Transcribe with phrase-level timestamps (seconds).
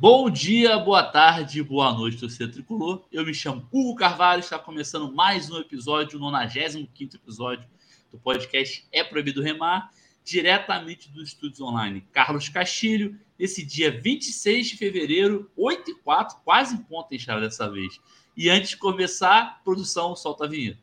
[0.00, 3.04] Bom dia, boa tarde, boa noite, torcedor tricolor.
[3.10, 7.68] Eu me chamo Hugo Carvalho, está começando mais um episódio, o 95 episódio
[8.08, 9.90] do podcast É Proibido Remar,
[10.22, 16.76] diretamente dos estúdios online Carlos Castilho, nesse dia 26 de fevereiro, 8 e 4, quase
[16.76, 17.98] em ponta, hein, dessa vez.
[18.36, 20.78] E antes de começar, produção, solta a vinheta.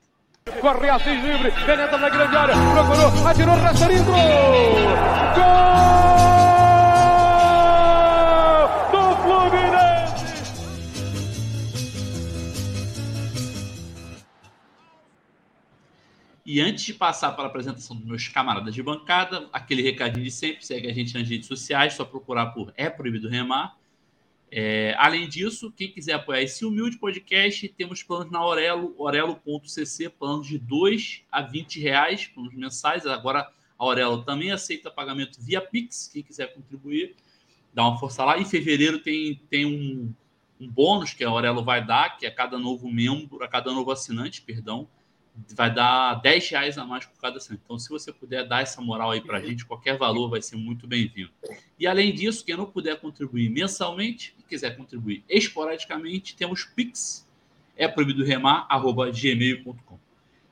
[0.59, 6.04] Corre Assis livre, penetra na grande área, procurou, atirou, Rasterinho, gol!
[16.45, 20.29] E antes de passar para a apresentação dos meus camaradas de bancada, aquele recadinho de
[20.29, 23.75] sempre, segue a gente nas redes sociais, só procurar por É Proibido Remar.
[24.51, 30.45] É, além disso, quem quiser apoiar esse humilde podcast, temos planos na Orelo, orelo.cc, planos
[30.45, 33.07] de 2 a 20 reais, planos mensais.
[33.07, 37.15] Agora a Orelo também aceita pagamento via Pix, quem quiser contribuir,
[37.73, 38.37] dá uma força lá.
[38.37, 40.13] Em fevereiro tem, tem um,
[40.59, 43.73] um bônus que a Orelo vai dar, que é a cada novo membro, a cada
[43.73, 44.87] novo assinante, perdão,
[45.55, 47.61] vai dar 10 reais a mais por cada assento.
[47.63, 50.55] Então, se você puder dar essa moral aí para a gente, qualquer valor vai ser
[50.55, 51.31] muito bem-vindo.
[51.79, 57.27] E além disso, quem não puder contribuir mensalmente e quiser contribuir esporadicamente, temos Pix,
[57.75, 59.99] é proibido remar, arroba gmail.com.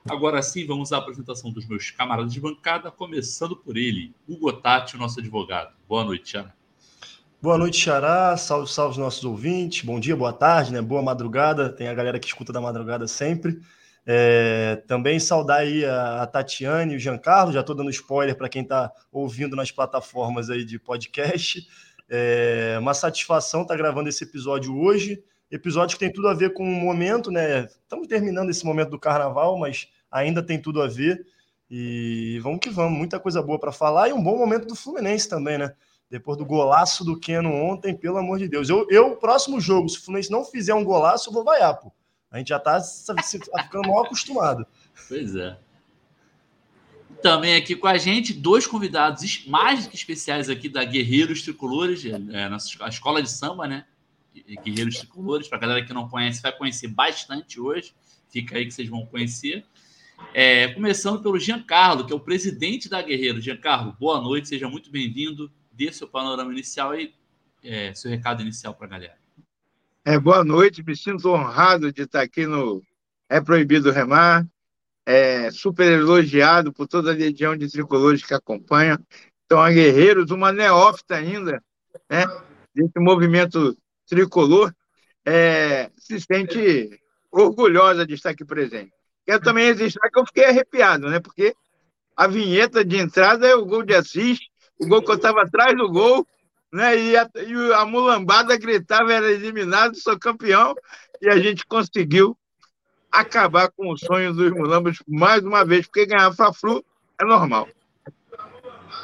[0.09, 4.97] Agora sim, vamos à apresentação dos meus camaradas de bancada, começando por ele, Hugo Tati,
[4.97, 5.73] nosso advogado.
[5.87, 6.53] Boa noite, Xará.
[7.41, 8.35] Boa noite, Xará.
[8.35, 9.85] Salve, salve os nossos ouvintes.
[9.85, 10.81] Bom dia, boa tarde, né?
[10.81, 11.69] Boa madrugada.
[11.69, 13.61] Tem a galera que escuta da madrugada sempre.
[14.05, 18.49] É, também saudar aí a, a Tatiane e o Giancarlo, já estou dando spoiler para
[18.49, 21.65] quem está ouvindo nas plataformas aí de podcast.
[22.09, 25.23] É uma satisfação estar tá gravando esse episódio hoje.
[25.49, 27.65] Episódio que tem tudo a ver com o momento, né?
[27.65, 31.25] Estamos terminando esse momento do carnaval, mas ainda tem tudo a ver.
[31.69, 35.29] E vamos que vamos, muita coisa boa para falar e um bom momento do Fluminense
[35.29, 35.73] também, né?
[36.09, 38.69] Depois do golaço do Keno ontem, pelo amor de Deus.
[38.69, 41.91] Eu, eu próximo jogo, se o Fluminense não fizer um golaço, eu vou vaiar, pô.
[42.33, 42.81] A gente já está
[43.63, 44.65] ficando mal acostumado.
[45.07, 45.55] Pois é.
[47.21, 52.49] Também aqui com a gente, dois convidados mais que especiais aqui da Guerreiros Tricolores, é,
[52.81, 53.85] a escola de samba, né?
[54.63, 57.93] Guerreiros Tricolores, para a galera que não conhece, vai conhecer bastante hoje.
[58.29, 59.63] Fica aí que vocês vão conhecer.
[60.33, 63.43] É, começando pelo Giancarlo, que é o presidente da Guerreiros.
[63.43, 65.51] Giancarlo, boa noite, seja muito bem-vindo.
[65.71, 67.13] Dê seu panorama inicial e
[67.63, 69.22] é, seu recado inicial para a galera.
[70.05, 72.83] É, boa noite, me sinto honrado de estar aqui no
[73.29, 74.45] É Proibido Remar.
[75.05, 78.99] É, super elogiado por toda a legião de tricolores que acompanha.
[79.45, 81.63] Então, a Guerreiros, uma neófita ainda,
[82.09, 82.25] né,
[82.75, 84.73] desse movimento tricolor,
[85.25, 86.99] é, se sente
[87.31, 88.91] orgulhosa de estar aqui presente.
[89.25, 91.55] Quero também registrar que eu fiquei arrepiado, né, porque
[92.13, 94.39] a vinheta de entrada é o gol de Assis,
[94.77, 96.27] o gol que eu estava atrás do gol,
[96.73, 96.99] né?
[96.99, 100.75] E a, e a mulambada gritava, era eliminado, sou campeão,
[101.21, 102.35] e a gente conseguiu
[103.11, 106.83] acabar com o sonho dos mulambos mais uma vez, porque ganhar Fla-Flu
[107.21, 107.69] é normal.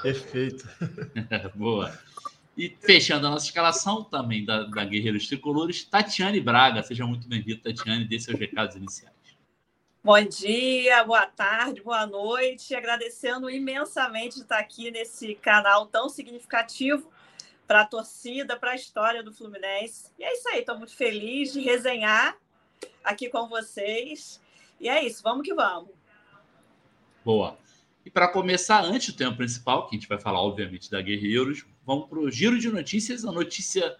[0.02, 0.68] Perfeito.
[1.54, 1.94] Boa.
[2.58, 6.82] E fechando a nossa escalação também da, da Guerreiros Tricolores, Tatiane Braga.
[6.82, 9.14] Seja muito bem-vinda, Tatiane, dê seus recados iniciais.
[10.04, 12.74] Bom dia, boa tarde, boa noite.
[12.74, 17.10] Agradecendo imensamente de estar aqui nesse canal tão significativo
[17.70, 20.10] para a torcida, para a história do Fluminense.
[20.18, 22.36] E é isso aí, estou muito feliz de resenhar
[23.04, 24.42] aqui com vocês.
[24.82, 25.92] E é isso, vamos que vamos.
[27.24, 27.56] Boa.
[28.04, 31.64] E para começar, antes do tema principal, que a gente vai falar, obviamente, da Guerreiros,
[31.86, 33.24] vamos para o giro de notícias.
[33.24, 33.96] A notícia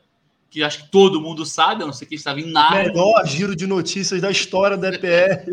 [0.50, 2.86] que acho que todo mundo sabe, a não ser que estava em nada.
[2.86, 5.46] Melhor giro de notícias da história da EPR.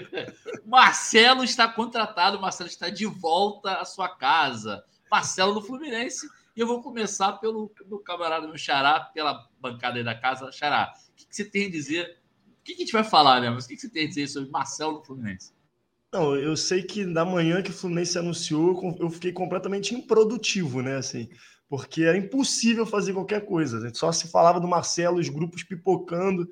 [0.66, 4.84] Marcelo está contratado, Marcelo está de volta à sua casa.
[5.10, 10.04] Marcelo do Fluminense e eu vou começar pelo meu camarada, meu xará, pela bancada aí
[10.04, 10.52] da casa.
[10.52, 12.18] Xará, o que, que você tem a dizer?
[12.60, 13.50] O que, que a gente vai falar, né?
[13.50, 15.52] Mas o que, que você tem a dizer sobre Marcelo Fluminense?
[16.12, 20.96] Não, eu sei que na manhã que o Fluminense anunciou, eu fiquei completamente improdutivo, né?
[20.96, 21.30] Assim,
[21.70, 23.90] porque era impossível fazer qualquer coisa.
[23.94, 26.46] Só se falava do Marcelo, os grupos pipocando.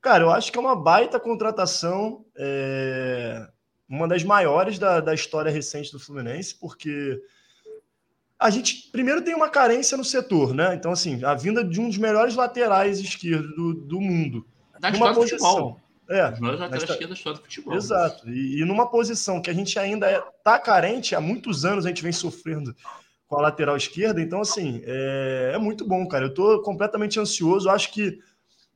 [0.00, 3.46] Cara, eu acho que é uma baita contratação, é...
[3.86, 7.20] uma das maiores da, da história recente do Fluminense, porque
[8.38, 10.74] a gente primeiro tem uma carência no setor, né?
[10.74, 14.46] Então, assim, a vinda de um dos melhores laterais esquerdos do, do mundo.
[14.78, 15.80] Da história do futebol.
[16.08, 17.74] É, Os melhores laterais esquerdos da história do futebol.
[17.74, 18.28] Exato.
[18.28, 21.84] E, e, numa posição que a gente ainda está é, tá carente, há muitos anos
[21.84, 22.76] a gente vem sofrendo
[23.26, 24.20] com a lateral esquerda.
[24.20, 26.26] Então, assim, é, é muito bom, cara.
[26.26, 27.70] Eu estou completamente ansioso.
[27.70, 28.18] Acho que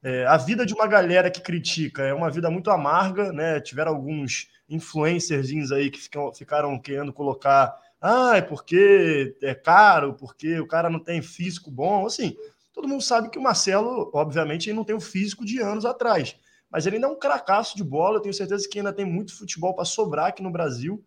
[0.03, 3.61] é, a vida de uma galera que critica é uma vida muito amarga, né?
[3.61, 10.59] Tiveram alguns influencers aí que ficam, ficaram querendo colocar ah, é porque é caro, porque
[10.59, 12.07] o cara não tem físico bom.
[12.07, 12.37] Assim,
[12.73, 16.37] Todo mundo sabe que o Marcelo, obviamente, ele não tem o físico de anos atrás,
[16.71, 18.17] mas ele ainda é um cracaço de bola.
[18.17, 21.05] Eu tenho certeza que ainda tem muito futebol para sobrar aqui no Brasil.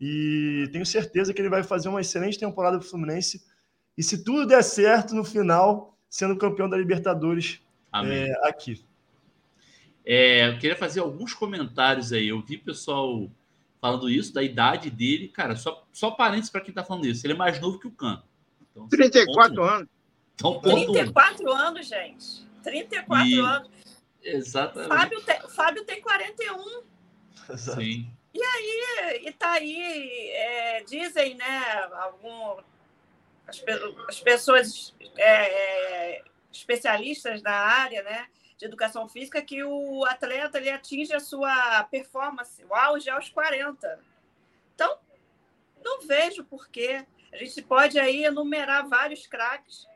[0.00, 3.44] E tenho certeza que ele vai fazer uma excelente temporada para o Fluminense.
[3.98, 7.60] E se tudo der certo no final, sendo campeão da Libertadores
[7.92, 8.82] é, aqui.
[10.06, 12.28] É, eu queria fazer alguns comentários aí.
[12.28, 13.28] Eu vi pessoal
[13.80, 15.28] falando isso, da idade dele.
[15.28, 17.26] Cara, só, só parênteses para quem está falando isso.
[17.26, 18.22] Ele é mais novo que o Can.
[18.70, 19.88] Então, 34 ponto, anos.
[20.34, 21.52] Então, 34 um.
[21.52, 22.46] anos, gente.
[22.62, 23.38] 34 e...
[23.40, 23.70] anos.
[24.22, 24.88] Exatamente.
[24.88, 26.82] Fábio tem, Fábio tem 41.
[27.48, 27.80] Exato.
[27.80, 28.10] Sim.
[28.32, 32.60] E aí, e tá aí, é, dizem, né, algum,
[33.46, 33.60] as,
[34.08, 38.28] as pessoas é, é, especialistas da área, né,
[38.60, 43.98] de educação física, que o atleta ele atinge a sua performance, o auge aos 40.
[44.74, 44.98] Então,
[45.82, 47.04] não vejo porquê.
[47.32, 49.88] A gente pode aí enumerar vários craques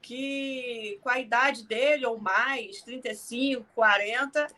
[0.00, 4.48] que, com a idade dele ou mais, 35, 40,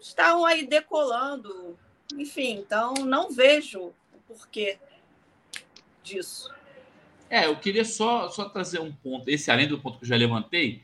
[0.00, 1.78] estão aí decolando
[2.18, 4.78] enfim, então não vejo o porquê
[6.02, 6.52] disso.
[7.30, 10.16] É, eu queria só, só trazer um ponto, esse além do ponto que eu já
[10.16, 10.82] levantei.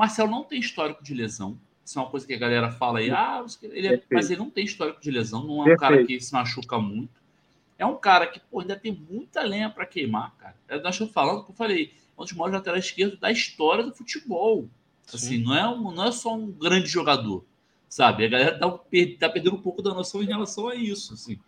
[0.00, 1.58] Marcelo não tem histórico de lesão.
[1.84, 4.50] Isso é uma coisa que a galera fala aí, ah, ele é, mas ele não
[4.50, 7.20] tem histórico de lesão, não é um cara que se machuca muito.
[7.78, 10.56] É um cara que pô, ainda tem muita lenha para queimar, cara.
[10.68, 13.94] Eu nós estamos falando, como eu falei, um dos maiores laterais esquerdos da história do
[13.94, 14.68] futebol.
[15.12, 17.44] Assim, não é, um, não é só um grande jogador
[17.90, 18.24] sabe?
[18.24, 21.38] A galera tá, tá perdendo um pouco da noção em relação a isso, assim.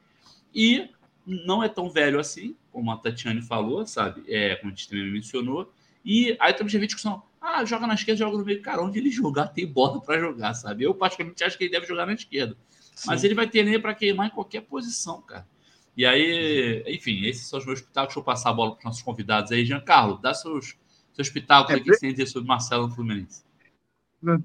[0.53, 0.91] E
[1.25, 4.25] não é tão velho assim, como a Tatiane falou, sabe?
[4.27, 5.73] É, como a gente também mencionou.
[6.05, 8.63] E aí também já vi discussão, ah, joga na esquerda, joga no meio.
[8.63, 10.85] Cara, onde ele jogar, tem bola para jogar, sabe?
[10.85, 12.57] Eu praticamente acho que ele deve jogar na esquerda.
[12.95, 13.09] Sim.
[13.09, 15.47] Mas ele vai ter nem para queimar em qualquer posição, cara.
[15.97, 18.11] E aí, enfim, esses são os meus pitacos.
[18.11, 19.65] Deixa eu passar a bola para os nossos convidados aí.
[19.65, 20.77] Giancarlo, dá seus,
[21.13, 23.43] seus pitacos é, aí que você tem sobre Marcelo no Fluminense.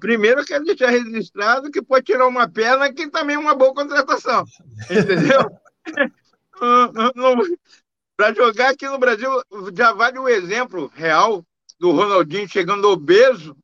[0.00, 3.72] Primeiro, eu quero deixar registrado que pode tirar uma perna, que também é uma boa
[3.72, 4.44] contratação.
[4.90, 5.48] Entendeu?
[8.16, 9.30] Para jogar aqui no Brasil,
[9.72, 11.46] já vale o exemplo real
[11.78, 13.56] do Ronaldinho chegando obeso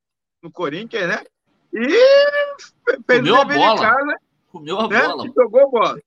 [0.43, 1.25] no Corinthians, né?
[1.73, 3.81] E Comeu a bola.
[3.81, 4.17] Casa,
[4.49, 5.09] Comeu a né?
[5.09, 5.27] bola.
[5.27, 6.01] E jogou bola.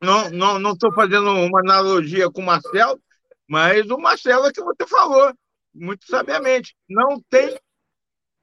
[0.00, 3.00] Não estou não, não fazendo uma analogia com o Marcelo,
[3.46, 5.32] mas o Marcelo é que você falou,
[5.74, 6.76] muito sabiamente.
[6.88, 7.56] Não tem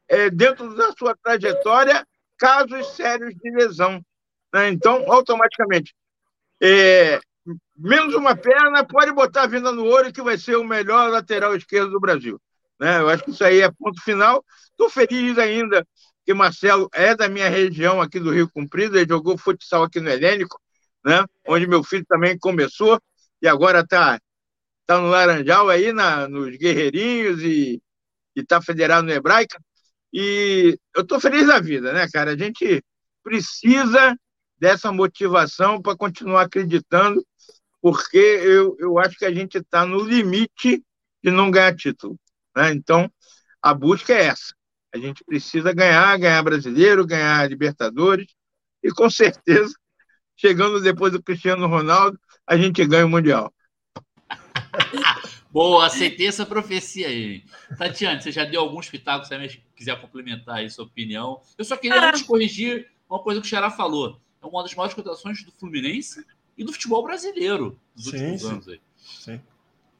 [0.07, 2.05] é, dentro da sua trajetória,
[2.37, 4.03] casos sérios de lesão.
[4.53, 4.69] Né?
[4.69, 5.93] Então, automaticamente,
[6.61, 7.19] é,
[7.77, 11.55] menos uma perna, pode botar a vinda no ouro que vai ser o melhor lateral
[11.55, 12.41] esquerdo do Brasil.
[12.79, 12.99] Né?
[12.99, 14.43] Eu acho que isso aí é ponto final.
[14.71, 15.85] Estou feliz ainda
[16.25, 20.09] que Marcelo é da minha região aqui do Rio Comprido, ele jogou futsal aqui no
[20.09, 20.59] Helênico,
[21.03, 21.25] né?
[21.47, 23.01] onde meu filho também começou,
[23.41, 24.19] e agora está
[24.85, 27.81] tá no Laranjal aí, na, nos Guerreirinhos, e
[28.35, 29.59] está federado no Hebraica.
[30.13, 32.31] E eu estou feliz da vida, né, cara?
[32.31, 32.83] A gente
[33.23, 34.15] precisa
[34.57, 37.25] dessa motivação para continuar acreditando,
[37.81, 40.83] porque eu, eu acho que a gente está no limite
[41.23, 42.19] de não ganhar título.
[42.59, 42.73] Né?
[42.73, 43.09] Então,
[43.61, 44.53] a busca é essa.
[44.93, 48.27] A gente precisa ganhar, ganhar brasileiro, ganhar Libertadores,
[48.83, 49.73] e com certeza,
[50.35, 53.53] chegando depois do Cristiano Ronaldo, a gente ganha o Mundial.
[55.51, 57.43] Boa, aceitei essa profecia aí.
[57.75, 61.41] Tatiane, você já deu alguns pitacos, se quiser complementar aí sua opinião.
[61.57, 62.09] Eu só queria ah.
[62.09, 64.21] antes corrigir uma coisa que o Xará falou.
[64.41, 66.23] É uma das maiores contratações do Fluminense
[66.55, 68.47] e do futebol brasileiro dos sim, últimos sim.
[68.47, 68.81] anos aí.
[68.97, 69.41] Sim.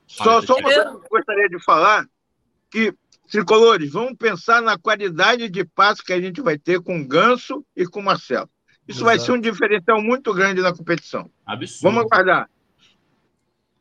[0.06, 2.06] Só, só uma coisa que eu gostaria de falar,
[2.70, 2.94] que,
[3.30, 7.66] tricolores, vamos pensar na qualidade de passe que a gente vai ter com o Ganso
[7.76, 8.50] e com o Marcelo.
[8.88, 9.06] Isso Exato.
[9.06, 11.30] vai ser um diferencial muito grande na competição.
[11.46, 11.84] Absurdo.
[11.84, 12.50] Vamos aguardar.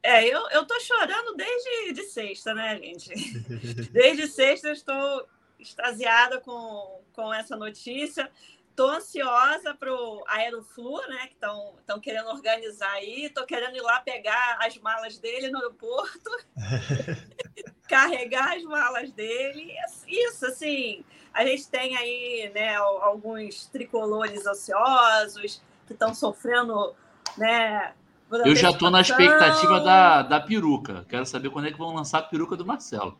[0.02, 3.10] É, eu, eu tô chorando desde de sexta, né, gente?
[3.90, 5.28] Desde sexta eu estou
[5.58, 8.30] extasiada com, com essa notícia.
[8.78, 11.26] Tô ansiosa para o Aeroflu, né?
[11.26, 13.28] Que estão querendo organizar aí.
[13.28, 16.30] Tô querendo ir lá pegar as malas dele no aeroporto,
[17.90, 19.74] carregar as malas dele.
[20.06, 21.04] Isso, assim,
[21.34, 26.94] a gente tem aí, né, alguns tricolores ansiosos que estão sofrendo,
[27.36, 27.94] né?
[28.30, 31.04] Eu já estou na expectativa da, da peruca.
[31.08, 33.18] Quero saber quando é que vão lançar a peruca do Marcelo.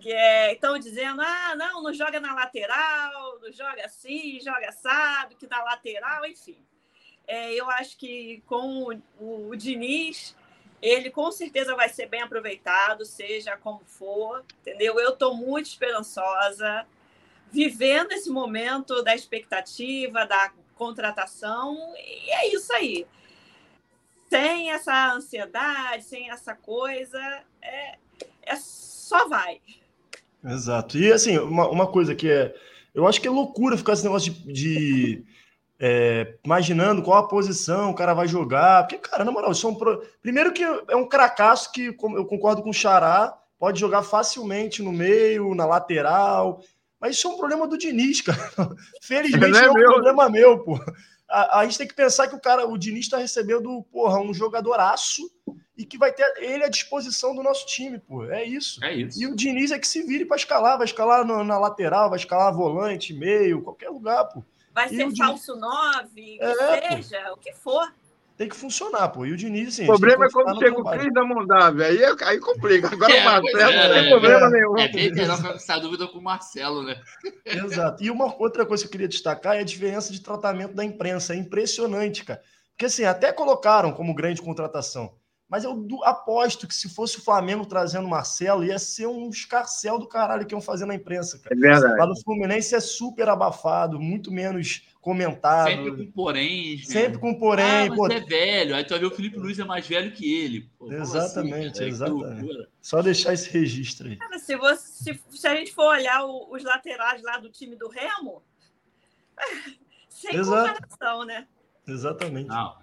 [0.00, 5.34] Que é, estão dizendo, ah, não, não joga na lateral, não joga assim, joga assado,
[5.36, 6.58] que na lateral, enfim.
[7.26, 10.36] É, eu acho que com o, o, o Diniz,
[10.80, 15.00] ele com certeza vai ser bem aproveitado, seja como for, entendeu?
[15.00, 16.86] Eu estou muito esperançosa,
[17.50, 23.06] vivendo esse momento da expectativa, da contratação, e é isso aí
[24.28, 27.20] sem essa ansiedade, sem essa coisa,
[27.62, 27.98] é,
[28.46, 29.60] é só vai.
[30.44, 30.96] Exato.
[30.96, 32.54] E assim, uma, uma coisa que é.
[32.94, 35.24] Eu acho que é loucura ficar esse negócio de, de
[35.78, 38.86] é, imaginando qual a posição o cara vai jogar.
[38.86, 40.02] Porque, cara, na moral, isso é um pro...
[40.22, 44.92] primeiro que é um cracaço que eu concordo com o Xará, pode jogar facilmente no
[44.92, 46.62] meio, na lateral.
[47.00, 48.38] Mas isso é um problema do Diniz, cara.
[49.02, 49.92] Felizmente é, é um meu.
[49.92, 50.80] problema meu, pô.
[51.28, 54.32] A, a, gente tem que pensar que o cara, o Diniz está recebendo, porra, um
[54.32, 55.22] jogadoraço
[55.76, 58.24] e que vai ter ele à disposição do nosso time, pô.
[58.24, 58.82] É isso.
[58.82, 59.20] É isso.
[59.20, 62.18] E o Diniz é que se vire para escalar, vai escalar no, na lateral, vai
[62.18, 64.42] escalar volante, meio, qualquer lugar, pô.
[64.72, 67.34] Vai e ser falso 9, é, seja, pô.
[67.34, 67.92] o que for.
[68.36, 69.24] Tem que funcionar, pô.
[69.24, 72.38] E o Diniz, assim, O problema é quando chega o Cris da Mondávia, aí, aí
[72.38, 72.88] complica.
[72.92, 74.78] Agora é, o Marcelo é, não tem problema nenhum.
[74.78, 77.00] É bem melhor ficar essa dúvida com o Marcelo, né?
[77.46, 78.04] Exato.
[78.04, 81.32] E uma outra coisa que eu queria destacar é a diferença de tratamento da imprensa.
[81.32, 82.42] É impressionante, cara.
[82.72, 85.14] Porque, assim, até colocaram como grande contratação.
[85.48, 89.96] Mas eu aposto que se fosse o Flamengo trazendo o Marcelo, ia ser um escarcel
[89.96, 91.54] do caralho que iam fazer na imprensa, cara.
[91.54, 91.98] É verdade.
[91.98, 95.68] Lá no Fluminense é super abafado, muito menos comentado.
[95.68, 96.76] Sempre com porém.
[96.78, 96.82] Né?
[96.82, 97.64] Sempre com porém.
[97.64, 98.10] Ah, mas pô...
[98.10, 98.74] é velho.
[98.74, 100.68] Aí tu vai ver o Felipe Luiz é mais velho que ele.
[100.76, 102.68] Pô, exatamente, assim, exatamente.
[102.80, 104.16] Só deixar esse registro aí.
[104.16, 107.76] Cara, se, você, se, se, a gente for olhar o, os laterais lá do time
[107.76, 108.42] do Remo,
[110.10, 110.74] sem Exato.
[110.74, 111.46] comparação, né?
[111.86, 112.48] Exatamente.
[112.48, 112.76] Não,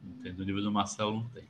[0.00, 1.46] não tem, do nível do Marcelo não tem.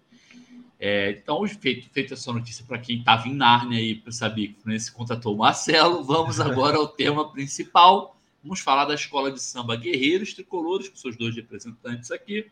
[0.80, 4.58] É, então, feito, feito essa notícia para quem estava em Nárnia aí para saber que
[4.58, 8.16] o Fluminense contratou o Marcelo, vamos agora ao tema principal.
[8.42, 12.46] Vamos falar da escola de samba Guerreiros Tricolores, com seus dois representantes aqui.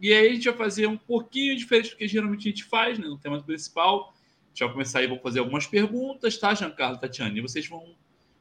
[0.00, 2.98] E aí a gente vai fazer um pouquinho diferente do que geralmente a gente faz,
[2.98, 4.14] né, no tema principal.
[4.14, 7.36] A gente vai começar aí, vou fazer algumas perguntas, tá, Giancarlo, Tatiana?
[7.36, 7.94] E vocês vão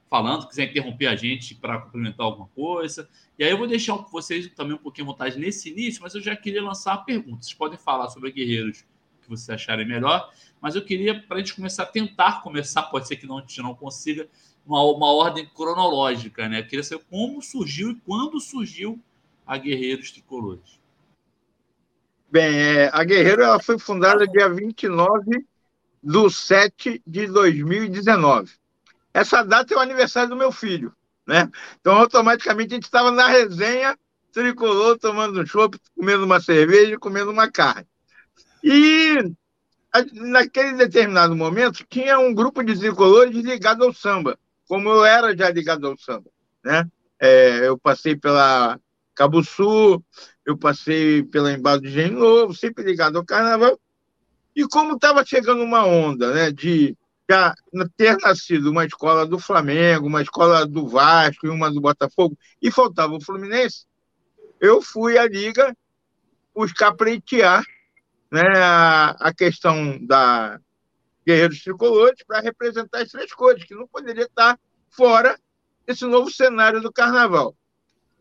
[0.09, 3.09] falando, quiser interromper a gente para complementar alguma coisa.
[3.37, 6.21] E aí eu vou deixar vocês também um pouquinho à vontade nesse início, mas eu
[6.21, 7.43] já queria lançar a pergunta.
[7.43, 8.85] Vocês podem falar sobre Guerreiros
[9.25, 13.07] que vocês acharem melhor, mas eu queria, para a gente começar a tentar começar, pode
[13.07, 14.27] ser que não, a gente não consiga,
[14.65, 16.61] uma, uma ordem cronológica, né?
[16.61, 18.99] Eu queria saber como surgiu e quando surgiu
[19.45, 20.79] a Guerreiros Tricolores.
[22.31, 25.45] Bem, é, a Guerreiro ela foi fundada dia 29
[26.03, 28.53] de 7 de 2019.
[29.13, 30.93] Essa data é o aniversário do meu filho,
[31.25, 31.49] né?
[31.79, 33.97] Então, automaticamente, a gente estava na resenha
[34.31, 37.87] tricolor, tomando um chopp, comendo uma cerveja, comendo uma carne.
[38.67, 39.31] E
[40.11, 45.51] naquele determinado momento tinha um grupo de tricolores ligado ao samba, como eu era já
[45.51, 46.31] ligado ao samba,
[46.63, 46.89] né?
[47.19, 48.79] É, eu passei pela
[49.13, 50.03] Cabo Sul,
[50.43, 53.79] eu passei pela Embalo de Engenho Novo, sempre ligado ao carnaval.
[54.55, 56.97] E como estava chegando uma onda, né, de
[57.29, 57.53] já
[57.95, 62.71] ter nascido uma escola do Flamengo, uma escola do Vasco e uma do Botafogo, e
[62.71, 63.85] faltava o Fluminense,
[64.59, 65.71] eu fui à liga
[66.55, 67.63] buscar pretear
[68.35, 70.59] né, a, a questão da
[71.25, 74.59] Guerreiros Tricolores para representar as três cores, que não poderia estar
[74.91, 75.39] fora
[75.87, 77.55] desse novo cenário do carnaval.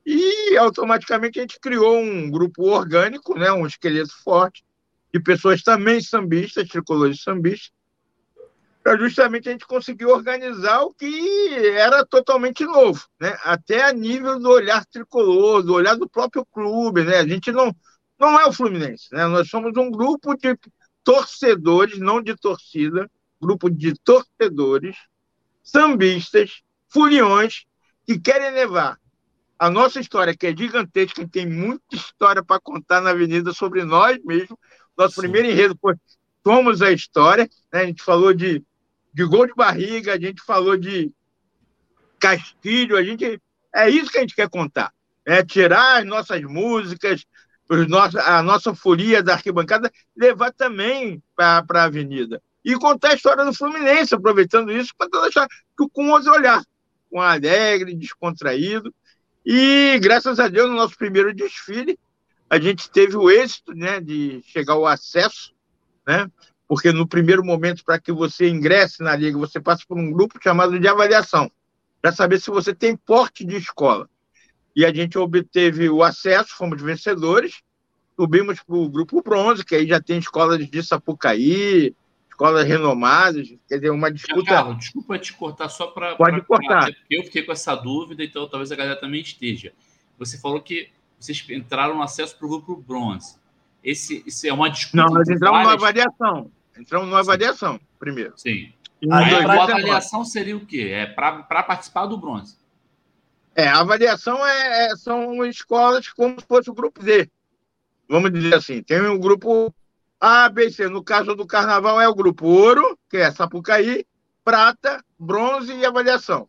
[0.07, 4.65] E automaticamente a gente criou um grupo orgânico, né, um esqueleto forte,
[5.13, 7.73] de pessoas também sambistas, tricolores sambistas,
[8.81, 13.37] para justamente a gente conseguir organizar o que era totalmente novo, né?
[13.43, 17.03] até a nível do olhar tricolor, do olhar do próprio clube.
[17.03, 17.17] Né?
[17.17, 17.75] A gente não,
[18.31, 19.09] não é o Fluminense.
[19.13, 19.27] Né?
[19.27, 20.57] Nós somos um grupo de
[21.03, 24.97] torcedores, não de torcida, grupo de torcedores,
[25.63, 27.65] sambistas, furiões,
[28.07, 28.99] que querem levar
[29.59, 33.85] a nossa história, que é gigantesca, e tem muita história para contar na Avenida sobre
[33.85, 34.59] nós mesmos.
[34.97, 35.23] Nosso Sim.
[35.23, 35.95] primeiro enredo foi
[36.47, 37.49] Somos a História.
[37.73, 37.81] Né?
[37.81, 38.63] A gente falou de,
[39.13, 41.13] de gol de barriga, a gente falou de
[42.19, 43.41] Castilho, a gente.
[43.75, 44.93] É isso que a gente quer contar.
[45.25, 47.25] É tirar as nossas músicas,
[48.25, 52.43] a nossa folia da arquibancada, levar também para a avenida.
[52.65, 55.47] E contar a história do Fluminense, aproveitando isso, para deixar
[55.93, 56.63] com outro olhar,
[57.11, 58.95] com alegre, descontraído.
[59.45, 61.99] E, graças a Deus, no nosso primeiro desfile,
[62.49, 65.53] a gente teve o êxito né, de chegar ao acesso,
[66.07, 66.31] né?
[66.67, 70.39] porque no primeiro momento, para que você ingresse na liga, você passa por um grupo
[70.43, 71.51] chamado de avaliação,
[72.01, 74.09] para saber se você tem porte de escola
[74.75, 77.63] e a gente obteve o acesso, fomos vencedores,
[78.17, 81.95] subimos para o grupo bronze, que aí já tem escolas de Sapucaí,
[82.29, 84.51] escolas renomadas, quer dizer, uma disputa.
[84.51, 86.17] Carlos, desculpa te cortar só para.
[86.17, 86.93] Pode pra, cortar.
[86.93, 89.73] Porque eu fiquei com essa dúvida, então talvez a galera também esteja.
[90.19, 90.89] Você falou que
[91.19, 93.37] vocês entraram no acesso para o grupo bronze.
[93.83, 94.97] Esse, esse é uma disputa.
[94.97, 95.81] Não, nós entramos várias...
[95.81, 96.51] numa avaliação.
[96.77, 98.33] Entramos numa avaliação primeiro.
[98.37, 98.73] Sim.
[99.11, 100.89] Aí, a avaliação seria o quê?
[100.93, 102.57] É para participar do bronze.
[103.55, 107.31] É, a avaliação é, é, são escolas como se fosse o grupo D.
[108.09, 109.73] Vamos dizer assim, tem o um grupo
[110.21, 110.89] A, B, C.
[110.89, 114.05] No caso do carnaval é o grupo Ouro, que é Sapucaí,
[114.45, 116.49] prata, bronze e avaliação.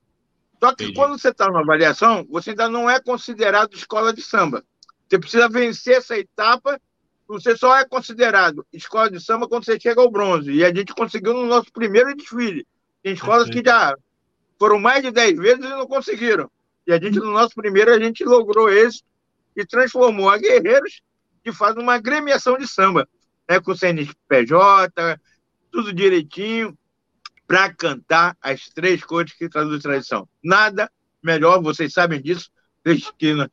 [0.60, 1.00] Só que Entendi.
[1.00, 4.64] quando você está numa avaliação, você ainda não é considerado escola de samba.
[5.08, 6.80] Você precisa vencer essa etapa.
[7.28, 10.52] Você só é considerado escola de samba quando você chega ao bronze.
[10.52, 12.66] E a gente conseguiu no nosso primeiro desfile.
[13.04, 13.96] Tem escolas que já
[14.58, 16.50] foram mais de 10 vezes e não conseguiram.
[16.88, 19.02] E a gente, no nosso primeiro, a gente logrou esse
[19.56, 21.02] e transformou a Guerreiros
[21.44, 23.08] de fato numa gremiação de samba,
[23.48, 25.20] né, com CNPJ,
[25.72, 26.76] tudo direitinho,
[27.48, 30.28] para cantar as três cores que traduzem tradição.
[30.44, 32.50] Nada melhor, vocês sabem disso,
[32.84, 33.50] Cristina,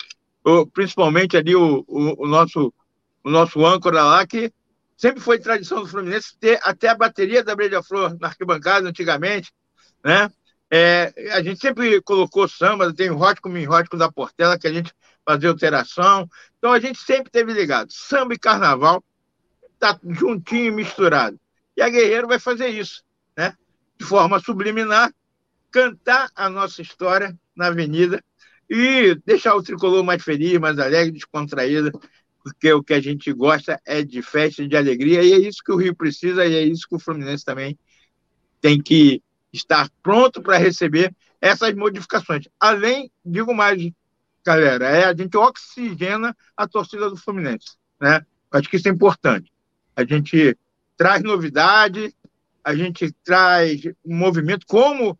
[0.72, 2.72] principalmente ali o, o, o, nosso,
[3.22, 4.50] o nosso âncora lá, que
[4.96, 9.52] sempre foi tradição do Fluminense ter até a bateria da Breja Flor na arquibancada antigamente,
[10.02, 10.30] né?
[10.74, 14.90] É, a gente sempre colocou samba, tem o Rótico Minrótico da Portela, que a gente
[15.22, 16.26] fazia alteração.
[16.56, 17.92] Então a gente sempre teve ligado.
[17.92, 19.04] Samba e carnaval
[19.78, 21.38] tá juntinho, misturado.
[21.76, 23.04] E a Guerreiro vai fazer isso,
[23.36, 23.54] né?
[23.98, 25.12] De forma subliminar,
[25.70, 28.24] cantar a nossa história na avenida
[28.70, 31.92] e deixar o tricolor mais feliz, mais alegre, descontraído,
[32.42, 35.72] porque o que a gente gosta é de festa, de alegria, e é isso que
[35.72, 37.78] o Rio precisa, e é isso que o Fluminense também
[38.58, 39.22] tem que
[39.52, 42.48] estar pronto para receber essas modificações.
[42.58, 43.90] Além, digo mais,
[44.44, 48.24] galera, é a gente oxigena a torcida do Fluminense, né?
[48.50, 49.52] Acho que isso é importante.
[49.94, 50.56] A gente
[50.96, 52.14] traz novidade,
[52.62, 55.18] a gente traz um movimento como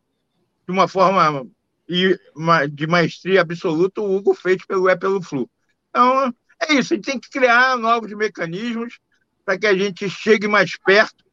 [0.66, 1.46] de uma forma
[1.88, 5.50] de maestria absoluta o Hugo fez pelo É pelo Flu.
[5.90, 8.98] Então, é isso, a gente tem que criar novos mecanismos
[9.44, 11.24] para que a gente chegue mais perto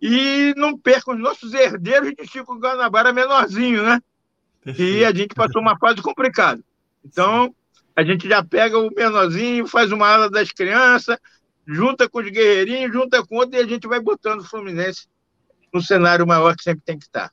[0.00, 4.00] e não perca os nossos herdeiros de Chico Guanabara menorzinho, né?
[4.62, 4.92] Perfeito.
[4.92, 6.62] E a gente passou uma fase complicada.
[7.04, 7.54] Então,
[7.96, 11.18] a gente já pega o menorzinho, faz uma ala das crianças,
[11.66, 15.06] junta com os guerreirinhos, junta com outro, e a gente vai botando o Fluminense
[15.72, 17.32] no cenário maior que sempre tem que estar.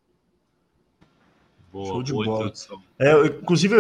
[1.72, 2.54] Boa, Show de boa, bola.
[2.98, 3.76] É, inclusive,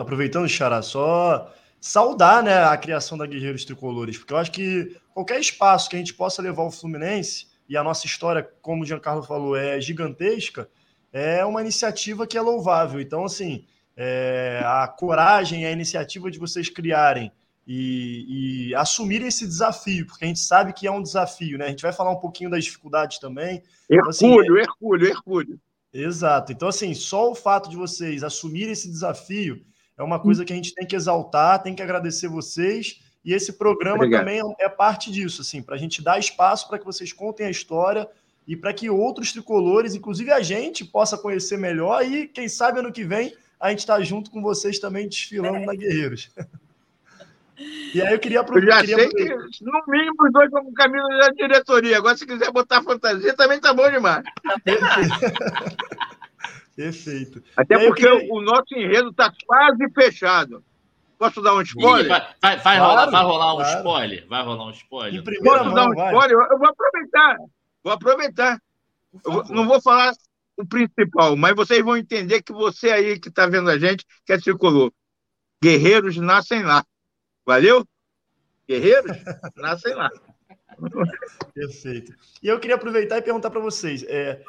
[0.00, 5.40] aproveitando, Xará, só saudar né, a criação da Guerreiros Tricolores, porque eu acho que qualquer
[5.40, 9.22] espaço que a gente possa levar o Fluminense, e a nossa história, como o Giancarlo
[9.22, 10.68] falou, é gigantesca,
[11.12, 13.00] é uma iniciativa que é louvável.
[13.00, 13.64] Então, assim,
[13.96, 17.32] é, a coragem, a iniciativa de vocês criarem
[17.66, 21.66] e, e assumirem esse desafio, porque a gente sabe que é um desafio, né?
[21.66, 23.62] A gente vai falar um pouquinho das dificuldades também.
[23.90, 25.60] Hercúleo, então, assim, é Hercúleo, Hercúleo.
[25.92, 26.52] Exato.
[26.52, 29.64] Então, assim, só o fato de vocês assumirem esse desafio
[29.96, 33.54] é uma coisa que a gente tem que exaltar, tem que agradecer vocês e esse
[33.54, 34.20] programa Obrigado.
[34.20, 37.44] também é, é parte disso, assim, para a gente dar espaço para que vocês contem
[37.44, 38.08] a história
[38.46, 42.92] e para que outros tricolores, inclusive a gente, possa conhecer melhor e, quem sabe, ano
[42.92, 45.66] que vem a gente está junto com vocês também desfilando é.
[45.66, 46.30] na Guerreiros.
[47.94, 48.84] E aí eu queria aproveitar.
[48.84, 51.96] Eu já sei que, no mínimo, os dois vão caminho da diretoria.
[51.96, 54.22] Agora, se quiser botar fantasia, também tá bom demais.
[56.76, 57.42] Perfeito.
[57.56, 58.30] Até porque queria...
[58.30, 60.62] o nosso enredo está quase fechado.
[61.18, 62.08] Posso dar um spoiler?
[62.08, 63.78] Vai, vai, vai claro, rolar, vai rolar um claro.
[63.78, 64.26] spoiler?
[64.28, 65.24] Vai rolar um spoiler?
[65.24, 66.12] Posso mão, dar um vai.
[66.12, 66.46] spoiler?
[66.50, 67.36] Eu vou aproveitar.
[67.82, 68.62] Vou aproveitar.
[69.24, 70.12] Eu não vou falar
[70.56, 74.32] o principal, mas vocês vão entender que você aí que está vendo a gente, que
[74.32, 74.92] é tricolor.
[75.62, 76.84] Guerreiros nascem lá.
[77.44, 77.86] Valeu?
[78.68, 79.16] Guerreiros
[79.56, 80.10] nascem lá.
[81.54, 82.14] Perfeito.
[82.42, 84.42] E eu queria aproveitar e perguntar para vocês, é,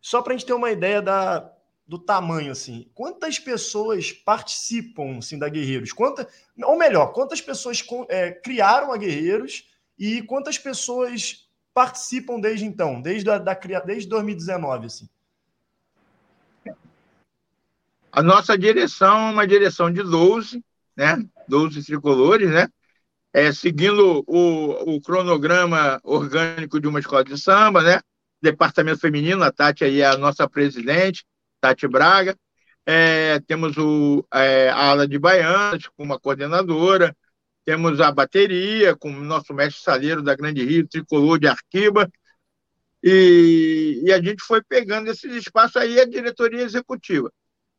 [0.00, 1.50] só para a gente ter uma ideia da,
[1.92, 5.92] do tamanho, assim, quantas pessoas participam assim, da Guerreiros?
[5.92, 6.26] Quanta,
[6.64, 13.28] ou melhor, quantas pessoas é, criaram a Guerreiros e quantas pessoas participam desde então, desde,
[13.28, 13.52] a, da,
[13.84, 14.86] desde 2019?
[14.86, 15.06] Assim?
[18.10, 20.64] A nossa direção é uma direção de 12,
[20.96, 21.22] né?
[21.46, 22.68] 12 tricolores, né?
[23.34, 28.00] É, seguindo o, o cronograma orgânico de uma escola de samba, né?
[28.40, 31.22] Departamento feminino, a Tati aí é a nossa presidente,
[31.62, 32.36] Tati Braga.
[32.84, 37.16] É, temos o, é, a ala de baianas, com uma coordenadora.
[37.64, 42.10] Temos a bateria, com o nosso mestre saleiro da Grande Rio, tricolor de Arquiba.
[43.02, 47.32] E, e a gente foi pegando esses espaços aí, a diretoria executiva.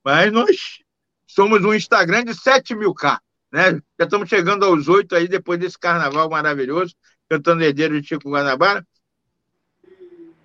[0.03, 0.79] Mas nós
[1.27, 3.21] somos um Instagram de 7 mil K.
[3.51, 3.73] Né?
[3.99, 6.95] Já estamos chegando aos oito aí, depois desse carnaval maravilhoso,
[7.29, 8.85] cantando herdeiro de Chico Guanabara.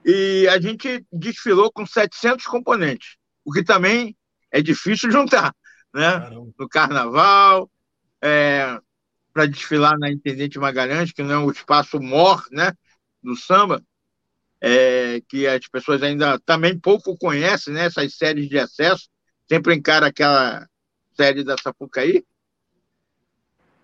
[0.05, 3.18] E a gente desfilou com 700 componentes
[3.49, 4.15] o que também
[4.53, 5.55] é difícil juntar,
[5.95, 6.21] né?
[6.21, 6.53] Caramba.
[6.59, 7.71] No carnaval,
[8.23, 8.79] é,
[9.33, 12.73] para desfilar na Intendente Magalhães, que não é um espaço mor, né?
[13.23, 13.83] Do samba,
[14.61, 17.87] é, que as pessoas ainda também pouco conhecem, né?
[17.87, 19.09] Essas séries de acesso,
[19.49, 20.69] sempre encara aquela
[21.17, 22.23] série da Sapucaí.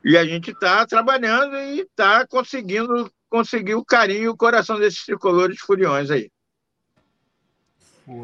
[0.05, 5.07] E a gente está trabalhando e está conseguindo conseguir o carinho e o coração desses
[5.07, 6.31] tricolores furiões aí.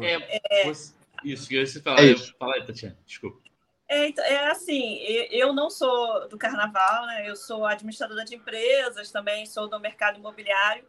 [0.03, 1.00] É, é...
[1.23, 2.03] Isso, que você falar.
[2.03, 3.41] É Fala aí, Tatiana, desculpa.
[3.87, 7.29] É, então, é, assim, eu não sou do carnaval, né?
[7.29, 10.85] Eu sou administradora de empresas, também sou do mercado imobiliário.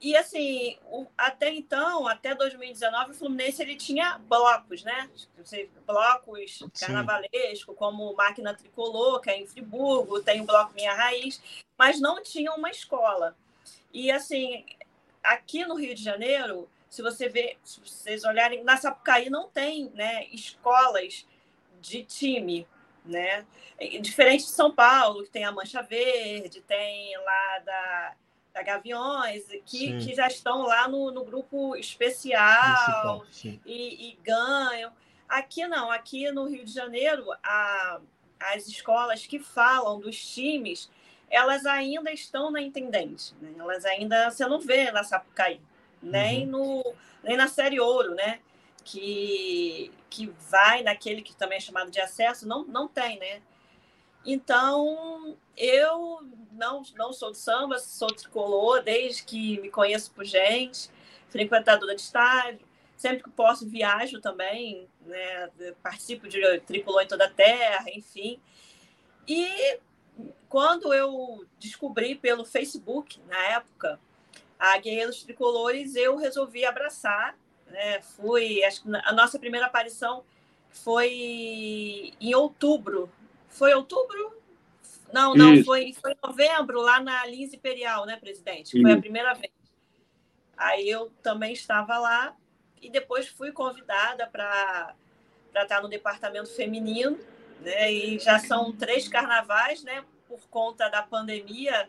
[0.00, 5.10] E assim, o, até então, até 2019, o Fluminense ele tinha blocos, né?
[5.86, 11.42] Blocos carnavalesco, como Máquina Tricolor, que é em Friburgo, tem o Bloco Minha Raiz,
[11.76, 13.36] mas não tinha uma escola.
[13.92, 14.64] E assim,
[15.22, 19.90] aqui no Rio de Janeiro, se você ver, se vocês olharem, na Sapucaí não tem
[19.94, 21.26] né, escolas
[21.80, 22.66] de time,
[23.04, 23.46] né?
[24.02, 28.16] Diferente de São Paulo, que tem a Mancha Verde, tem lá da
[28.52, 33.24] da Gaviões, que, que já estão lá no, no grupo especial
[33.64, 34.92] e, e, ganham.
[35.28, 38.00] Aqui não, aqui no Rio de Janeiro, a,
[38.40, 40.90] as escolas que falam dos times,
[41.28, 43.54] elas ainda estão na Intendente, né?
[43.56, 45.60] elas ainda, você não vê na Sapucaí,
[46.02, 46.50] nem, uhum.
[46.50, 48.40] no, nem na Série Ouro, né?
[48.84, 53.42] Que, que vai naquele que também é chamado de acesso, não, não tem, né?
[54.24, 56.20] Então, eu
[56.52, 60.90] não, não sou de samba, sou tricolor desde que me conheço por gente,
[61.28, 62.68] frequentadora de estádio.
[62.96, 65.48] Sempre que posso, viajo também, né?
[65.82, 68.38] participo de tricolor em toda a terra, enfim.
[69.26, 69.78] E
[70.50, 73.98] quando eu descobri pelo Facebook, na época,
[74.60, 77.36] a Guerreiros Tricolores, eu resolvi abraçar.
[77.66, 78.00] Né?
[78.02, 80.22] Fui, acho que a nossa primeira aparição
[80.70, 83.10] foi em outubro
[83.50, 84.40] foi outubro?
[85.12, 88.80] Não, não, foi, foi novembro, lá na Lins Imperial, né, presidente?
[88.80, 88.98] Foi Isso.
[88.98, 89.52] a primeira vez.
[90.56, 92.36] Aí eu também estava lá
[92.80, 94.94] e depois fui convidada para
[95.54, 97.18] estar no departamento feminino,
[97.60, 97.92] né?
[97.92, 100.04] E já são três carnavais, né?
[100.28, 101.88] Por conta da pandemia,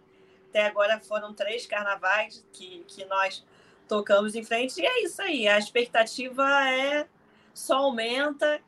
[0.52, 3.44] até agora foram três carnavais que, que nós
[3.88, 4.82] tocamos em frente.
[4.82, 7.08] E é isso aí, a expectativa é
[7.54, 8.62] só aumenta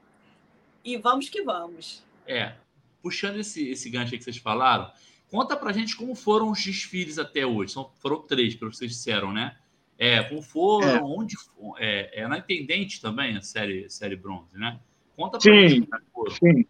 [0.83, 2.03] e vamos que vamos.
[2.25, 2.53] É,
[3.01, 4.89] puxando esse, esse gancho aí que vocês falaram,
[5.29, 7.73] conta pra gente como foram os desfiles até hoje.
[7.73, 9.57] São, foram três, pelo que vocês disseram, né?
[9.97, 11.01] É, como foram, é.
[11.01, 11.35] onde
[11.77, 14.79] é, é na Intendente também, a série, série bronze, né?
[15.15, 16.65] Conta pra sim, gente como Sim.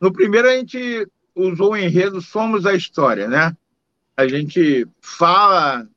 [0.00, 3.56] No primeiro a gente usou o enredo Somos a História, né?
[4.16, 5.88] A gente fala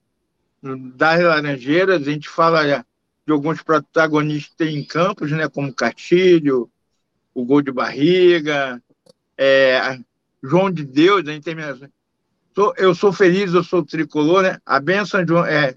[0.96, 2.86] das Laranjeiras, a gente fala
[3.26, 5.48] de alguns protagonistas em campos, né?
[5.48, 6.70] Como Castilho,
[7.34, 8.82] o Gol de Barriga,
[9.38, 10.00] é,
[10.44, 11.78] João de Deus, a gente termina
[12.58, 14.58] sou, eu sou feliz, eu sou tricolor, né?
[14.66, 15.46] A benção de João.
[15.46, 15.76] É,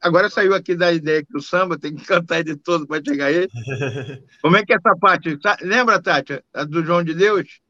[0.00, 3.26] agora saiu aqui da ideia que o samba tem que cantar de todo para chegar
[3.26, 3.48] aí.
[4.42, 5.38] Como é que é essa parte?
[5.62, 7.60] Lembra, Tati, a do João de Deus?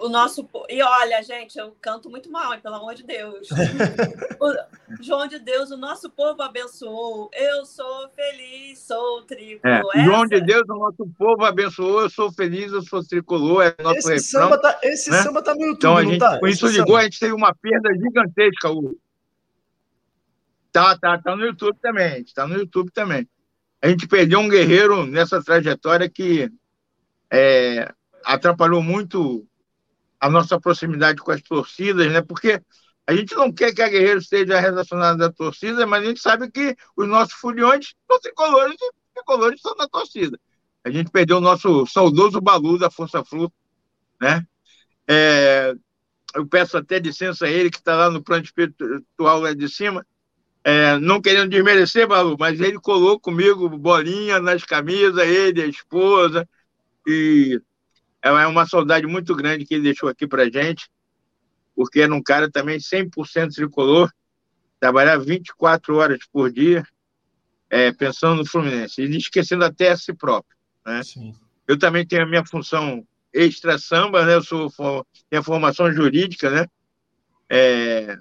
[0.00, 0.48] O nosso.
[0.68, 3.48] E olha, gente, eu canto muito mal, pelo amor de Deus.
[4.40, 7.30] o João de Deus, o nosso povo abençoou.
[7.32, 9.92] Eu sou feliz, sou tricolor.
[9.94, 12.02] É, João de Deus, o nosso povo abençoou.
[12.02, 13.62] Eu sou feliz, eu sou tricolor.
[13.62, 15.22] É nosso esse refrão, samba tá, esse né?
[15.22, 16.38] samba tá no YouTube, então, a gente, tá?
[16.38, 18.70] Com isso ligou, a gente teve uma perda gigantesca.
[18.70, 18.96] O...
[20.72, 22.22] Tá, tá, tá no YouTube também.
[22.22, 23.28] Está no YouTube também.
[23.82, 26.50] A gente perdeu um guerreiro nessa trajetória que
[27.32, 27.90] é,
[28.24, 29.46] atrapalhou muito
[30.20, 32.20] a nossa proximidade com as torcidas, né?
[32.20, 32.60] Porque
[33.06, 36.50] a gente não quer que a Guerreiro esteja relacionada à torcida, mas a gente sabe
[36.50, 40.38] que os nossos foliões são tricolores e tricolores estão na torcida.
[40.84, 43.52] A gente perdeu o nosso saudoso Balu da Força Flu,
[44.20, 44.46] né?
[45.08, 45.74] É,
[46.34, 50.06] eu peço até licença a ele, que está lá no plano espiritual lá de cima,
[50.62, 56.48] é, não querendo desmerecer, Balu, mas ele colou comigo bolinha nas camisas, ele, a esposa,
[57.06, 57.60] e
[58.22, 60.88] é uma saudade muito grande que ele deixou aqui para gente,
[61.74, 64.10] porque era um cara também 100% tricolor,
[64.78, 66.84] trabalhava 24 horas por dia,
[67.68, 70.56] é, pensando no Fluminense, e esquecendo até a si próprio.
[70.84, 71.00] Né?
[71.66, 74.34] Eu também tenho a minha função extra samba, né?
[74.34, 74.70] Eu sou
[75.28, 76.66] tenho formação jurídica, né?
[77.48, 78.18] É,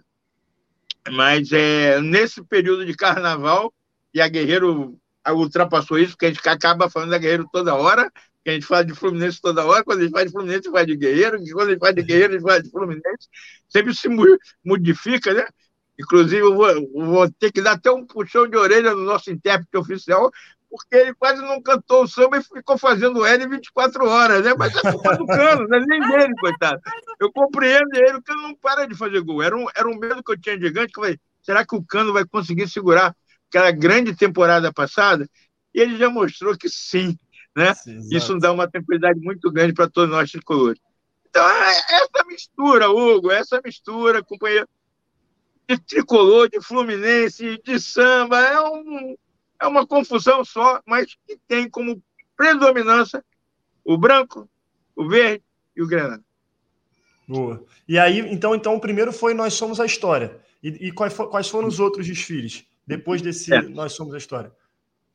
[1.12, 3.74] mas é, nesse período de carnaval,
[4.14, 8.12] e a Guerreiro ultrapassou isso, porque a gente acaba falando da Guerreiro toda hora,
[8.50, 10.62] que a gente fala de Fluminense toda hora, quando a gente fala de Fluminense, a
[10.64, 13.30] gente fala de Guerreiro, quando a gente fala de Guerreiro, a gente fala de Fluminense,
[13.68, 14.10] sempre se
[14.66, 15.48] modifica, né?
[16.00, 19.30] Inclusive, eu vou, eu vou, ter que dar até um puxão de orelha no nosso
[19.30, 20.32] intérprete oficial,
[20.70, 24.54] porque ele quase não cantou o samba e ficou fazendo L 24 horas, né?
[24.58, 26.80] Mas é culpa do Cano, não é nem dele, coitado.
[27.20, 29.44] Eu compreendo ele, o Cano não para de fazer gol.
[29.44, 31.84] Era um, era um medo que eu tinha gigante, que eu falei, será que o
[31.84, 33.16] Cano vai conseguir segurar
[33.50, 35.28] aquela grande temporada passada?
[35.74, 37.18] E ele já mostrou que sim
[37.60, 37.74] né?
[37.74, 40.82] Sim, Isso dá uma tranquilidade muito grande para todos nós tricolores.
[41.30, 44.68] Então, é, essa mistura, Hugo, essa mistura, companheiro,
[45.68, 49.16] de tricolor, de fluminense, de samba, é um,
[49.62, 52.02] é uma confusão só, mas que tem como
[52.36, 53.24] predominância
[53.84, 54.50] o branco,
[54.96, 55.44] o verde
[55.76, 56.24] e o granado.
[57.28, 57.64] Boa.
[57.88, 60.40] E aí, então, então o primeiro foi Nós Somos a História.
[60.64, 63.62] E, e quais, quais, foram os outros desfiles depois desse é.
[63.62, 64.52] Nós Somos a História?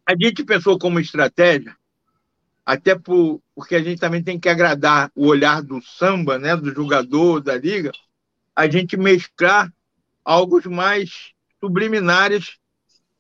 [0.06, 1.74] A gente pensou como estratégia,
[2.64, 6.72] até por, porque a gente também tem que agradar o olhar do samba, né, do
[6.72, 7.92] jogador, da liga,
[8.56, 9.72] a gente mesclar
[10.24, 12.58] algo mais subliminares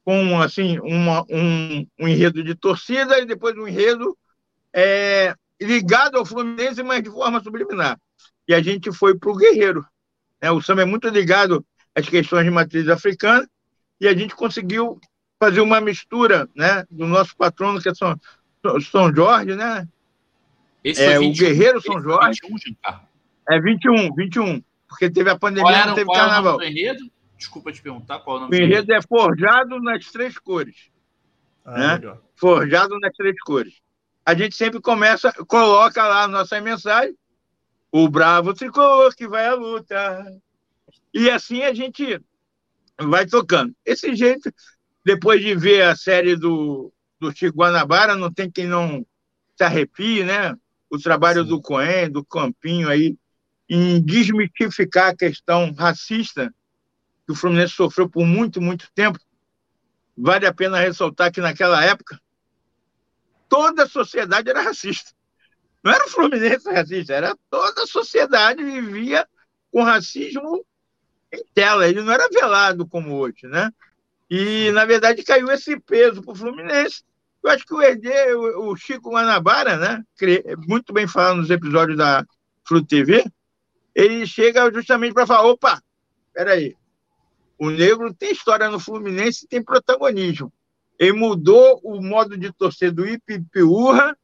[0.04, 4.16] com assim uma, um, um, enredo de torcida e depois um enredo
[4.72, 7.98] é, ligado ao Fluminense, mas de forma subliminar.
[8.46, 9.86] E a gente foi para o Guerreiro.
[10.40, 10.50] Né?
[10.50, 13.48] O samba é muito ligado às questões de matriz africana
[14.00, 15.00] e a gente conseguiu
[15.38, 18.18] fazer uma mistura né, do nosso patrono, que é São,
[18.90, 19.88] São Jorge, né?
[20.82, 22.38] Esse é, 21, o Guerreiro São Jorge.
[22.42, 22.74] 21,
[23.48, 24.62] é 21, 21.
[24.88, 26.60] Porque teve a pandemia, era, não teve carnaval.
[26.60, 27.10] É o enredo?
[27.36, 28.56] Desculpa te perguntar qual é o nome.
[28.56, 30.90] O enredo é forjado nas três cores.
[31.64, 32.16] Ah, né?
[32.36, 33.74] Forjado nas três cores.
[34.24, 37.14] A gente sempre começa, coloca lá a nossa mensagem,
[37.90, 40.26] o bravo tricolor que vai à luta.
[41.12, 42.20] E assim a gente
[42.98, 43.74] vai tocando.
[43.84, 44.52] Esse jeito,
[45.04, 46.92] depois de ver a série do,
[47.24, 49.06] do Chico Guanabara, não tem quem não
[49.56, 50.54] se arrepie, né?
[50.90, 51.48] O trabalho Sim.
[51.48, 53.16] do Coen, do Campinho aí,
[53.68, 56.54] em desmistificar a questão racista
[57.26, 59.18] que o Fluminense sofreu por muito, muito tempo.
[60.16, 62.20] Vale a pena ressaltar que naquela época
[63.48, 65.12] toda a sociedade era racista.
[65.82, 69.26] Não era o Fluminense racista, era toda a sociedade vivia
[69.70, 70.64] com racismo
[71.32, 71.88] em tela.
[71.88, 73.70] Ele não era velado como hoje, né?
[74.30, 77.02] E, na verdade, caiu esse peso para o Fluminense.
[77.44, 80.02] Eu acho que o herdeiro, o Chico Guanabara, né?
[80.66, 82.24] Muito bem falado nos episódios da
[82.66, 83.22] Flu TV,
[83.94, 85.82] ele chega justamente para falar: opa,
[86.32, 86.74] peraí,
[87.58, 90.50] o negro tem história no Fluminense tem protagonismo.
[90.98, 94.16] Ele mudou o modo de torcer do Ipipiurra,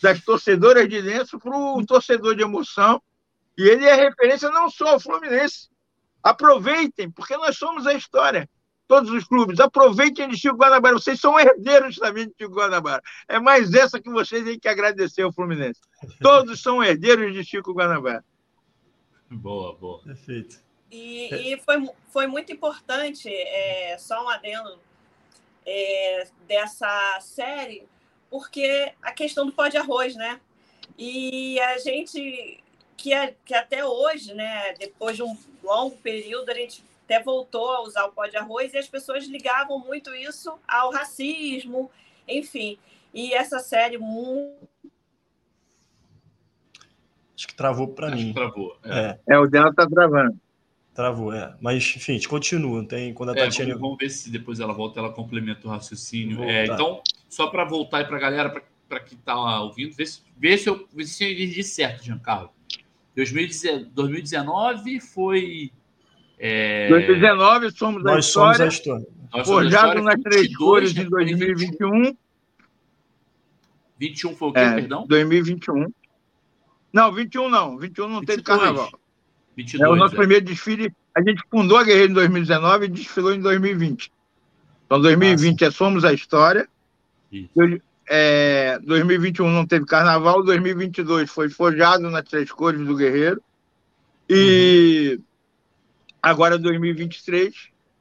[0.00, 3.02] das torcedoras de lenço, para o torcedor de emoção.
[3.58, 5.68] E ele é referência não só ao Fluminense.
[6.22, 8.48] Aproveitem, porque nós somos a história.
[8.92, 10.92] Todos os clubes, aproveitem de Chico Guanabara.
[10.92, 13.02] Vocês são herdeiros também de Chico Guanabara.
[13.26, 15.80] É mais essa que vocês têm que agradecer ao Fluminense.
[16.20, 18.22] Todos são herdeiros de Chico Guanabara.
[19.30, 20.02] Boa, boa.
[20.02, 20.60] Perfeito.
[20.90, 24.78] E, e foi, foi muito importante, é, só um adendo
[25.64, 27.88] é, dessa série,
[28.28, 30.38] porque a questão do pó de arroz, né?
[30.98, 32.62] E a gente,
[32.94, 37.70] que, é, que até hoje, né, depois de um longo período, a gente até voltou
[37.70, 41.90] a usar o pó de arroz e as pessoas ligavam muito isso ao racismo,
[42.26, 42.78] enfim.
[43.12, 44.70] E essa série muito
[47.36, 48.28] Acho que travou para mim.
[48.28, 48.76] Que travou.
[48.84, 49.18] É.
[49.26, 49.38] é.
[49.38, 50.38] o dela tá travando.
[50.94, 51.56] Travou, é.
[51.60, 52.86] Mas, enfim, a gente continua.
[52.86, 53.72] Tem, quando a é, Tatiana...
[53.72, 56.44] vamos, vamos, ver se depois ela volta, ela complementa o raciocínio.
[56.44, 60.68] É, então, só para voltar aí para a galera, para quem está ouvindo, ver se,
[60.68, 62.50] eu, ver se eu entendi certo, Giancarlo.
[63.16, 65.72] 2019 foi.
[66.44, 66.88] É...
[66.88, 68.56] 2019 somos Nós a história.
[68.56, 69.44] Somos a história.
[69.44, 72.16] Forjado nas três cores em 2021.
[74.00, 75.06] 21 foi o quê, é, perdão?
[75.06, 75.86] 2021.
[76.92, 77.78] Não, 21 não.
[77.78, 78.26] 21 não 22.
[78.26, 78.90] teve carnaval.
[79.56, 80.18] 22, é o nosso é.
[80.18, 80.92] primeiro desfile.
[81.14, 84.12] A gente fundou a Guerreira em 2019 e desfilou em 2020.
[84.86, 86.68] Então, 2020 ah, é Somos a História.
[87.30, 87.50] Isso.
[88.08, 93.40] É, 2021 não teve carnaval, 2022 foi forjado nas três cores do Guerreiro.
[94.28, 95.24] E uhum.
[96.22, 97.52] Agora 2023,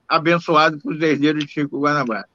[0.07, 2.27] abençoado por os herdeiros de Chico Guanabara.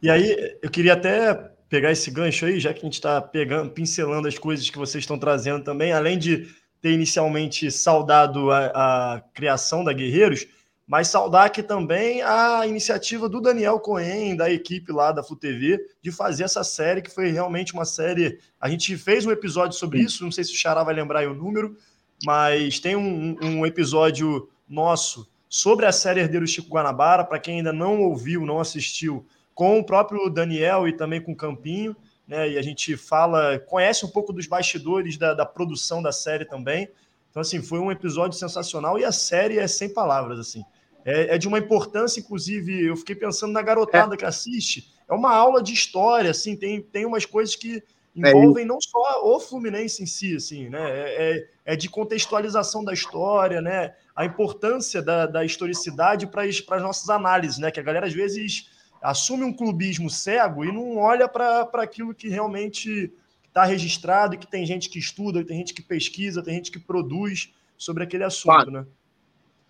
[0.00, 1.34] E aí, eu queria até
[1.68, 5.02] pegar esse gancho aí, já que a gente está pegando, pincelando as coisas que vocês
[5.02, 6.48] estão trazendo também, além de
[6.80, 8.66] ter inicialmente saudado a,
[9.14, 10.46] a criação da Guerreiros,
[10.86, 16.10] mas saudar aqui também a iniciativa do Daniel Cohen, da equipe lá da FUTV, de
[16.10, 18.38] fazer essa série, que foi realmente uma série.
[18.60, 21.34] A gente fez um episódio sobre isso, não sei se o Xará vai lembrar o
[21.34, 21.76] número,
[22.24, 27.72] mas tem um, um episódio nosso sobre a série Herdeiro Chico Guanabara, para quem ainda
[27.72, 31.94] não ouviu, não assistiu, com o próprio Daniel e também com o Campinho
[32.26, 32.50] né?
[32.50, 36.88] E a gente fala, conhece um pouco dos bastidores da, da produção da série também.
[37.30, 40.64] Então, assim, foi um episódio sensacional e a série é sem palavras, assim.
[41.04, 44.16] É, é de uma importância, inclusive, eu fiquei pensando na garotada é.
[44.16, 44.92] que assiste.
[45.08, 47.82] É uma aula de história, assim, tem, tem umas coisas que
[48.14, 50.80] envolvem é não só o Fluminense em si, assim, né?
[50.80, 53.94] É, é, é de contextualização da história, né?
[54.14, 57.70] A importância da, da historicidade para as nossas análises, né?
[57.70, 58.70] Que a galera às vezes
[59.00, 63.12] assume um clubismo cego e não olha para aquilo que realmente
[63.48, 66.78] está registrado e que tem gente que estuda, tem gente que pesquisa, tem gente que
[66.78, 68.70] produz sobre aquele assunto, claro.
[68.70, 68.86] né?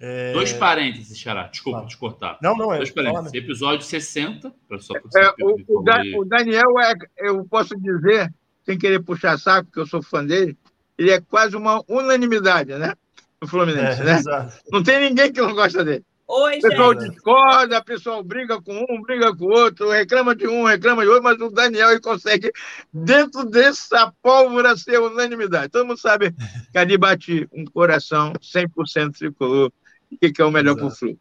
[0.04, 0.32] É...
[0.32, 1.44] Dois parênteses, Xará.
[1.44, 1.86] Desculpa ah.
[1.86, 2.36] te cortar.
[2.42, 2.78] Não, não é.
[2.78, 3.32] Dois parênteses.
[3.32, 4.52] Episódio 60.
[4.80, 8.34] Só é, o, o, da, o, Daniel, é, eu posso dizer,
[8.64, 10.58] sem querer puxar saco, porque eu sou fã dele,
[10.98, 12.94] ele é quase uma unanimidade, né?
[13.40, 14.18] No Fluminense, é, né?
[14.18, 14.58] Exato.
[14.72, 16.04] Não tem ninguém que não gosta dele.
[16.26, 17.10] Oi, o pessoal gente.
[17.10, 21.08] discorda, o pessoal briga com um, briga com o outro, reclama de um, reclama de
[21.08, 22.50] outro, mas o Daniel ele consegue,
[22.92, 25.70] dentro dessa pólvora, ser unanimidade.
[25.70, 26.34] Todo mundo sabe
[26.72, 29.70] que ali bate um coração 100% tricolor.
[30.12, 31.18] O que, que é o melhor para o Flu?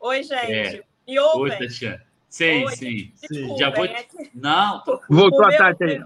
[0.00, 0.52] Oi, gente.
[0.52, 0.84] É.
[1.06, 1.52] E ouvem?
[1.52, 2.08] Oi, Tatiana.
[2.28, 3.12] Sim, Oi, sim.
[3.30, 3.84] Desculpa, Já vou...
[3.84, 4.30] É que...
[4.34, 4.82] Não.
[5.08, 6.04] Voltou a Tati aí.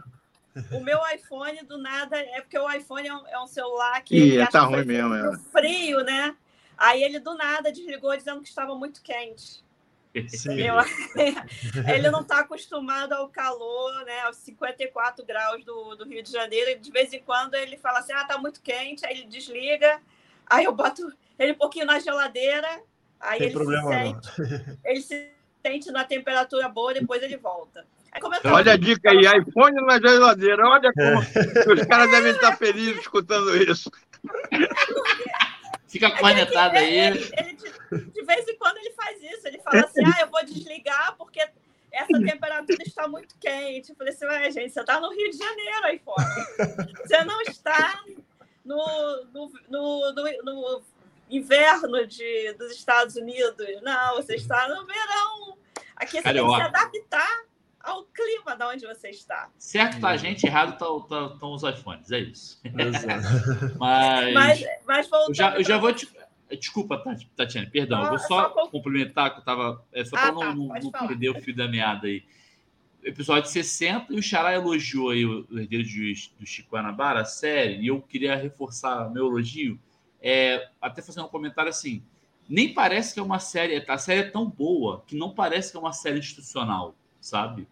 [0.71, 4.15] O meu iPhone, do nada, é porque o iPhone é um, é um celular que.
[4.15, 5.15] Ih, tá ruim mesmo.
[5.15, 5.39] É.
[5.51, 6.37] Frio, né?
[6.77, 9.65] Aí ele do nada desligou dizendo que estava muito quente.
[10.15, 16.79] ele não está acostumado ao calor, né, aos 54 graus do, do Rio de Janeiro.
[16.79, 19.07] De vez em quando ele fala assim: ah, tá muito quente.
[19.07, 20.03] Aí ele desliga.
[20.47, 22.69] Aí eu boto ele um pouquinho na geladeira.
[23.21, 25.31] Aí Tem ele problema, se sente, ele se
[25.65, 27.87] sente na temperatura boa, depois ele volta.
[28.45, 30.69] Olha a dica aí, iPhone na geladeira.
[30.69, 31.73] Olha como é.
[31.73, 33.91] os caras devem estar felizes escutando isso.
[35.89, 36.99] Fica cornetada aí.
[36.99, 39.49] Ele, ele, de, de, vez em quando ele faz isso.
[39.49, 41.41] Ele fala assim: ah, eu vou desligar porque
[41.91, 43.91] essa temperatura está muito quente.
[43.91, 46.25] Eu falei assim: ué, gente, você está no Rio de Janeiro aí fora.
[47.07, 48.03] Você não está
[48.65, 48.77] no,
[49.33, 50.83] no, no, no, no
[51.37, 53.67] inverno de, dos Estados Unidos.
[53.83, 55.57] Não, você está no verão.
[55.97, 56.51] Aqui você Carioca.
[56.51, 57.43] tem que se adaptar
[57.81, 59.51] ao clima de onde você está.
[59.59, 62.61] Certo, tá a gente, errado estão tá, tá, os iPhones, é isso.
[63.79, 66.09] mas, mas, mas eu já, eu já vou te.
[66.51, 67.03] Desculpa,
[67.35, 68.03] Tatiana, perdão.
[68.03, 69.85] Eu vou só, só complementar que eu tava.
[69.93, 72.23] É só ah, para tá, não, não perder o fio da meada aí.
[73.03, 77.81] Episódio 60, e o Xará elogiou aí o, herdeiro de, do Chico Guanabara, a série,
[77.83, 79.77] e eu queria reforçar meu elogio,
[80.23, 82.03] é, até fazendo um comentário assim.
[82.49, 83.85] Nem parece que é uma série.
[83.87, 87.67] A série é tão boa que não parece que é uma série institucional sabe?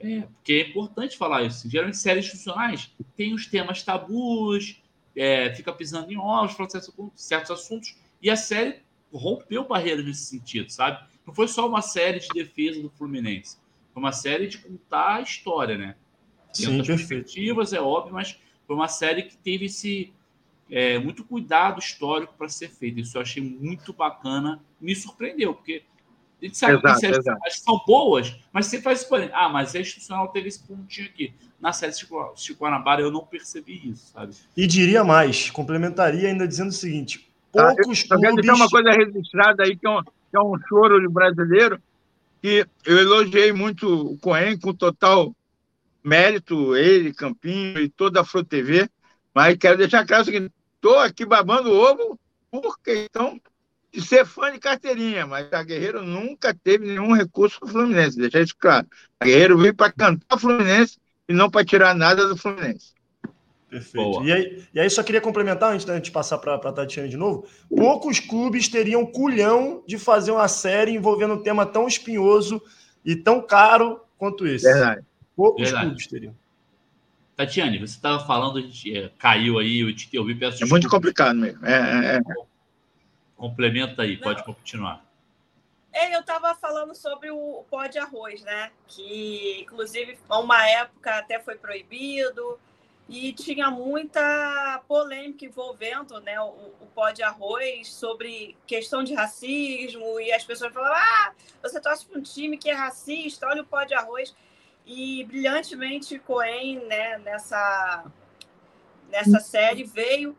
[0.00, 1.68] É, porque é importante falar isso.
[1.70, 4.82] Geralmente, séries institucionais tem os temas tabus,
[5.14, 10.70] é, fica pisando em ovos, falando certos assuntos, e a série rompeu barreiras nesse sentido,
[10.70, 11.06] sabe?
[11.24, 13.58] Não foi só uma série de defesa do Fluminense,
[13.92, 15.94] foi uma série de contar a história, né?
[16.52, 20.12] Sim, das perspectivas, é óbvio, mas foi uma série que teve esse
[20.70, 23.00] é, muito cuidado histórico para ser feito.
[23.00, 25.82] Isso eu achei muito bacana, me surpreendeu, porque
[26.40, 27.40] a gente sabe exato, que séries exato.
[27.50, 29.30] são boas, mas você faz escolher.
[29.32, 31.32] Ah, mas a institucional teve esse pontinho aqui.
[31.60, 34.34] Na série Chico, Chico Guanabara eu não percebi isso, sabe?
[34.56, 38.46] E diria mais, complementaria ainda dizendo o seguinte: poucos ah, eu, clubes...
[38.46, 41.80] Eu uma coisa registrada aí, que é, um, que é um choro de brasileiro,
[42.42, 45.34] que eu elogiei muito o Coen, com total
[46.02, 48.86] mérito, ele, Campinho e toda a Fro TV,
[49.34, 50.52] mas quero deixar claro o seguinte:
[50.84, 52.20] estou aqui babando o ovo
[52.50, 53.40] por questão
[53.90, 58.18] de ser fã de carteirinha, mas a Guerreiro nunca teve nenhum recurso com o Fluminense,
[58.18, 58.86] deixar isso claro.
[59.18, 62.92] A Guerreiro veio para cantar o Fluminense e não para tirar nada do Fluminense.
[63.70, 64.24] Perfeito.
[64.24, 67.16] E aí, e aí, só queria complementar, antes da gente passar para a Tatiana de
[67.16, 72.62] novo, poucos clubes teriam culhão de fazer uma série envolvendo um tema tão espinhoso
[73.04, 74.66] e tão caro quanto esse.
[74.66, 75.02] Verdade.
[75.34, 75.86] Poucos Verdade.
[75.86, 76.34] clubes teriam.
[77.36, 81.64] Tatiane, você estava falando, é, caiu aí, eu te ouvi, peço É muito complicado mesmo.
[81.66, 82.20] É, é, é.
[83.36, 84.54] Complementa aí, pode Não.
[84.54, 85.04] continuar.
[85.92, 88.70] É, eu estava falando sobre o pó de arroz, né?
[88.86, 92.58] Que, inclusive, a uma época até foi proibido
[93.08, 100.18] e tinha muita polêmica envolvendo né, o, o pó de arroz sobre questão de racismo
[100.18, 103.66] e as pessoas falavam, ah, você torce para um time que é racista, olha o
[103.66, 104.34] pó de arroz.
[104.86, 108.04] E brilhantemente Coen, né, nessa,
[109.08, 110.36] nessa série, veio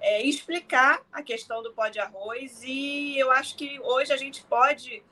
[0.00, 4.44] é, explicar a questão do pó de arroz e eu acho que hoje a gente
[4.44, 5.02] pode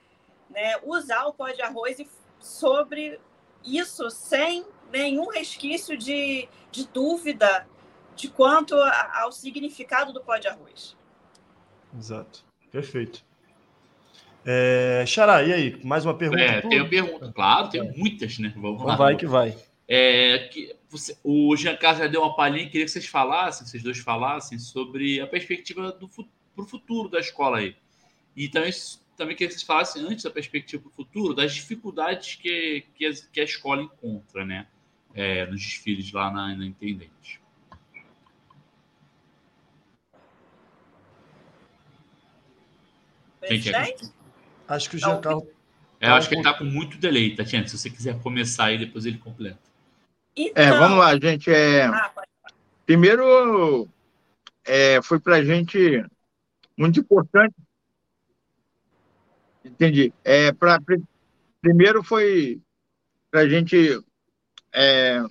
[0.49, 1.99] né, usar o pó de arroz
[2.39, 3.19] sobre
[3.65, 7.67] isso sem nenhum resquício de, de dúvida
[8.15, 10.97] de quanto ao significado do pó de arroz.
[11.99, 13.26] Exato, perfeito.
[14.49, 15.85] É, Xará, e aí?
[15.85, 16.41] Mais uma pergunta?
[16.41, 18.53] É, tem uma pergunta, claro, tem muitas, né?
[18.55, 18.95] Vamos lá.
[18.95, 19.57] Vai que vai.
[19.89, 23.83] É, que você, o Jean Carlos já deu uma palhinha, queria que vocês falassem, vocês
[23.83, 27.75] dois falassem sobre a perspectiva para o futuro da escola aí.
[28.37, 28.71] E também,
[29.17, 33.05] também queria que vocês falassem antes da perspectiva para o futuro, das dificuldades que, que,
[33.05, 34.69] a, que a escola encontra, né?
[35.13, 37.41] É, nos desfiles lá na, na Intendente.
[43.49, 43.97] Gente, é...
[44.69, 45.45] Acho que o Jean Carlos.
[46.01, 47.67] É, eu acho que ele está com muito delay, Tatiana.
[47.67, 49.59] Se você quiser começar aí, depois ele completa.
[50.37, 50.63] Então...
[50.63, 51.51] É, vamos lá, gente.
[51.51, 51.85] É...
[51.87, 52.13] Ah,
[52.85, 53.89] Primeiro,
[54.65, 56.05] é, foi para a gente
[56.77, 57.55] muito importante
[59.67, 60.13] Entendi.
[60.25, 60.79] É, pra,
[61.61, 62.61] primeiro foi
[63.31, 64.01] para a gente
[64.73, 65.23] é,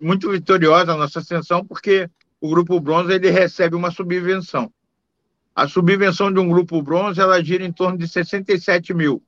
[0.00, 2.10] muito vitoriosa a nossa ascensão, porque
[2.40, 4.72] o grupo bronze ele recebe uma subvenção.
[5.58, 9.20] A subvenção de um grupo bronze ela gira em torno de 67 mil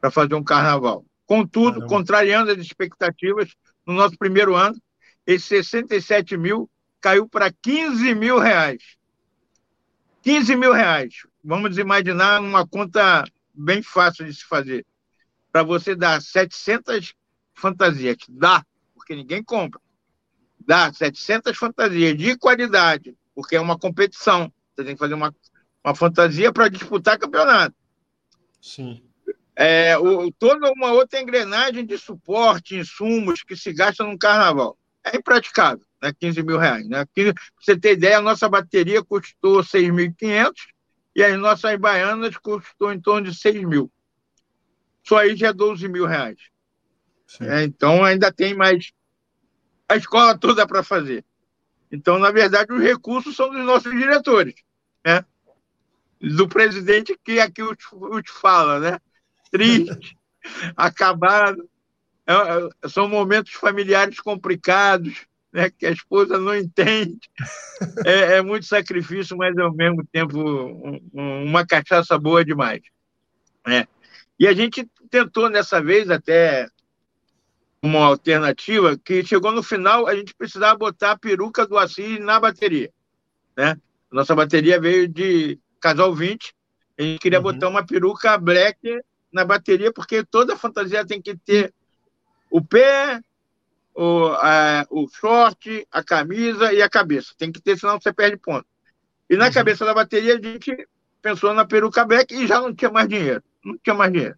[0.00, 1.04] para fazer um carnaval.
[1.24, 1.86] Contudo, Caramba.
[1.86, 3.54] contrariando as expectativas,
[3.86, 4.76] no nosso primeiro ano,
[5.24, 6.68] esses 67 mil
[7.00, 8.96] caiu para 15 mil reais.
[10.22, 11.24] 15 mil reais.
[11.44, 13.24] Vamos imaginar uma conta
[13.54, 14.84] bem fácil de se fazer.
[15.52, 17.14] Para você dar 700
[17.54, 18.66] fantasias, dá,
[18.96, 19.80] porque ninguém compra.
[20.58, 24.52] Dá 700 fantasias de qualidade, porque é uma competição.
[24.80, 25.34] Você tem que fazer uma,
[25.84, 27.74] uma fantasia para disputar campeonato.
[28.62, 29.02] Sim.
[29.54, 34.78] É, o, toda uma outra engrenagem de suporte, insumos que se gasta no carnaval.
[35.04, 36.12] É impraticável, né?
[36.18, 36.88] 15 mil reais.
[36.88, 37.04] Né?
[37.04, 40.52] Pra você ter ideia, a nossa bateria custou 6.500
[41.14, 43.92] e as nossas baianas custou em torno de 6 mil.
[45.06, 46.38] Só aí já é 12 mil reais.
[47.40, 48.92] É, então ainda tem mais
[49.86, 51.22] a escola toda para fazer.
[51.92, 54.54] Então, na verdade, os recursos são dos nossos diretores,
[55.04, 55.24] né?
[56.20, 58.98] Do presidente que aqui o te fala, né?
[59.50, 60.16] Triste,
[60.76, 61.68] acabado.
[62.26, 65.70] É, é, são momentos familiares complicados, né?
[65.70, 67.20] Que a esposa não entende.
[68.04, 72.82] É, é muito sacrifício, mas ao mesmo tempo um, uma cachaça boa demais.
[73.66, 73.86] Né?
[74.38, 76.68] E a gente tentou nessa vez até
[77.82, 82.38] uma alternativa que chegou no final, a gente precisava botar a peruca do Assis na
[82.38, 82.92] bateria.
[83.56, 83.76] Né?
[84.10, 86.54] Nossa bateria veio de casal 20,
[86.98, 87.44] a gente queria uhum.
[87.44, 88.78] botar uma peruca black
[89.32, 91.72] na bateria, porque toda fantasia tem que ter
[92.50, 93.20] o pé,
[93.94, 97.32] o, a, o short, a camisa e a cabeça.
[97.38, 98.66] Tem que ter, senão você perde ponto.
[99.28, 99.52] E na uhum.
[99.52, 100.86] cabeça da bateria a gente
[101.22, 103.42] pensou na peruca black e já não tinha mais dinheiro.
[103.64, 104.36] Não tinha mais dinheiro.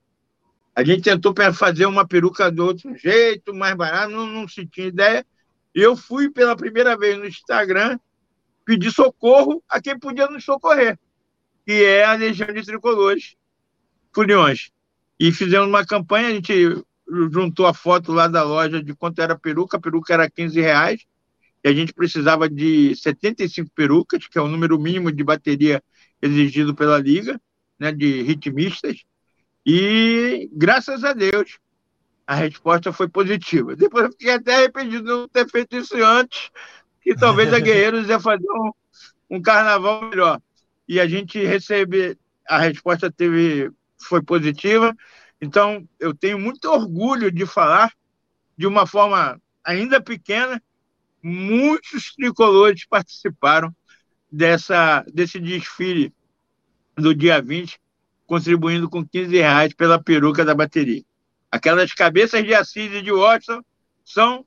[0.75, 4.87] A gente tentou fazer uma peruca de outro jeito, mais barato, não, não se tinha
[4.87, 5.27] ideia.
[5.75, 7.99] E eu fui pela primeira vez no Instagram
[8.65, 10.99] pedir socorro a quem podia nos socorrer,
[11.67, 13.37] que é a Legião de Tricolores
[14.15, 14.71] Furiões.
[15.19, 16.85] E fizemos uma campanha, a gente
[17.31, 20.61] juntou a foto lá da loja de quanto era a peruca, a peruca era 15
[20.61, 21.05] reais,
[21.63, 25.83] e a gente precisava de 75 perucas, que é o número mínimo de bateria
[26.21, 27.41] exigido pela Liga,
[27.79, 29.05] né, de ritmistas.
[29.65, 31.59] E, graças a Deus,
[32.27, 33.77] a resposta foi positiva.
[33.77, 36.51] Depois eu fiquei até arrependido de não ter feito isso antes,
[37.03, 38.73] que talvez a Guerreiros ia fazer um,
[39.31, 40.41] um carnaval melhor.
[40.89, 42.17] E a gente recebe,
[42.49, 44.95] a resposta teve, foi positiva.
[45.41, 47.93] Então, eu tenho muito orgulho de falar,
[48.57, 50.63] de uma forma ainda pequena,
[51.23, 53.75] muitos tricolores participaram
[54.31, 56.13] dessa, desse desfile
[56.97, 57.81] do dia 20,
[58.27, 61.03] contribuindo com 15 reais pela peruca da bateria.
[61.51, 63.61] Aquelas cabeças de Assis e de Watson
[64.05, 64.45] são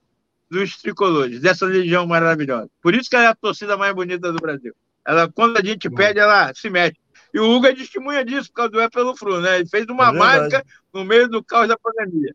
[0.49, 2.69] dos tricolores, dessa legião maravilhosa.
[2.81, 4.73] Por isso que ela é a torcida mais bonita do Brasil.
[5.05, 6.97] Ela, quando a gente pede, ela se mexe.
[7.33, 9.59] E o Hugo é testemunha disso, por causa do É pelo Flu, né?
[9.59, 12.33] Ele fez uma é marca no meio do caos da pandemia.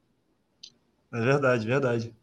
[1.12, 2.14] É verdade, verdade.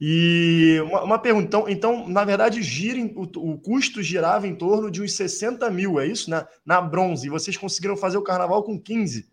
[0.00, 4.90] E uma, uma pergunta, então, então, na verdade, gira, o, o custo girava em torno
[4.90, 6.28] de uns 60 mil, é isso?
[6.28, 7.26] Na, na bronze.
[7.26, 9.28] E vocês conseguiram fazer o carnaval com 15.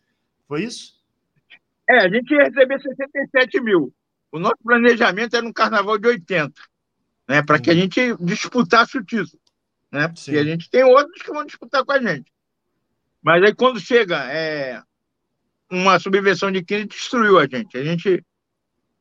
[0.48, 0.94] Foi isso?
[1.90, 3.94] É, a gente ia receber 67 mil.
[4.34, 6.60] O nosso planejamento era um carnaval de 80,
[7.30, 7.44] né?
[7.44, 9.40] Para que a gente disputasse o título.
[9.92, 10.08] Né?
[10.08, 10.38] Porque Sim.
[10.38, 12.34] a gente tem outros que vão disputar com a gente.
[13.22, 14.82] Mas aí quando chega é,
[15.70, 17.78] uma subversão de 15, destruiu a gente.
[17.78, 18.26] A gente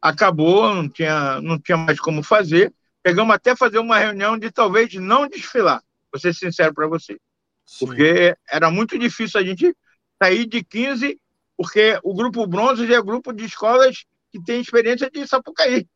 [0.03, 2.71] acabou, não tinha, não tinha mais como fazer.
[3.03, 7.19] Pegamos até fazer uma reunião de talvez não desfilar, vou ser sincero para você.
[7.65, 7.87] Sim.
[7.87, 9.75] Porque era muito difícil a gente
[10.23, 11.19] sair de 15,
[11.57, 15.87] porque o grupo bronze é grupo de escolas que tem experiência de Sapucaí.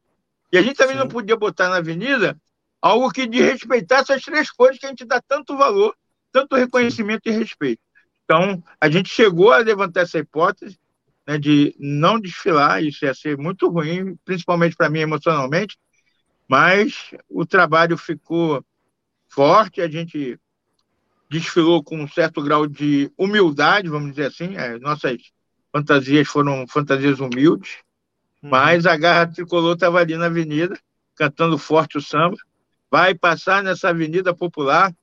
[0.53, 1.01] E a gente também Sim.
[1.01, 2.39] não podia botar na avenida
[2.81, 5.97] algo que de respeitar essas três coisas que a gente dá tanto valor,
[6.31, 7.81] tanto reconhecimento e respeito.
[8.25, 10.79] Então, a gente chegou a levantar essa hipótese,
[11.27, 15.79] né, de não desfilar, isso ia ser muito ruim, principalmente para mim emocionalmente,
[16.49, 18.65] mas o trabalho ficou
[19.29, 20.39] forte, a gente
[21.29, 25.17] desfilou com um certo grau de humildade, vamos dizer assim, as nossas
[25.73, 27.79] fantasias foram fantasias humildes,
[28.47, 28.51] uhum.
[28.51, 30.79] mas a garra tricolor estava ali na avenida,
[31.15, 32.37] cantando forte o samba,
[32.91, 34.95] vai passar nessa avenida popular,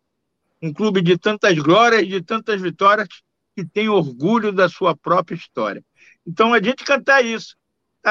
[0.62, 3.08] um clube de tantas glórias, de tantas vitórias,
[3.56, 5.84] que tem orgulho da sua própria história.
[6.26, 7.56] Então, a gente cantar isso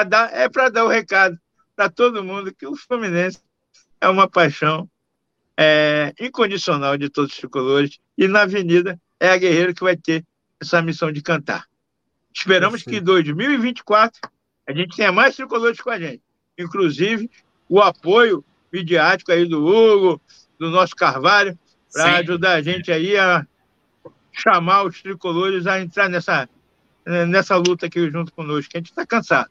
[0.06, 1.38] dar, é para dar o recado
[1.74, 3.40] para todo mundo que o Fluminense
[4.00, 4.88] é uma paixão
[5.56, 10.24] é, incondicional de todos os tricolores e na Avenida é a Guerreiro que vai ter
[10.60, 11.66] essa missão de cantar.
[12.34, 12.96] Esperamos Perfeito.
[12.96, 14.20] que em 2024
[14.66, 16.22] a gente tenha mais tricolores com a gente.
[16.58, 17.30] Inclusive,
[17.68, 20.20] o apoio midiático aí do Hugo,
[20.58, 21.58] do nosso Carvalho,
[21.92, 23.46] para ajudar a gente aí a
[24.32, 26.48] chamar os tricolores a entrar nessa,
[27.04, 29.50] nessa luta aqui junto conosco, que a gente está cansado.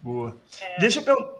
[0.00, 0.36] Boa.
[0.60, 0.78] É...
[0.78, 1.36] Deixa eu.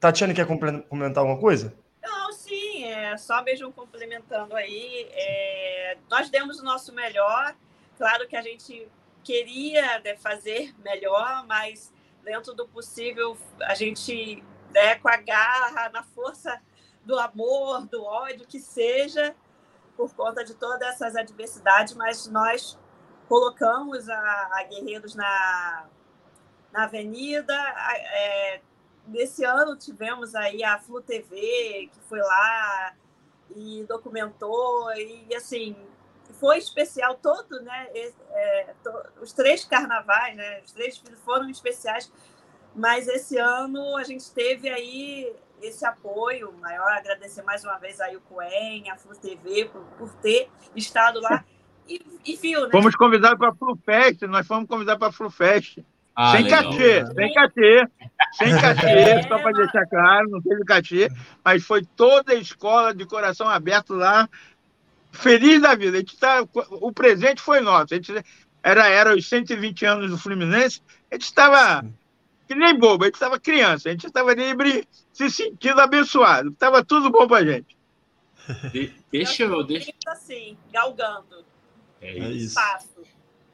[0.00, 1.74] Tatiana quer complementar alguma coisa?
[2.02, 5.06] Não, sim, é só mesmo complementando aí.
[5.10, 7.54] É, nós demos o nosso melhor.
[7.96, 8.86] Claro que a gente
[9.22, 11.92] queria né, fazer melhor, mas
[12.22, 16.60] dentro do possível, a gente, né, com a garra, na força
[17.04, 19.34] do amor, do ódio, que seja,
[19.96, 22.78] por conta de todas essas adversidades, mas nós
[23.28, 25.86] colocamos a, a Guerreiros na,
[26.72, 27.54] na avenida.
[27.54, 28.60] É,
[29.06, 32.94] nesse ano tivemos aí a Flu TV, que foi lá
[33.54, 35.76] e documentou, e assim,
[36.42, 37.86] foi especial todo, né?
[37.94, 38.90] É, to,
[39.22, 40.60] os três carnavais, né?
[40.64, 42.12] Os três foram especiais,
[42.74, 45.32] mas esse ano a gente teve aí
[45.62, 46.90] esse apoio maior.
[46.94, 51.44] Agradecer mais uma vez aí o Coen, a Flu TV, por, por ter estado lá.
[51.88, 52.70] E, e viu, né?
[52.72, 55.78] Fomos convidados para a FluFest, nós fomos convidados para a FluFest.
[56.14, 56.64] Ah, sem legal.
[56.64, 57.88] cachê, sem cachê,
[58.32, 61.08] sem cachê, é, só para deixar claro, não teve cachê,
[61.42, 64.28] mas foi toda a escola de coração aberto lá,
[65.12, 65.98] feliz da vida.
[65.98, 67.94] A gente tá, o presente foi nosso.
[67.94, 68.12] A gente
[68.62, 71.84] era, era os 120 anos do Fluminense, a gente estava
[72.46, 76.50] que nem bobo, a gente estava criança, a gente estava livre, se sentindo abençoado.
[76.50, 77.76] Estava tudo bom para a gente.
[78.72, 79.62] De, deixa eu.
[79.64, 79.92] Deixa...
[80.08, 81.44] Assim, galgando.
[82.00, 82.58] É isso.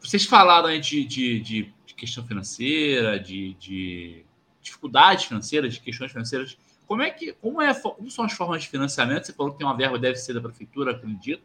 [0.00, 4.24] Vocês falaram aí de, de, de questão financeira, de, de
[4.62, 6.56] dificuldades financeiras, de questões financeiras.
[6.88, 9.26] Como é que como, é, como são as formas de financiamento?
[9.26, 11.42] Você falou que tem uma verba, deve ser da prefeitura, acredito.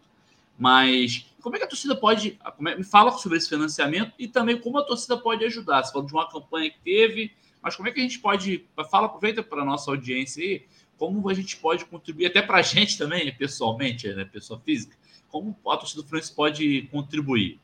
[0.57, 2.39] Mas como é que a torcida pode.
[2.41, 5.83] É, me fala sobre esse financiamento e também como a torcida pode ajudar.
[5.83, 8.65] Você falou de uma campanha que teve, mas como é que a gente pode.
[8.89, 10.65] Fala, aproveita para a nossa audiência aí,
[10.97, 14.95] como a gente pode contribuir, até para a gente também, pessoalmente, né, pessoa física,
[15.27, 17.59] como a torcida do Fluminense pode contribuir?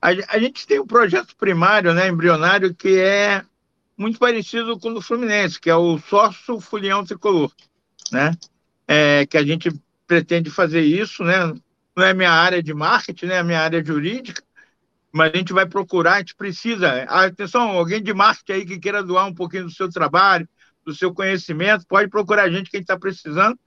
[0.00, 3.44] A, a, gente tem um projeto primário, né, embrionário, que é
[3.98, 7.52] muito parecido com o do Fluminense, que é o sócio Fulião Tricolor,
[8.12, 8.30] né?
[8.86, 9.70] É, que a gente
[10.06, 11.52] pretende fazer isso, né?
[11.96, 13.34] Não é minha área de marketing, né?
[13.36, 14.40] É minha área jurídica,
[15.12, 17.02] mas a gente vai procurar, a gente precisa.
[17.02, 20.48] Atenção, alguém de marketing aí que queira doar um pouquinho do seu trabalho,
[20.84, 23.58] do seu conhecimento, pode procurar a gente que a gente está precisando.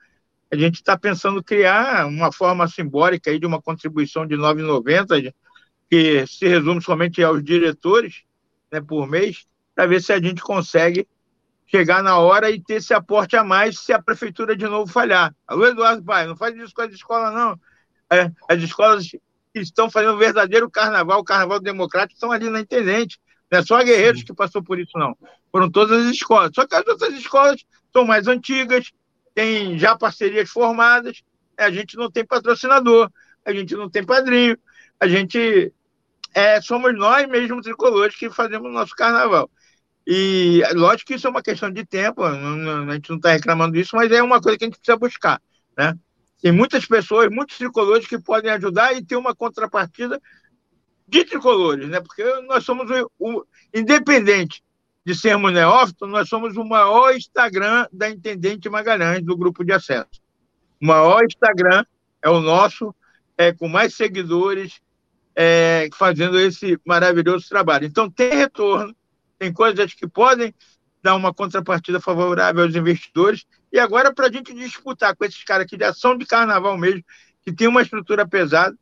[0.49, 5.33] A gente está pensando criar uma forma simbólica aí de uma contribuição de R$ 9,90
[5.89, 8.23] que se resume somente aos diretores
[8.71, 9.45] né, por mês,
[9.75, 11.07] para ver se a gente consegue
[11.67, 15.33] chegar na hora e ter esse aporte a mais se a prefeitura de novo falhar.
[15.47, 17.57] Alô, Eduardo Pai, não faz isso com as escolas, não.
[18.11, 19.09] É, as escolas
[19.55, 23.19] estão fazendo um verdadeiro carnaval, o carnaval democrático, estão ali na Intendente.
[23.49, 25.17] Não é só a Guerreiros que passou por isso, não.
[25.51, 26.51] Foram todas as escolas.
[26.53, 27.63] Só que as outras escolas
[27.93, 28.91] são mais antigas,
[29.33, 31.21] têm já parcerias formadas,
[31.57, 33.09] a gente não tem patrocinador,
[33.45, 34.57] a gente não tem padrinho,
[34.99, 35.73] a gente
[36.33, 39.49] é, somos nós mesmos tricolores que fazemos o nosso carnaval.
[40.13, 42.33] E lógico que isso é uma questão de tempo, a
[42.93, 45.41] gente não está reclamando disso, mas é uma coisa que a gente precisa buscar.
[45.77, 45.97] Né?
[46.41, 50.21] Tem muitas pessoas, muitos tricolores que podem ajudar e ter uma contrapartida
[51.07, 52.01] de tricolores, né?
[52.01, 54.61] porque nós somos o, o independente
[55.05, 60.21] de sermos neófitos, nós somos o maior Instagram da Intendente Magalhães, do grupo de acesso.
[60.81, 61.85] O maior Instagram
[62.21, 62.93] é o nosso,
[63.37, 64.81] é, com mais seguidores,
[65.33, 67.85] é, fazendo esse maravilhoso trabalho.
[67.85, 68.93] Então, tem retorno,
[69.41, 70.53] tem coisas que podem
[71.01, 73.43] dar uma contrapartida favorável aos investidores.
[73.73, 77.03] E agora, para a gente disputar com esses caras aqui de ação de carnaval mesmo,
[77.41, 78.77] que tem uma estrutura pesada,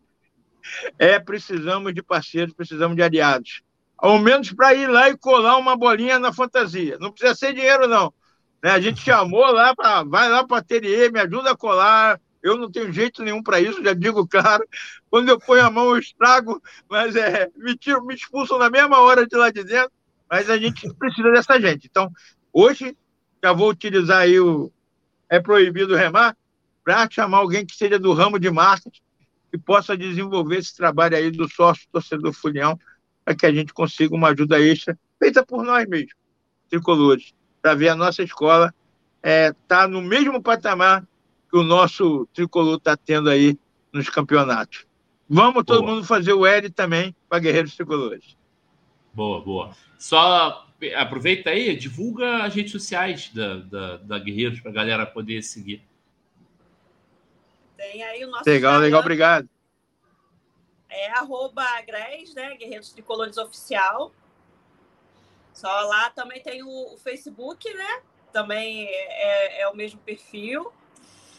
[0.98, 3.62] é precisamos de parceiros, precisamos de aliados.
[3.98, 6.98] Ao menos para ir lá e colar uma bolinha na fantasia.
[7.00, 8.14] Não precisa ser dinheiro, não.
[8.62, 8.72] Né?
[8.72, 12.58] A gente chamou lá, para vai lá para o ateliê, me ajuda a colar, eu
[12.58, 14.68] não tenho jeito nenhum para isso, já digo claro.
[15.10, 19.00] Quando eu ponho a mão, eu estrago, mas é, me, tiro, me expulsam na mesma
[19.00, 19.92] hora de lá de dentro.
[20.30, 21.88] Mas a gente precisa dessa gente.
[21.90, 22.12] Então,
[22.54, 22.96] hoje,
[23.44, 24.72] já vou utilizar aí o
[25.30, 26.36] É Proibido Remar
[26.84, 29.02] para chamar alguém que seja do ramo de marketing
[29.52, 32.80] que possa desenvolver esse trabalho aí do sócio torcedor Fulião
[33.26, 36.14] para que a gente consiga uma ajuda extra feita por nós mesmos,
[36.70, 38.74] tricolores, para ver a nossa escola
[39.18, 41.06] estar é, tá no mesmo patamar
[41.50, 43.58] que o nosso tricolor está tendo aí
[43.92, 44.86] nos campeonatos.
[45.28, 45.96] Vamos todo boa.
[45.96, 48.38] mundo fazer o L também para Guerreiros Tricolores.
[49.20, 49.76] Boa, boa.
[49.98, 50.66] Só
[50.96, 55.84] aproveita aí, divulga as redes sociais da, da, da Guerreiros para a galera poder seguir.
[57.76, 58.50] Tem aí o nosso.
[58.50, 58.86] Legal, Instagram.
[58.86, 59.50] legal, obrigado.
[60.90, 62.56] é arroba Gres, né?
[62.56, 64.14] Guerreiros Tricolores Oficial.
[65.54, 68.02] Só lá também tem o, o Facebook, né?
[68.32, 70.72] Também é, é, o mesmo perfil.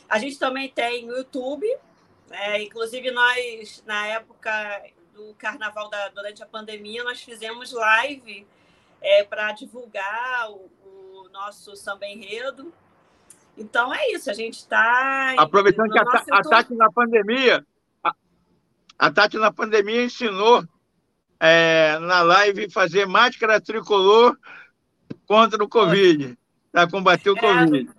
[0.06, 1.66] A gente também tem o YouTube.
[2.28, 2.62] Né?
[2.62, 4.84] Inclusive, nós, na época
[5.20, 8.46] do carnaval da, durante a pandemia, nós fizemos live
[9.00, 12.72] é, para divulgar o, o, nosso samba enredo.
[13.56, 15.34] Então é isso, a gente está.
[15.38, 17.64] Aproveitando que a, a Tati na pandemia,
[18.02, 18.14] a,
[18.98, 20.64] a Tati na pandemia ensinou
[21.38, 24.38] é, na live fazer máscara tricolor
[25.26, 26.38] contra o Covid,
[26.72, 27.90] para combater o é, Covid.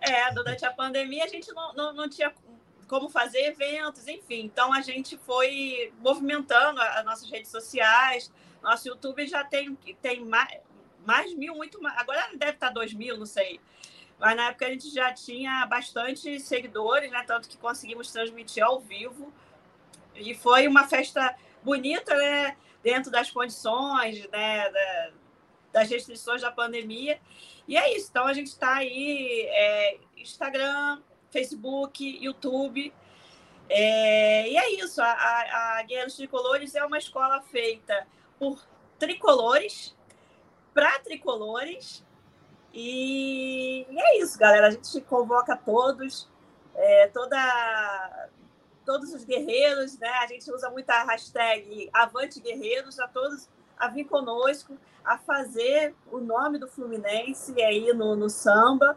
[0.00, 2.32] É, durante a pandemia a gente não, não, não tinha
[2.92, 4.42] como fazer eventos, enfim.
[4.44, 8.30] Então a gente foi movimentando as nossas redes sociais.
[8.62, 10.60] Nosso YouTube já tem, tem mais,
[11.02, 11.96] mais mil, muito mais.
[11.96, 13.58] Agora deve estar dois mil, não sei.
[14.18, 17.24] Mas na época a gente já tinha bastante seguidores, né?
[17.26, 19.32] Tanto que conseguimos transmitir ao vivo.
[20.14, 22.58] E foi uma festa bonita, né?
[22.82, 24.70] Dentro das condições, né?
[24.70, 25.10] Da,
[25.72, 27.18] das restrições da pandemia.
[27.66, 28.08] E é isso.
[28.10, 31.00] Então a gente está aí, é, Instagram,
[31.32, 32.92] Facebook, YouTube.
[33.68, 35.00] É, e é isso.
[35.00, 38.06] A, a, a Tricolores é uma escola feita
[38.38, 38.62] por
[38.98, 39.96] tricolores,
[40.74, 42.04] para tricolores.
[42.72, 44.68] E, e, é isso, galera.
[44.68, 46.28] A gente convoca todos,
[46.74, 48.28] é, toda,
[48.84, 50.08] todos os guerreiros, né?
[50.08, 55.94] A gente usa muito a hashtag Avante Guerreiros, a todos a vir conosco, a fazer
[56.10, 58.96] o nome do Fluminense aí no, no samba.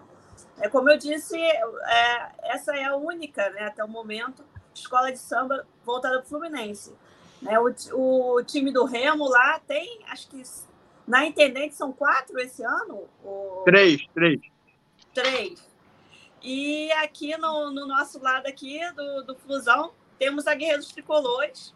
[0.60, 4.44] É, como eu disse, é, essa é a única, né, até o momento,
[4.74, 6.94] escola de samba voltada para o Fluminense.
[7.42, 10.42] Né, o, o time do Remo lá tem, acho que
[11.06, 13.08] na Intendente são quatro esse ano?
[13.24, 13.64] Ou...
[13.64, 14.42] Três, três.
[15.14, 15.76] Três.
[16.42, 21.74] E aqui no, no nosso lado aqui do, do Flusão, temos a Guerreiros Tricolores.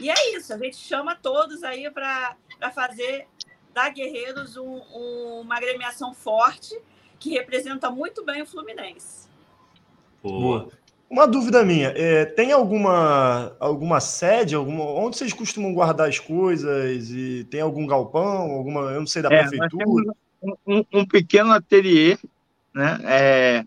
[0.00, 2.36] E é isso, a gente chama todos aí para
[2.74, 3.28] fazer
[3.72, 6.80] da Guerreiros um, um, uma agremiação forte
[7.24, 9.26] que representa muito bem o Fluminense.
[10.22, 10.68] Boa.
[11.08, 17.10] Uma dúvida minha, é, tem alguma alguma sede, alguma, onde vocês costumam guardar as coisas
[17.10, 20.12] e tem algum galpão, alguma, eu não sei da é, prefeitura?
[20.66, 22.18] Um, um, pequeno ateliê,
[22.74, 22.98] né?
[23.04, 23.64] É,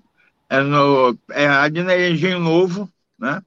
[0.49, 2.87] é no é ali na Engenho Novo,
[3.17, 3.41] né?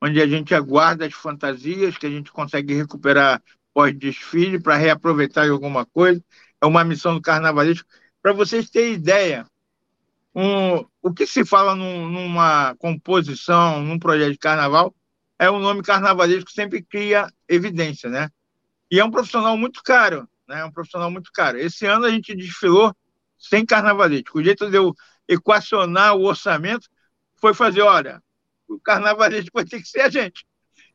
[0.00, 3.40] Onde a gente aguarda as fantasias que a gente consegue recuperar
[3.72, 6.20] pós-desfile para reaproveitar alguma coisa.
[6.60, 7.86] É uma missão do carnavalesco.
[8.20, 9.46] Para vocês terem ideia,
[10.34, 14.94] um, o que se fala num, numa composição, num projeto de carnaval,
[15.38, 18.30] é o nome carnavalesco que sempre cria evidência, né?
[18.90, 20.60] E é um profissional muito caro, né?
[20.60, 21.58] É um profissional muito caro.
[21.58, 22.94] Esse ano a gente desfilou
[23.38, 24.38] sem carnavalesco.
[24.38, 24.94] O jeito de eu
[25.28, 26.88] equacionar o orçamento
[27.40, 28.22] foi fazer, olha,
[28.68, 30.46] o carnavalesco vai ter que ser a gente.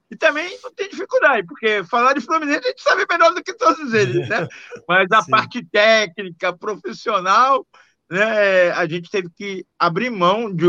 [0.09, 3.53] E também não tem dificuldade, porque falar de Fluminense a gente sabe melhor do que
[3.53, 4.47] todos eles, né?
[4.87, 5.31] Mas a Sim.
[5.31, 7.67] parte técnica, profissional,
[8.09, 10.65] né, a gente teve que abrir mão de,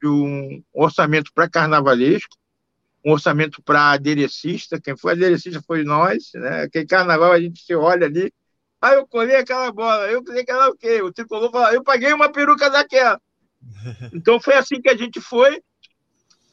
[0.00, 2.36] de um orçamento para carnavalesco,
[3.04, 4.80] um orçamento para aderecista.
[4.80, 6.30] Quem foi aderecista foi nós.
[6.34, 6.62] Né?
[6.62, 8.32] Aquele carnaval a gente se olha ali.
[8.80, 11.02] Ah, eu colhei aquela bola, eu colhei aquela o quê?
[11.02, 13.20] O tricolor fala, eu paguei uma peruca daquela.
[14.14, 15.60] Então foi assim que a gente foi.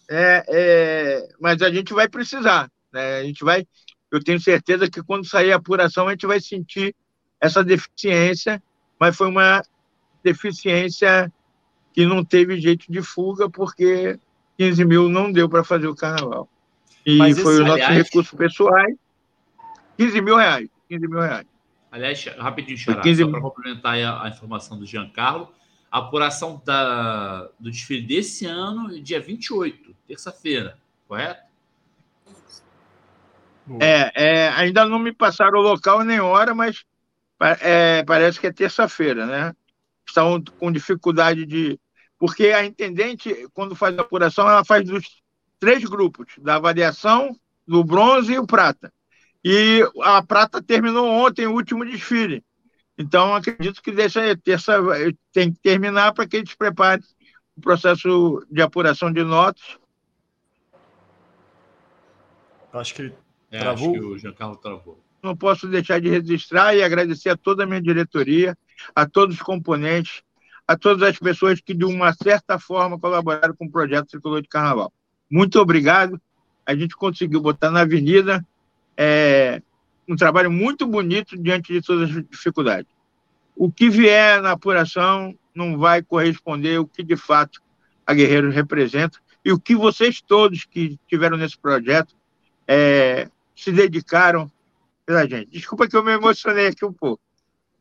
[0.09, 2.69] É, é, mas a gente vai precisar.
[2.91, 3.19] Né?
[3.19, 3.67] A gente vai.
[4.11, 6.95] Eu tenho certeza que quando sair a apuração a gente vai sentir
[7.39, 8.61] essa deficiência,
[8.99, 9.61] mas foi uma
[10.25, 11.31] deficiência
[11.93, 14.19] que não teve jeito de fuga, porque
[14.57, 16.49] 15 mil não deu para fazer o carnaval.
[17.05, 18.73] E Mas foi o nosso recurso pessoal.
[19.97, 20.67] 15 mil reais.
[20.89, 21.45] 15 mil reais.
[21.91, 23.23] Aliás, rapidinho, Xará, 15...
[23.23, 25.49] só para complementar a, a, informação do Giancarlo,
[25.89, 31.45] a apuração da, do desfile desse ano, dia 28, terça-feira, correto?
[33.79, 36.83] É, é, ainda não me passaram o local nem hora, mas
[37.61, 39.55] é, parece que é terça-feira, né?
[40.07, 41.79] Estão com dificuldade de.
[42.17, 45.21] Porque a intendente, quando faz a apuração, ela faz dos
[45.59, 47.37] três grupos, da avaliação,
[47.67, 48.93] do bronze e o prata.
[49.43, 52.43] E a prata terminou ontem, o último desfile.
[52.97, 54.77] Então, acredito que deixa terça
[55.31, 57.03] tem que terminar para que eles preparem
[57.55, 59.77] o processo de apuração de notas.
[62.71, 63.13] Acho que
[63.51, 63.91] é, travou.
[63.91, 65.03] Acho que o Giancarlo travou.
[65.21, 68.57] Não posso deixar de registrar e agradecer a toda a minha diretoria,
[68.95, 70.23] a todos os componentes,
[70.67, 74.47] a todas as pessoas que, de uma certa forma, colaboraram com o projeto Tricolor de
[74.47, 74.91] Carnaval.
[75.29, 76.19] Muito obrigado.
[76.65, 78.45] A gente conseguiu botar na avenida
[78.97, 79.61] é,
[80.07, 82.91] um trabalho muito bonito diante de todas as dificuldades.
[83.55, 87.61] O que vier na apuração não vai corresponder ao que, de fato,
[88.05, 92.15] a Guerreiros representa e o que vocês todos que estiveram nesse projeto
[92.67, 94.51] é, se dedicaram
[95.05, 95.51] pela gente.
[95.51, 97.21] Desculpa que eu me emocionei aqui um pouco.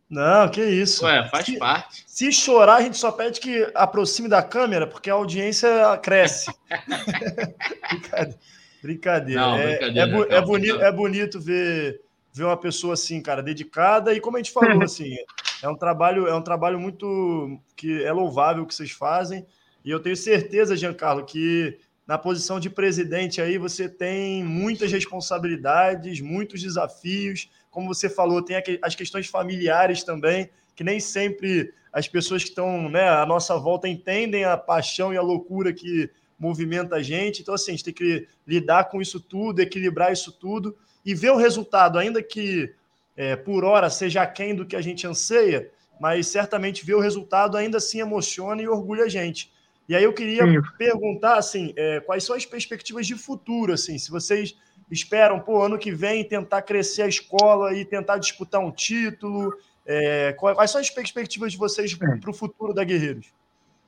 [0.08, 1.04] Não, que isso.
[1.04, 2.04] Ué, faz se, parte.
[2.06, 5.68] Se chorar, a gente só pede que aproxime da câmera, porque a audiência
[6.02, 6.52] cresce.
[8.82, 9.40] brincadeira.
[9.40, 10.34] Não, é, brincadeira.
[10.34, 12.00] É, é, bonito, é bonito ver,
[12.32, 14.12] ver uma pessoa assim, cara, dedicada.
[14.12, 15.16] E como a gente falou, assim,
[15.62, 19.46] é um trabalho, é um trabalho muito que é louvável que vocês fazem.
[19.84, 26.20] E eu tenho certeza, Giancarlo, que na posição de presidente aí você tem muitas responsabilidades,
[26.20, 27.48] muitos desafios.
[27.74, 32.88] Como você falou, tem as questões familiares também, que nem sempre as pessoas que estão
[32.88, 36.08] né, à nossa volta entendem a paixão e a loucura que
[36.38, 37.42] movimenta a gente.
[37.42, 41.30] Então, assim, a gente tem que lidar com isso tudo, equilibrar isso tudo e ver
[41.30, 42.72] o resultado, ainda que
[43.16, 45.68] é, por hora seja aquém do que a gente anseia,
[46.00, 49.52] mas certamente ver o resultado ainda assim emociona e orgulha a gente.
[49.88, 50.60] E aí eu queria Sim.
[50.78, 54.56] perguntar, assim, é, quais são as perspectivas de futuro, assim, se vocês
[54.90, 59.52] esperam, pô, ano que vem tentar crescer a escola e tentar disputar um título,
[59.86, 63.32] é, quais são as perspectivas de vocês para o futuro da Guerreiros?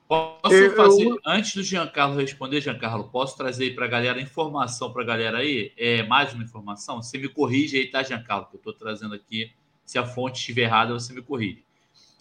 [0.08, 5.02] Posso eu, fazer, antes do Giancarlo responder, Giancarlo, posso trazer para a galera informação para
[5.02, 5.72] a galera aí?
[5.76, 7.02] É, mais uma informação?
[7.02, 8.46] Você me corrige aí, tá, Giancarlo?
[8.46, 9.50] Que eu estou trazendo aqui.
[9.84, 11.64] Se a fonte estiver errada, você me corrige.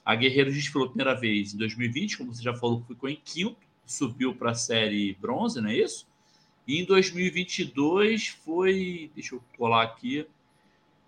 [0.03, 3.57] A Guerreiros desfilou a primeira vez em 2020, como você já falou, ficou em quinto,
[3.85, 6.07] subiu para a série bronze, não é isso?
[6.67, 10.27] E em 2022 foi, deixa eu colar aqui,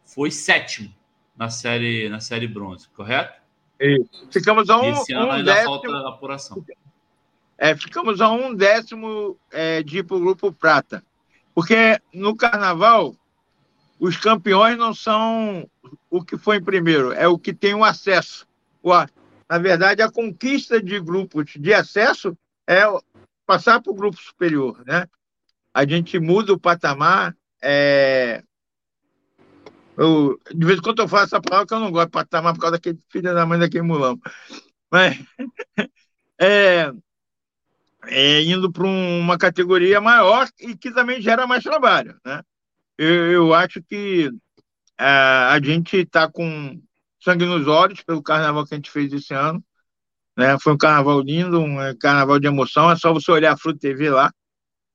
[0.05, 0.93] foi sétimo
[1.35, 3.41] na série na série bronze, correto?
[3.79, 4.27] Isso.
[4.31, 6.65] Ficamos a um, Esse ano um ainda décimo, falta apuração.
[7.57, 11.03] É, ficamos a um décimo é, de ir para o grupo prata.
[11.53, 13.15] Porque no carnaval,
[13.99, 15.67] os campeões não são
[16.09, 18.47] o que foi em primeiro, é o que tem o acesso.
[18.83, 22.37] O, na verdade, a conquista de grupos de acesso
[22.67, 22.83] é
[23.45, 24.83] passar para o grupo superior.
[24.85, 25.07] Né?
[25.77, 27.37] A gente muda o patamar.
[27.61, 28.41] É,
[29.95, 32.55] eu, de vez em quando eu falo essa palavra que eu não gosto de patamar
[32.55, 34.19] por causa daquele filho da mãe daquele mulão.
[34.91, 35.23] Mas
[36.41, 36.91] é,
[38.07, 42.19] é indo para uma categoria maior e que também gera mais trabalho.
[42.25, 42.41] Né?
[42.97, 44.31] Eu, eu acho que
[44.97, 46.81] a, a gente está com
[47.19, 49.63] sangue nos olhos pelo carnaval que a gente fez esse ano.
[50.35, 50.57] Né?
[50.59, 52.89] Foi um carnaval lindo, um é, carnaval de emoção.
[52.89, 54.33] É só você olhar a Fruta TV lá,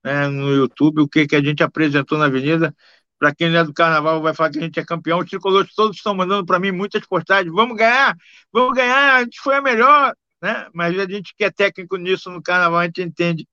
[0.05, 2.75] né, no YouTube, o que, que a gente apresentou na Avenida.
[3.19, 5.21] Para quem não é do carnaval, vai falar que a gente é campeão.
[5.21, 7.55] Os tricolores todos estão mandando para mim muitas postagens.
[7.55, 8.17] Vamos ganhar,
[8.53, 10.15] vamos ganhar, a gente foi a melhor.
[10.43, 10.69] Né?
[10.75, 13.47] Mas a gente que é técnico nisso no carnaval, a gente entende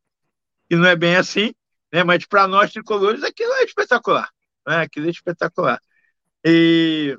[0.68, 1.54] que não é bem assim.
[1.94, 2.04] Né?
[2.04, 4.30] Mas para nós tricolores, aquilo é espetacular.
[4.68, 4.78] Né?
[4.82, 5.80] Aquilo é espetacular.
[6.44, 7.16] E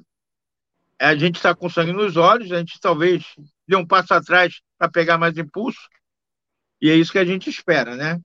[0.99, 3.25] a gente está com sangue nos olhos, a gente talvez
[3.67, 5.89] dê um passo atrás para pegar mais impulso.
[6.81, 8.21] E é isso que a gente espera, né?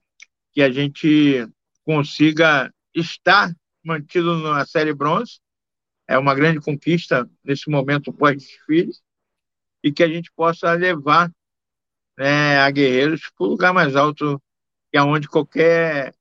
[0.56, 1.46] Que a gente
[1.84, 3.54] consiga estar
[3.84, 5.38] mantido na série bronze.
[6.08, 8.90] É uma grande conquista nesse momento pós-desfile.
[9.84, 11.30] E que a gente possa levar
[12.16, 14.42] né, a Guerreiros para o lugar mais alto,
[14.90, 16.14] que é onde qualquer,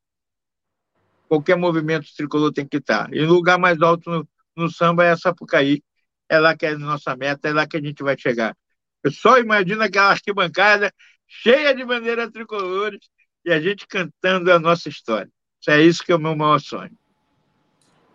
[1.29, 3.13] qualquer movimento tricolor tem que estar.
[3.13, 5.81] E o lugar mais alto no, no samba é Sapucaí.
[6.27, 8.53] É lá que é a nossa meta, é lá que a gente vai chegar.
[9.01, 10.93] Eu só imagino aquela arquibancada
[11.25, 12.99] cheia de bandeiras tricolores
[13.45, 15.31] e a gente cantando a nossa história.
[15.67, 16.97] É isso que é o meu maior sonho.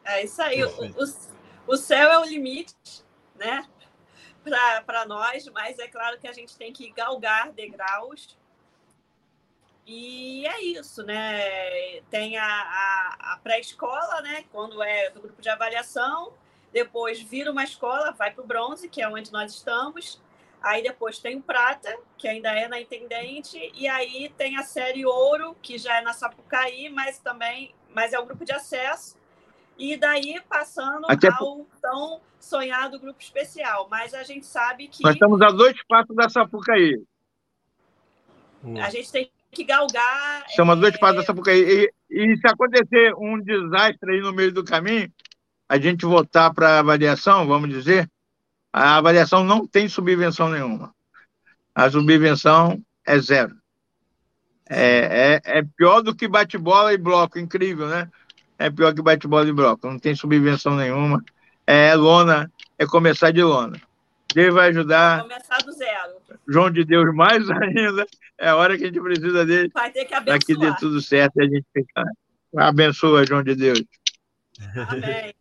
[0.04, 0.62] É isso aí.
[0.64, 2.74] O, o, o céu é o limite,
[3.36, 3.66] né?
[4.84, 8.36] Para nós, mas é claro que a gente tem que galgar degraus.
[9.86, 12.00] E é isso, né?
[12.10, 14.44] Tem a, a, a pré-escola, né?
[14.52, 16.32] Quando é do grupo de avaliação,
[16.72, 20.20] depois vira uma escola, vai para o bronze, que é onde nós estamos.
[20.62, 25.06] Aí depois tem o prata, que ainda é na Intendente, e aí tem a série
[25.06, 29.16] ouro, que já é na Sapucaí, mas também mas é o grupo de acesso
[29.80, 31.28] e daí passando Até...
[31.28, 33.88] ao tão sonhado grupo especial.
[33.90, 35.02] Mas a gente sabe que.
[35.02, 37.02] Nós estamos a dois passos da Sapucaí.
[38.82, 40.44] A gente tem que galgar.
[40.46, 40.78] Estamos é...
[40.78, 41.62] a dois passos da Sapucaí.
[41.62, 45.10] E, e se acontecer um desastre aí no meio do caminho,
[45.66, 48.06] a gente voltar para a avaliação, vamos dizer,
[48.72, 50.94] a avaliação não tem subvenção nenhuma.
[51.74, 53.54] A subvenção é zero.
[54.68, 58.08] É, é, é pior do que bate-bola e bloco, incrível, né?
[58.60, 61.24] é pior que bate-bola de bloco, não tem subvenção nenhuma.
[61.66, 63.80] É lona, é começar de lona.
[64.34, 65.22] Deus vai ajudar.
[65.22, 66.12] Começar do zero.
[66.46, 68.06] João de Deus, mais ainda.
[68.38, 69.70] É a hora que a gente precisa dele.
[69.72, 70.38] Vai ter que abençoar.
[70.38, 72.04] Para que dê tudo certo e a gente ficar.
[72.54, 73.82] Abençoa, João de Deus.
[74.88, 75.34] Amém.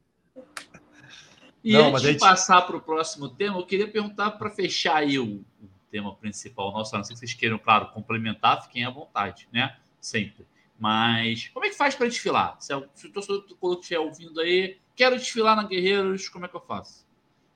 [1.64, 2.20] E Não, antes de gente...
[2.20, 6.72] passar para o próximo tema, eu queria perguntar para fechar aí o, o, tema principal
[6.72, 9.76] nosso, a não ser que vocês queiram, claro, complementar, fiquem à vontade, né?
[10.00, 10.46] Sempre.
[10.80, 12.56] Mas como é que faz para desfilar?
[12.60, 16.48] Se, é se o torcedor do estiver ouvindo aí, quero desfilar na Guerreiros, como é
[16.48, 17.06] que eu faço?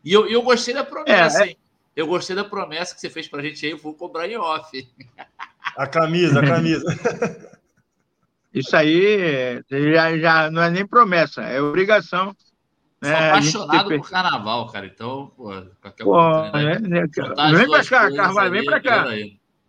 [0.04, 1.49] E eu, eu gostei da promessa, é, é...
[1.51, 1.58] hein?
[1.95, 4.36] Eu gostei da promessa que você fez para a gente aí, eu vou cobrar em
[4.36, 4.72] off.
[5.78, 6.86] A camisa, a camisa.
[8.54, 12.36] Isso aí já, já não é nem promessa, é obrigação.
[13.04, 13.30] Sou né?
[13.30, 14.86] apaixonado por carnaval, cara.
[14.86, 15.51] Então, pô,
[15.82, 16.89] qualquer pô, oportunidade.
[16.89, 17.06] Né?
[17.58, 19.06] Vem pra cá, Carvalho, vem pra cá.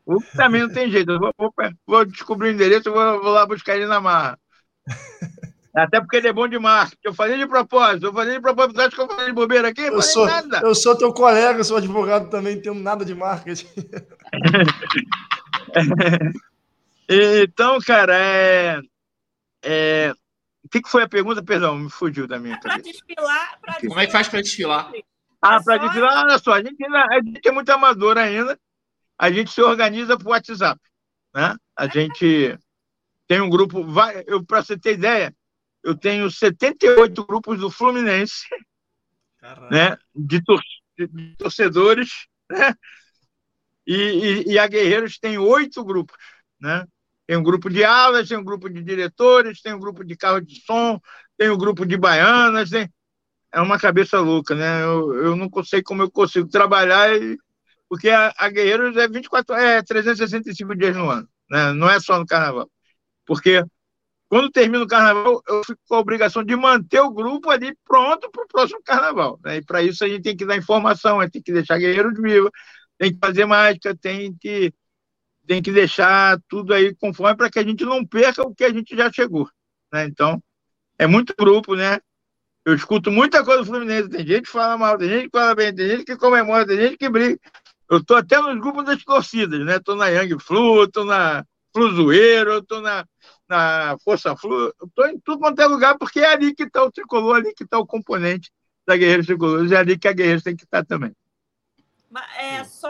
[0.07, 1.11] O também não tem jeito.
[1.11, 1.53] Eu vou, vou,
[1.87, 4.39] vou descobrir o endereço e vou, vou, lá buscar ele na marra.
[5.75, 7.01] Até porque ele é bom de marketing.
[7.03, 8.07] Eu falei de propósito.
[8.07, 8.81] Eu falei de propósito.
[8.81, 9.81] Acho que eu falei de bobeira aqui?
[9.81, 10.61] Eu sou, nada.
[10.63, 13.67] eu sou teu colega, sou advogado também, não tenho nada de marketing.
[17.09, 18.81] então, cara, é,
[19.65, 20.15] é,
[20.75, 21.43] que, que foi a pergunta?
[21.43, 22.83] Perdão, me fugiu da minha cabeça.
[22.83, 24.93] Para desfilar, pra Como é que faz para desfilar?
[25.41, 28.59] Ah, para desfilar, olha só, a gente, ainda, a gente é muito amador ainda
[29.19, 30.81] a gente se organiza por WhatsApp.
[31.35, 31.57] Né?
[31.77, 32.59] A gente
[33.27, 33.85] tem um grupo,
[34.47, 35.35] para você ter ideia,
[35.83, 38.47] eu tenho 78 grupos do Fluminense,
[39.71, 39.97] né?
[40.15, 40.61] de, tor
[40.97, 42.75] de torcedores, né?
[43.87, 46.17] E, e, e, a Guerreiros tem oito grupos.
[46.59, 46.87] Né?
[47.27, 50.41] Tem um grupo de alas, tem um grupo de diretores, tem um grupo de carro
[50.41, 51.01] de som,
[51.37, 52.89] tem um grupo de baianas, tem...
[53.53, 54.83] é uma cabeça louca, né?
[54.83, 57.39] Eu, eu não sei como eu consigo trabalhar e
[57.89, 61.73] porque a, a Guerreiros é 24, é 365 dias no ano, né?
[61.73, 62.69] não é só no carnaval.
[63.27, 63.65] Porque
[64.29, 68.31] quando termina o carnaval, eu fico com a obrigação de manter o grupo ali pronto
[68.31, 69.39] para o próximo carnaval.
[69.45, 69.59] Né?
[69.59, 72.21] E para isso a gente tem que dar informação, a gente tem que deixar Guerreiros
[72.21, 72.51] vivos,
[72.99, 74.73] tem que fazer mágica, tem que,
[75.47, 78.73] tem que deixar tudo aí conforme para que a gente não perca o que a
[78.73, 79.49] gente já chegou.
[79.93, 80.07] Né?
[80.07, 80.43] Então,
[80.99, 81.99] é muito grupo, né?
[82.65, 84.09] Eu escuto muita coisa do Fluminense.
[84.09, 86.79] Tem gente que fala mal, tem gente que fala bem, tem gente que comemora, tem
[86.79, 87.39] gente que briga.
[87.91, 89.77] Eu estou até nos grupos das torcidas, né?
[89.77, 93.05] Estou na Young Flu, estou na Fluzoeiro, estou na,
[93.49, 96.91] na Força Flu, estou em tudo quanto é lugar, porque é ali que está o
[96.91, 98.51] tricolor, ali que está o componente
[98.87, 101.13] da Guerreiros Tricolores, é ali que a Guerreiros tem que estar tá também.
[102.39, 102.89] É só,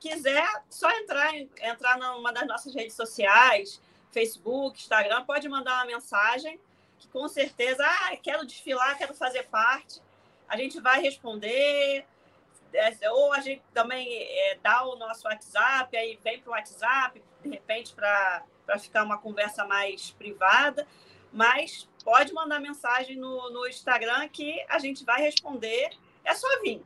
[0.00, 3.80] quiser, só entrar, entrar numa das nossas redes sociais,
[4.12, 6.58] Facebook, Instagram, pode mandar uma mensagem,
[6.98, 10.00] que com certeza, ah, quero desfilar, quero fazer parte.
[10.48, 12.06] A gente vai responder,
[12.72, 17.22] é, ou a gente também é, dá o nosso WhatsApp, aí vem para o WhatsApp,
[17.42, 18.44] de repente, para
[18.78, 20.86] ficar uma conversa mais privada,
[21.32, 25.90] mas pode mandar mensagem no, no Instagram que a gente vai responder.
[26.24, 26.82] É só vir.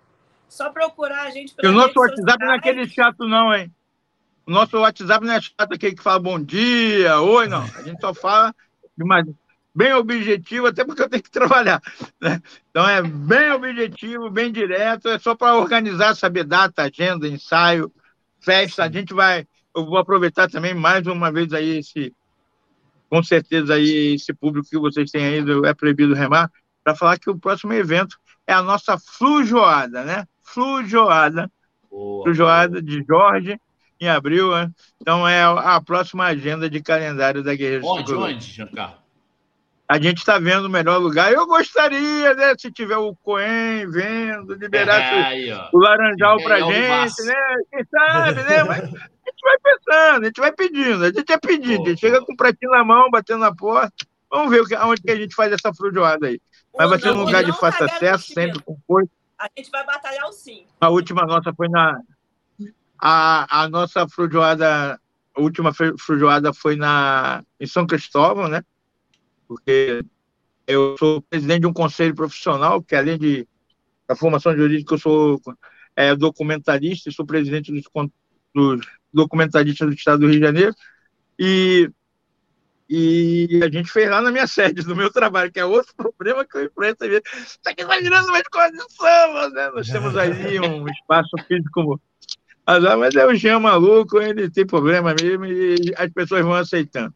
[0.52, 3.72] Só procurar a gente pelo O nosso WhatsApp não é aquele chato, não, hein?
[4.46, 7.62] O nosso WhatsApp não é chato aquele que fala bom dia, oi, não.
[7.62, 8.54] A gente só fala
[8.94, 9.24] de mais
[9.74, 11.80] bem objetivo, até porque eu tenho que trabalhar.
[12.20, 12.38] Né?
[12.68, 17.90] Então é bem objetivo, bem direto, é só para organizar, saber data, agenda, ensaio,
[18.38, 18.84] festa.
[18.84, 19.46] A gente vai.
[19.74, 22.14] Eu vou aproveitar também mais uma vez aí esse,
[23.08, 26.52] com certeza aí esse público que vocês têm aí É Proibido Remar,
[26.84, 30.26] para falar que o próximo evento é a nossa Flujoada, né?
[30.42, 31.50] Flujoada.
[31.90, 33.60] Boa, Flujoada de Jorge,
[34.00, 34.70] em abril, né?
[35.00, 39.02] Então é a próxima agenda de calendário da Guerreira Onde, onde, Giancarlo?
[39.92, 41.30] a gente está vendo o melhor lugar.
[41.30, 47.22] Eu gostaria, né, se tiver o Coen vendo, liberar é, aí, o Laranjal para gente,
[47.24, 47.34] né?
[47.70, 48.64] Quem sabe, né?
[48.64, 52.00] Mas a gente vai pensando, a gente vai pedindo, a gente é pedindo, a gente
[52.00, 53.92] chega com o pratinho na mão, batendo na porta.
[54.30, 56.40] Vamos ver onde que a gente faz essa frujoada aí.
[56.74, 59.10] Mas vai ser um lugar de fácil tá acesso, sempre com coisa.
[59.42, 60.66] A gente vai batalhar o sim.
[60.80, 62.00] A última nossa foi na.
[62.98, 65.00] A, a nossa frujoada,
[65.34, 68.62] a última frujoada foi na, em São Cristóvão, né?
[69.52, 70.02] porque
[70.66, 73.46] eu sou presidente de um conselho profissional, que além de
[74.08, 75.40] a formação jurídica, eu sou
[75.94, 77.84] é, documentarista, sou presidente dos,
[78.54, 80.74] dos documentaristas do Estado do Rio de Janeiro,
[81.38, 81.90] e,
[82.94, 86.44] e a gente fez lá na minha sede, no meu trabalho, que é outro problema
[86.44, 87.04] que eu enfrento.
[87.04, 89.70] Está aqui imaginando uma escola de samba, né?
[89.74, 92.00] Nós temos aí um espaço físico
[92.64, 97.12] mas é o Jean maluco, ele tem problema mesmo e as pessoas vão aceitando.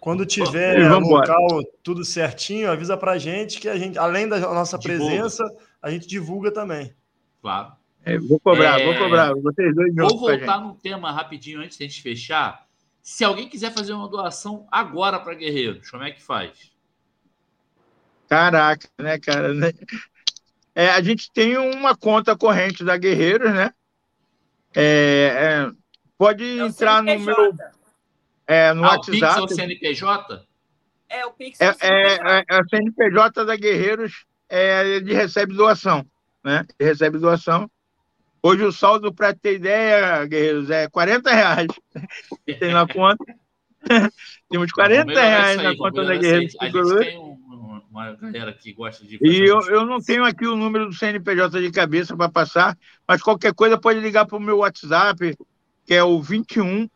[0.00, 4.78] Quando tiver no local tudo certinho, avisa pra gente que a gente, além da nossa
[4.78, 5.04] divulga.
[5.04, 5.44] presença,
[5.82, 6.94] a gente divulga também.
[7.42, 7.72] Claro.
[8.04, 8.84] É, vou cobrar, é...
[8.84, 9.34] vou cobrar.
[9.34, 12.65] Vocês dois vou voltar num tema rapidinho antes de a gente fechar.
[13.06, 16.72] Se alguém quiser fazer uma doação agora para Guerreiros, como é que faz?
[18.28, 19.54] Caraca, né, cara?
[19.54, 19.72] Né?
[20.74, 23.72] É, a gente tem uma conta corrente da Guerreiros, né?
[24.74, 25.72] É, é,
[26.18, 27.54] pode é entrar no meu
[28.44, 29.08] é, no ah, WhatsApp.
[29.08, 30.46] O Pix é o CNPJ?
[31.08, 36.04] É, o Pix é, é, é, é, o CNPJ da Guerreiros, é, ele recebe doação,
[36.42, 36.66] né?
[36.76, 37.70] Ele recebe doação.
[38.46, 41.66] Hoje o saldo, para ter ideia, Guerreiros, é 40 reais.
[42.60, 43.24] Tem na conta.
[44.48, 47.00] Temos 40 reais na conta da Guerreiro Tricolor.
[47.00, 49.18] A gente tem um, uma galera que gosta de.
[49.20, 53.20] E eu, eu não tenho aqui o número do CNPJ de cabeça para passar, mas
[53.20, 55.36] qualquer coisa pode ligar para o meu WhatsApp,
[55.84, 56.88] que é o 21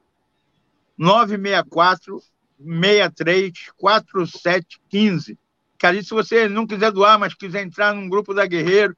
[0.97, 2.23] 964
[2.61, 5.37] 63 4715.
[5.77, 8.95] Cara, se você não quiser doar, mas quiser entrar num grupo da Guerreiro,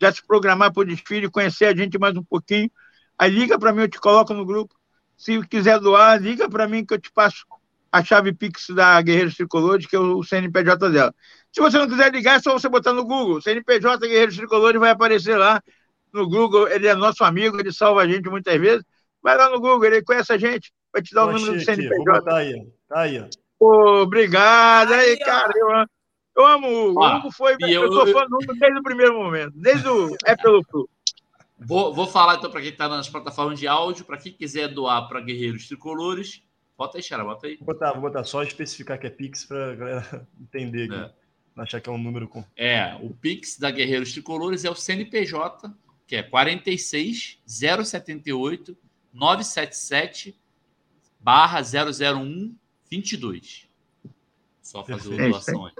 [0.00, 2.70] já se programar para o desfile, conhecer a gente mais um pouquinho,
[3.18, 4.74] aí liga para mim, eu te coloco no grupo.
[5.16, 7.44] Se quiser doar, liga para mim que eu te passo
[7.90, 11.14] a chave Pix da Guerreiros Tricolores, que é o CNPJ dela.
[11.50, 13.40] Se você não quiser ligar, é só você botar no Google.
[13.40, 15.62] CNPJ Guerreiros Tricolores vai aparecer lá
[16.12, 16.68] no Google.
[16.68, 18.84] Ele é nosso amigo, ele salva a gente muitas vezes.
[19.22, 21.96] Vai lá no Google, ele conhece a gente, vai te dar o número do CNPJ.
[21.96, 23.30] Vou botar aí, tá aí.
[23.58, 24.92] Obrigado.
[24.92, 25.95] Aí, cara, eu amo.
[26.36, 27.02] Eu amo o Hugo.
[27.02, 27.56] Ah, Hugo foi.
[27.60, 30.88] Eu, eu sou fã do Hugo desde o primeiro momento, desde o É pelo Flu.
[31.58, 35.08] Vou, vou falar então para quem está nas plataformas de áudio, para quem quiser doar
[35.08, 36.42] para Guerreiros Tricolores,
[36.76, 37.56] bota aí, Xara, bota aí.
[37.56, 40.92] Vou botar, vou botar só especificar que é Pix para a galera entender.
[40.92, 41.10] É.
[41.54, 42.44] Não achar que é um número com.
[42.54, 45.72] É, o Pix da Guerreiros Tricolores é o CNPJ,
[46.06, 48.76] que é 46 078
[49.14, 50.38] 977
[51.18, 52.54] barra 001
[52.90, 53.66] 22.
[54.60, 55.72] Só fazer a doação aí.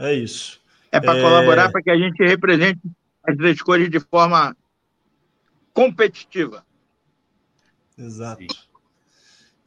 [0.00, 0.60] É isso.
[0.90, 1.22] É para é...
[1.22, 2.80] colaborar para que a gente represente
[3.22, 4.56] as três cores de forma
[5.72, 6.64] competitiva.
[7.96, 8.44] Exato.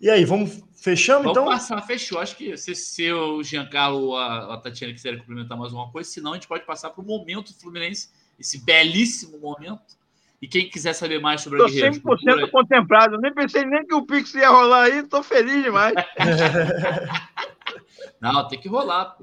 [0.01, 1.45] E aí, vamos vamos então?
[1.45, 2.19] Vamos passar, fechou.
[2.19, 6.09] Acho que se, se o Giancarlo ou a, a Tatiana quiserem complementar mais uma coisa,
[6.09, 10.03] senão a gente pode passar para o momento Fluminense, esse belíssimo momento.
[10.41, 11.97] E quem quiser saber mais sobre a Guerreiros...
[11.97, 12.47] Estou 100% procura...
[12.49, 13.17] contemplado.
[13.17, 14.97] Nem pensei nem que o Pix ia rolar aí.
[14.97, 15.93] Estou feliz demais.
[18.19, 19.15] Não, tem que rolar.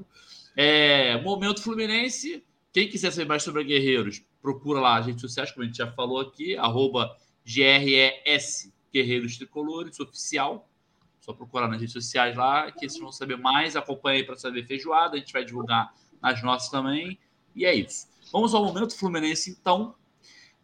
[0.55, 2.43] É, Momento Fluminense.
[2.73, 5.77] Quem quiser saber mais sobre a Guerreiros, procura lá as redes sociais, como a gente
[5.77, 10.69] já falou aqui, arroba GRES Guerreiros Tricolores, oficial.
[11.19, 13.75] Só procurar nas redes sociais lá, que vocês vão saber mais.
[13.75, 17.19] Acompanhe aí para saber feijoada, a gente vai divulgar nas nossas também.
[17.55, 18.07] E é isso.
[18.31, 19.95] Vamos ao momento Fluminense, então.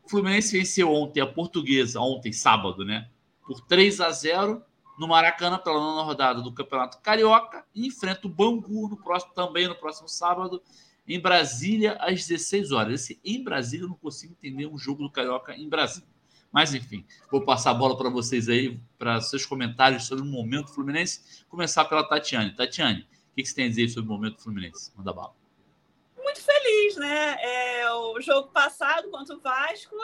[0.08, 3.10] Fluminense venceu ontem a Portuguesa, ontem, sábado, né?
[3.46, 4.64] Por 3 a 0
[4.98, 9.68] no Maracanã pela nona rodada do Campeonato Carioca e enfrenta o Bangu no próximo, também
[9.68, 10.62] no próximo sábado
[11.08, 13.02] em Brasília às 16 horas.
[13.02, 16.08] Esse em Brasília eu não consigo entender um jogo do Carioca em Brasília.
[16.52, 20.74] Mas enfim, vou passar a bola para vocês aí, para seus comentários sobre o momento
[20.74, 21.44] Fluminense.
[21.48, 22.56] Começar pela Tatiane.
[22.56, 24.92] Tatiane, o que você tem a dizer sobre o momento Fluminense?
[24.96, 25.34] Manda bala.
[26.18, 27.38] Muito feliz, né?
[27.42, 29.96] É, o jogo passado contra o Vasco,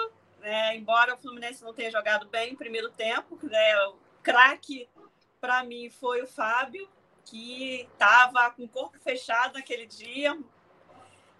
[0.41, 3.75] né, embora o Fluminense não tenha jogado bem no primeiro tempo, né,
[4.23, 4.89] craque
[5.41, 6.89] para mim foi o Fábio,
[7.25, 10.39] que estava com o corpo fechado naquele dia.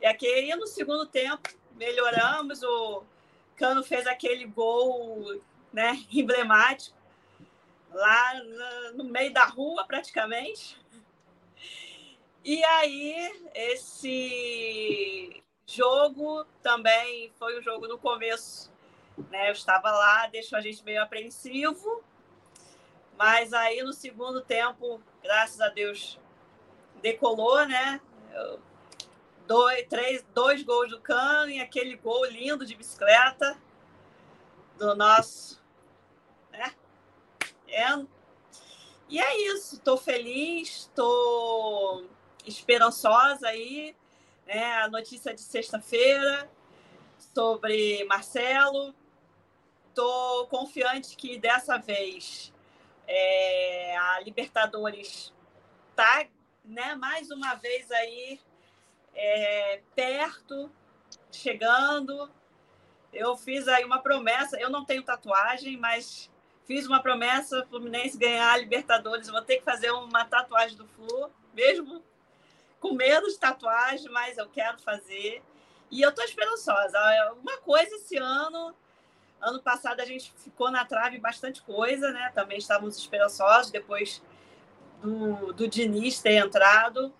[0.01, 3.03] E aqui no segundo tempo melhoramos, o
[3.55, 6.97] Cano fez aquele gol né, emblemático
[7.91, 8.33] lá
[8.95, 10.77] no meio da rua praticamente.
[12.43, 18.69] E aí esse jogo também foi um jogo no começo,
[19.29, 19.47] né?
[19.47, 22.03] Eu estava lá, deixou a gente meio apreensivo,
[23.17, 26.19] mas aí no segundo tempo, graças a Deus,
[27.01, 28.01] decolou, né?
[29.45, 33.61] Dois, três, dois gols do Cano e aquele gol lindo de bicicleta
[34.77, 35.61] do nosso.
[36.51, 36.73] Né?
[37.67, 38.05] É.
[39.09, 42.07] E é isso, estou feliz, estou
[42.45, 43.95] esperançosa aí.
[44.45, 44.73] Né?
[44.75, 46.49] A notícia de sexta-feira
[47.33, 48.95] sobre Marcelo.
[49.89, 52.52] Estou confiante que dessa vez
[53.07, 55.33] é, a Libertadores
[55.89, 56.25] está,
[56.63, 58.39] né, mais uma vez aí
[59.13, 60.71] é, perto,
[61.31, 62.29] chegando.
[63.11, 64.59] Eu fiz aí uma promessa.
[64.59, 66.29] Eu não tenho tatuagem, mas
[66.65, 69.29] fiz uma promessa: Fluminense ganhar a Libertadores.
[69.29, 72.03] vou ter que fazer uma tatuagem do Flu, mesmo
[72.79, 75.43] com medo de tatuagem, mas eu quero fazer.
[75.91, 76.99] E eu estou esperançosa.
[77.39, 78.75] Uma coisa esse ano
[79.43, 82.31] Ano passado a gente ficou na trave bastante coisa, né?
[82.33, 84.23] Também estávamos esperançosos depois
[85.01, 87.13] do, do Diniz ter entrado.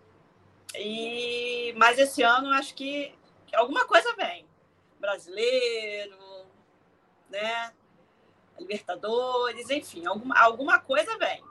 [0.74, 3.14] E mas esse ano acho que
[3.54, 4.46] alguma coisa vem.
[5.02, 6.18] Brasileiro,
[7.30, 7.74] né?
[8.58, 11.44] Libertadores, enfim, alguma, alguma coisa vem.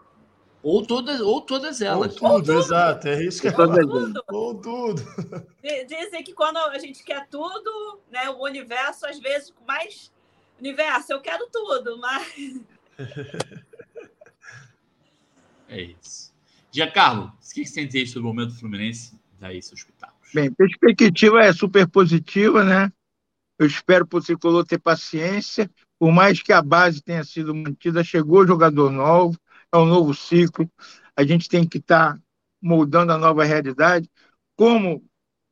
[0.63, 2.15] Ou todas, ou todas elas.
[2.15, 2.59] Ou tudo, ou tudo.
[2.59, 3.09] exato.
[3.09, 4.25] É isso que é tudo.
[4.29, 5.03] Ou tudo.
[5.87, 10.11] Dizem que quando a gente quer tudo, né, o universo, às vezes, mais
[10.63, 12.61] Universo, eu quero tudo, mas.
[15.69, 16.33] É isso.
[16.71, 19.19] Giancarlo, o que você tem a dizer sobre o momento do Fluminense?
[19.41, 20.31] Daí, seus pitacos.
[20.33, 22.93] Bem, perspectiva é super positiva, né?
[23.59, 25.71] Eu espero para o Tricolor ter paciência.
[25.99, 29.37] Por mais que a base tenha sido mantida, chegou jogador novo,
[29.73, 30.71] é um novo ciclo.
[31.17, 32.23] a gente tem que estar tá
[32.61, 34.09] moldando a nova realidade.
[34.55, 35.05] Como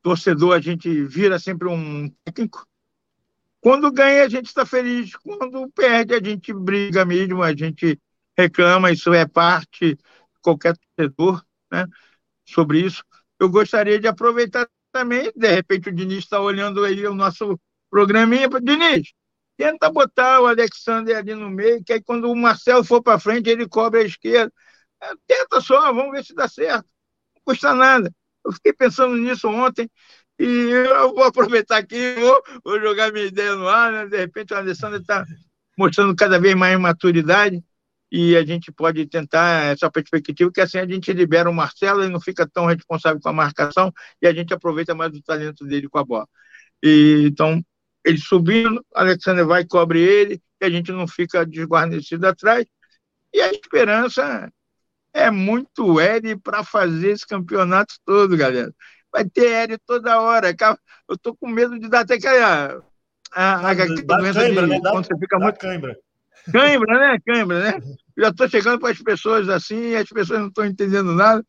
[0.02, 2.66] torcedor, a gente vira sempre um técnico.
[3.60, 5.14] Quando ganha, a gente está feliz.
[5.16, 7.98] Quando perde, a gente briga mesmo, a gente
[8.36, 8.90] reclama.
[8.90, 9.98] Isso é parte de
[10.42, 11.86] qualquer torcedor né,
[12.46, 13.04] sobre isso.
[13.38, 17.58] Eu gostaria de aproveitar também, de repente o Diniz está olhando aí o nosso
[17.90, 18.48] programinha.
[18.60, 19.12] Diniz,
[19.56, 23.48] tenta botar o Alexander ali no meio, que aí quando o Marcelo for para frente,
[23.48, 24.52] ele cobre a esquerda.
[25.02, 26.86] É, tenta só, vamos ver se dá certo.
[27.34, 28.12] Não custa nada.
[28.44, 29.88] Eu fiquei pensando nisso ontem
[30.40, 33.92] e eu vou aproveitar aqui, vou, vou jogar minha ideia no ar.
[33.92, 34.06] Né?
[34.06, 35.22] De repente o Alessandro está
[35.76, 37.62] mostrando cada vez mais maturidade
[38.10, 42.08] e a gente pode tentar essa perspectiva, que assim a gente libera o Marcelo e
[42.08, 45.88] não fica tão responsável com a marcação e a gente aproveita mais o talento dele
[45.90, 46.26] com a bola.
[46.82, 47.62] E, então,
[48.02, 52.64] ele subindo, Alexander vai e cobre ele, e a gente não fica desguarnecido atrás.
[53.32, 54.50] E a esperança
[55.12, 58.72] é muito L para fazer esse campeonato todo, galera.
[59.12, 60.54] Vai ter L toda hora.
[61.08, 62.82] Eu tô com medo de dar até aquela.
[63.32, 64.80] A, a, a, doença cãibra, de, né?
[64.80, 65.58] quando você fica muito.
[65.58, 65.96] Cãibra.
[66.50, 67.18] Cãibra, né?
[67.24, 67.80] Cãibra, né?
[68.16, 71.44] Eu já estou chegando para as pessoas assim, as pessoas não estão entendendo nada.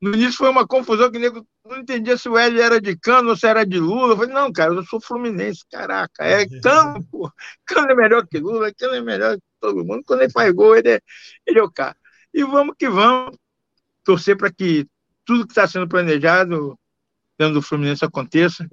[0.00, 3.30] No início foi uma confusão que nego não entendia se o L era de Cano
[3.30, 4.12] ou se era de Lula.
[4.12, 7.32] Eu falei, não, cara, eu sou fluminense, caraca, é Cano, pô.
[7.64, 10.02] Cano é melhor que Lula, Cano é melhor que todo mundo.
[10.06, 11.00] Quando ele faz gol, ele é,
[11.46, 11.96] ele é o cara.
[12.32, 13.36] E vamos que vamos
[14.04, 14.86] torcer para que
[15.24, 16.78] tudo que está sendo planejado
[17.38, 18.68] dentro do Fluminense aconteça.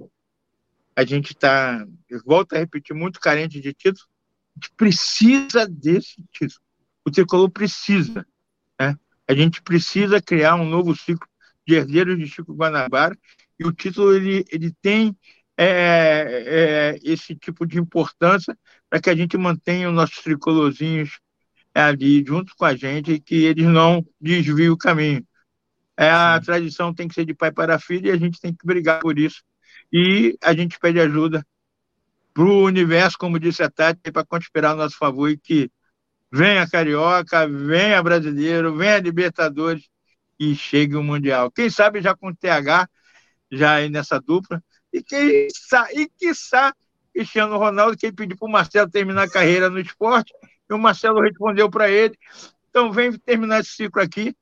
[0.96, 1.84] A gente está,
[2.24, 4.06] volta a repetir, muito carente de título.
[4.56, 6.60] A gente precisa desse título.
[7.04, 8.26] O tricolor precisa.
[8.80, 8.96] Né?
[9.28, 11.28] A gente precisa criar um novo ciclo
[11.66, 13.16] de herdeiros de Chico Guanabara
[13.58, 15.16] e o título ele, ele tem
[15.56, 18.56] é, é, esse tipo de importância
[18.88, 21.18] para que a gente mantenha os nossos tricolorzinhos
[21.74, 25.26] ali junto com a gente e que eles não desviem o caminho.
[25.96, 26.46] É, a Sim.
[26.46, 29.18] tradição tem que ser de pai para filho e a gente tem que brigar por
[29.18, 29.42] isso.
[29.92, 31.46] E a gente pede ajuda
[32.32, 35.70] para o universo, como disse a Tati, para conspirar a nosso favor e que
[36.32, 39.88] venha Carioca, venha Brasileiro, venha Libertadores
[40.38, 41.50] e chegue o Mundial.
[41.50, 42.88] Quem sabe já com o TH,
[43.52, 44.62] já aí nessa dupla.
[44.92, 46.74] E quem sabe, e quiçá,
[47.12, 50.32] Cristiano Ronaldo, que pediu para o Marcelo terminar a carreira no esporte,
[50.68, 52.18] e o Marcelo respondeu para ele.
[52.68, 54.34] Então vem terminar esse ciclo aqui.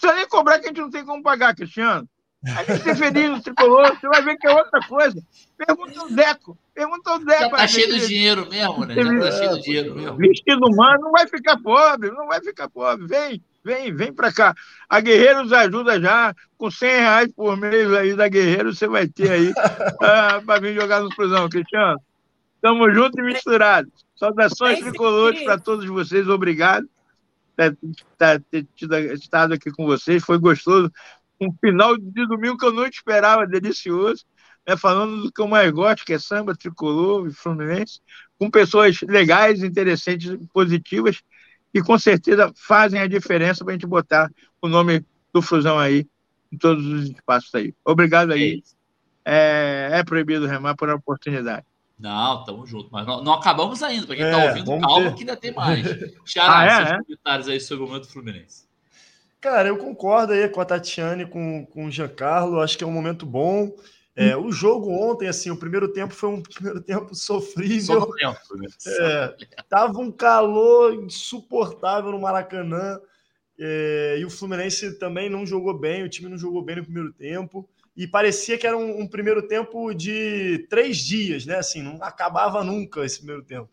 [0.00, 2.08] Não precisa nem cobrar que a gente não tem como pagar, Cristiano.
[2.56, 5.22] A gente ser feliz no tricolor, você vai ver que é outra coisa.
[5.58, 6.58] Pergunta ao Deco.
[6.74, 7.42] Pergunta ao Deco.
[7.42, 8.94] Já tá cheio de dinheiro mesmo, né?
[8.94, 10.16] Já tá cheio de dinheiro mesmo.
[10.16, 13.06] Vestido humano não vai ficar pobre, não vai ficar pobre.
[13.06, 14.54] Vem, vem, vem para cá.
[14.88, 19.30] A Guerreiros ajuda já, com 100 reais por mês aí da Guerreiros, você vai ter
[19.30, 22.00] aí uh, para vir jogar no Cruzão, Cristiano.
[22.62, 23.92] Tamo junto e misturado.
[24.16, 26.88] Saudações tricolores para todos vocês, obrigado
[28.48, 28.66] ter
[29.12, 30.90] estado aqui com vocês, foi gostoso
[31.40, 34.24] um final de domingo que eu não esperava, delicioso,
[34.66, 38.00] né, falando do que eu mais gosto, que é samba, tricolor e fluminense,
[38.38, 41.22] com pessoas legais, interessantes, positivas,
[41.72, 44.30] e com certeza fazem a diferença para a gente botar
[44.60, 46.06] o nome do Fusão aí
[46.52, 47.72] em todos os espaços aí.
[47.84, 48.62] Obrigado aí.
[49.24, 51.64] É, é proibido remar por oportunidade.
[52.00, 52.88] Não, tamo junto.
[52.90, 54.06] Mas não, não acabamos ainda.
[54.06, 55.14] Para quem está é, ouvindo, calma ter.
[55.14, 55.86] que ainda tem mais.
[56.24, 57.02] Xará, ah, é, seus é?
[57.02, 58.68] comentários aí sobre o momento Fluminense.
[59.40, 62.60] Cara, eu concordo aí com a Tatiane, com, com o Giancarlo.
[62.60, 63.74] Acho que é um momento bom.
[64.16, 68.12] É, o jogo ontem, assim, o primeiro tempo foi um primeiro tempo sofrível.
[68.20, 68.68] Né?
[69.00, 69.34] é,
[69.68, 72.98] tava um calor insuportável no Maracanã.
[73.58, 77.12] É, e o Fluminense também não jogou bem, o time não jogou bem no primeiro
[77.12, 77.68] tempo.
[78.00, 81.56] E parecia que era um, um primeiro tempo de três dias, né?
[81.56, 83.68] Assim, não acabava nunca esse primeiro tempo.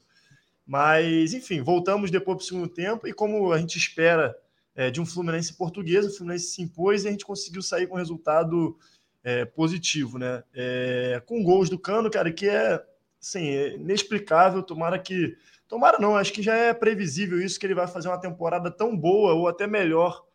[0.66, 3.08] Mas, enfim, voltamos depois para o segundo tempo.
[3.08, 4.38] E como a gente espera
[4.76, 7.96] é, de um Fluminense português, o Fluminense se impôs e a gente conseguiu sair com
[7.96, 8.78] resultado
[9.24, 10.44] é, positivo, né?
[10.54, 12.84] É, com gols do Cano, cara, que é,
[13.22, 14.62] assim, é inexplicável.
[14.62, 15.38] Tomara que.
[15.70, 18.94] Tomara não, acho que já é previsível isso, que ele vai fazer uma temporada tão
[18.94, 20.27] boa ou até melhor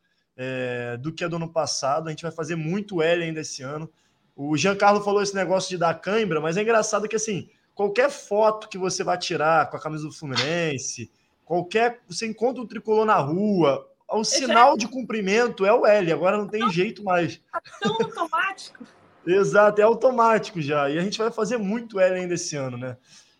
[0.42, 2.08] é, do que a do ano passado.
[2.08, 3.88] A gente vai fazer muito L ainda esse ano.
[4.34, 8.68] O Giancarlo falou esse negócio de dar cãibra, mas é engraçado que, assim, qualquer foto
[8.68, 11.10] que você vai tirar com a camisa do Fluminense,
[11.44, 12.00] qualquer.
[12.08, 16.48] Você encontra um tricolor na rua, o sinal de cumprimento é o L, agora não
[16.48, 17.40] tem não, jeito mais.
[17.52, 18.84] Tá tão automático.
[19.24, 20.90] Exato, é automático já.
[20.90, 22.96] E a gente vai fazer muito L ainda esse ano, né?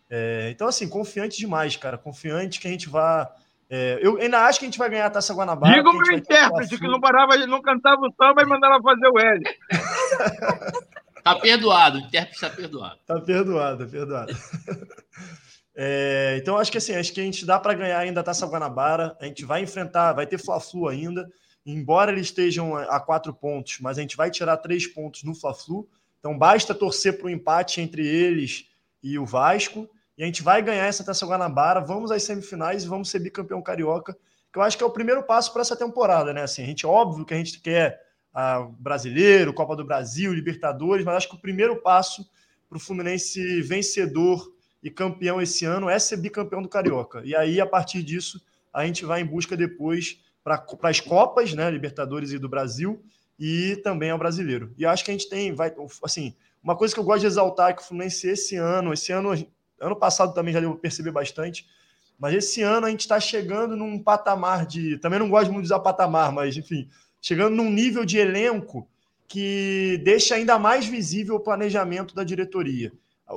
[0.09, 1.97] É, então, assim, confiante demais, cara.
[1.97, 3.27] Confiante que a gente vai.
[3.75, 5.73] É, eu ainda acho que a gente vai ganhar a Taça Guanabara.
[5.73, 9.17] Diga o meu intérprete que não parava, não cantava o samba e mandava fazer o
[9.17, 9.43] L.
[11.23, 12.99] tá perdoado, o intérprete está perdoado.
[13.07, 14.33] Tá perdoado, tá perdoado.
[15.75, 18.45] É, então, acho que assim, acho que a gente dá para ganhar ainda a Taça
[18.45, 19.17] Guanabara.
[19.19, 21.27] A gente vai enfrentar, vai ter Fla-Flu ainda.
[21.65, 25.89] embora eles estejam a quatro pontos, mas a gente vai tirar três pontos no Fla-Flu.
[26.19, 28.67] Então basta torcer para o empate entre eles
[29.01, 29.89] e o Vasco.
[30.17, 33.61] E a gente vai ganhar essa Taça Guanabara, vamos às semifinais e vamos ser bicampeão
[33.61, 34.15] carioca,
[34.51, 36.43] que eu acho que é o primeiro passo para essa temporada, né?
[36.43, 37.99] Assim, a gente, óbvio que a gente quer
[38.33, 42.27] a ah, brasileiro, Copa do Brasil, Libertadores, mas acho que o primeiro passo
[42.67, 47.21] para o Fluminense vencedor e campeão esse ano é ser bicampeão do Carioca.
[47.23, 48.41] E aí, a partir disso,
[48.73, 51.69] a gente vai em busca depois para as Copas, né?
[51.69, 53.03] Libertadores e do Brasil,
[53.39, 54.73] e também ao brasileiro.
[54.77, 55.73] E acho que a gente tem, vai,
[56.03, 59.11] assim, uma coisa que eu gosto de exaltar é que o Fluminense esse ano, esse
[59.11, 59.33] ano
[59.83, 61.67] Ano passado também já deu para perceber bastante.
[62.17, 64.97] Mas esse ano a gente está chegando num patamar de.
[64.97, 66.89] Também não gosto muito de usar patamar, mas enfim,
[67.21, 68.87] chegando num nível de elenco
[69.27, 72.91] que deixa ainda mais visível o planejamento da diretoria.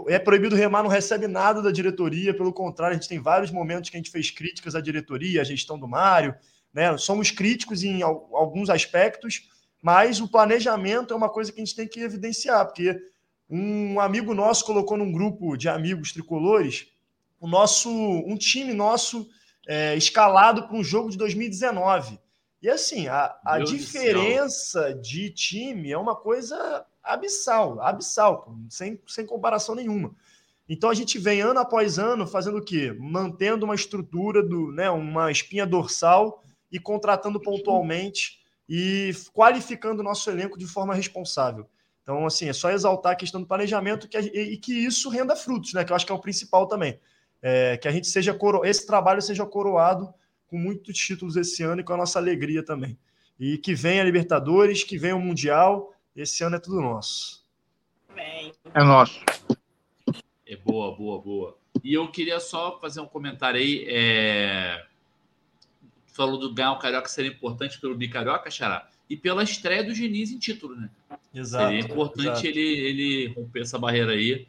[0.09, 3.89] É proibido remar, não recebe nada da diretoria, pelo contrário, a gente tem vários momentos
[3.89, 6.35] que a gente fez críticas à diretoria, à gestão do Mário,
[6.75, 6.97] né?
[6.99, 9.49] Somos críticos em alguns aspectos,
[9.83, 13.01] mas o planejamento é uma coisa que a gente tem que evidenciar, porque
[13.49, 16.89] um amigo nosso colocou num grupo de amigos tricolores
[17.41, 19.29] o nosso, um time nosso
[19.67, 22.19] é, escalado para um jogo de 2019.
[22.63, 29.75] E assim, a, a diferença de time é uma coisa abissal, abissal, sem, sem comparação
[29.75, 30.15] nenhuma.
[30.69, 32.93] Então a gente vem ano após ano fazendo o quê?
[32.99, 36.43] Mantendo uma estrutura do, né, uma espinha dorsal
[36.73, 41.69] e contratando pontualmente e qualificando o nosso elenco de forma responsável.
[42.07, 45.73] Então, assim, é só exaltar a questão do planejamento que, e que isso renda frutos,
[45.73, 45.85] né?
[45.85, 47.01] Que eu acho que é o principal também.
[47.43, 48.65] É, que a gente seja coro...
[48.65, 50.15] esse trabalho seja coroado
[50.47, 52.97] com muitos títulos esse ano e com a nossa alegria também.
[53.41, 55.93] E que venha a Libertadores, que venha o Mundial.
[56.15, 57.45] Esse ano é tudo nosso.
[58.73, 59.21] É nosso.
[60.47, 61.59] É boa, boa, boa.
[61.83, 63.85] E eu queria só fazer um comentário aí.
[63.89, 64.87] É...
[66.07, 70.31] Falou do ganhar o Carioca ser importante pelo Bicarioca, Xará e pela estreia do Diniz
[70.31, 70.91] em título, né?
[71.33, 71.67] Exato.
[71.67, 72.47] Seria importante exato.
[72.47, 74.47] Ele, ele romper essa barreira aí,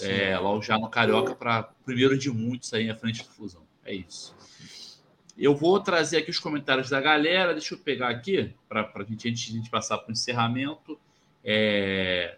[0.00, 3.62] é, logo já no Carioca, para primeiro de muitos aí à frente do Fusão.
[3.84, 4.34] É isso.
[5.36, 7.52] Eu vou trazer aqui os comentários da galera.
[7.52, 10.98] Deixa eu pegar aqui, para a gente, antes de a gente passar para o encerramento.
[11.44, 12.36] É...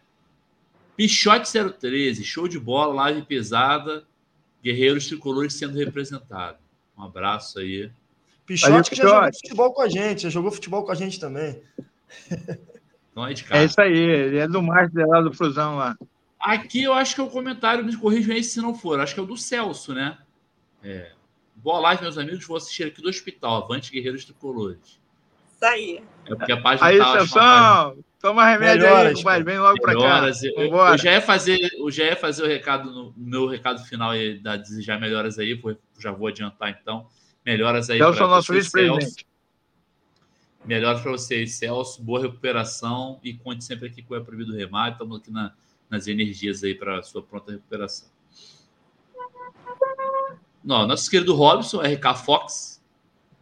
[0.97, 4.07] Pichote 013, show de bola, live pesada,
[4.62, 6.61] guerreiros tricolores sendo representados.
[6.97, 7.91] Um abraço aí
[8.46, 11.62] Pichote que já jogou futebol com a gente, já jogou futebol com a gente também.
[13.14, 13.62] Não é de cara.
[13.62, 15.96] É isso aí, ele é do Master lá do Fusão lá.
[16.38, 19.20] Aqui eu acho que é o comentário, me corrija aí se não for, acho que
[19.20, 20.18] é o do Celso, né?
[20.82, 21.12] É.
[21.56, 25.00] Boa live, meus amigos, vou assistir aqui do hospital, Avante Guerreiros Tricolores.
[25.54, 26.02] Isso aí.
[26.26, 29.94] É porque a página aí, tá, Celso, toma remédio Melhoras, aí, compadre, vem logo para
[29.94, 30.28] cá.
[30.56, 34.12] Eu, eu, já ia fazer, eu já ia fazer o recado, no meu recado final
[34.42, 35.58] da desejar melhoras aí,
[35.98, 37.06] já vou adiantar então.
[37.44, 37.98] Melhoras aí.
[37.98, 39.26] Celso é o nosso vice-presidente.
[40.64, 42.02] Melhoras para vocês, Celso.
[42.02, 44.92] Boa recuperação e conte sempre aqui com o É Proibido Remar.
[44.92, 45.52] Estamos aqui na,
[45.90, 48.08] nas energias aí para a sua pronta recuperação.
[50.64, 52.82] Não, nosso querido Robson, RK Fox.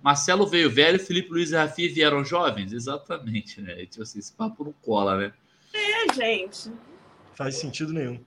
[0.02, 2.72] Marcelo veio velho, Felipe Luiz e Rafi vieram jovens?
[2.72, 3.86] Exatamente, né?
[3.86, 5.32] Tipo assim, esse papo não cola, né?
[5.72, 6.72] É, gente.
[7.34, 8.20] Faz sentido nenhum.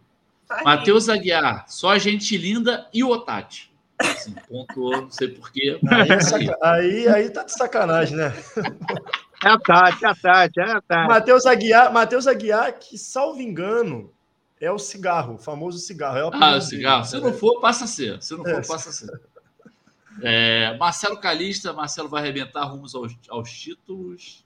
[0.63, 3.74] Matheus Aguiar, só gente linda e o Otati.
[3.99, 5.79] Assim, pontuou, não sei porquê.
[5.89, 6.57] Aí, é saca...
[6.61, 8.33] aí, aí tá de sacanagem, né?
[9.43, 11.07] É a Tati, é a Tati, é a Tati.
[11.07, 14.11] Matheus Aguiar, Matheus Aguiar, que, salvo engano,
[14.59, 16.17] é o cigarro, o famoso cigarro.
[16.17, 17.05] É o ah, o cigarro.
[17.05, 18.21] Se não for, passa a ser.
[18.21, 18.65] Se não for, é.
[18.65, 19.21] passa a ser.
[20.21, 24.45] É, Marcelo Calista, Marcelo vai arrebentar rumos aos, aos títulos.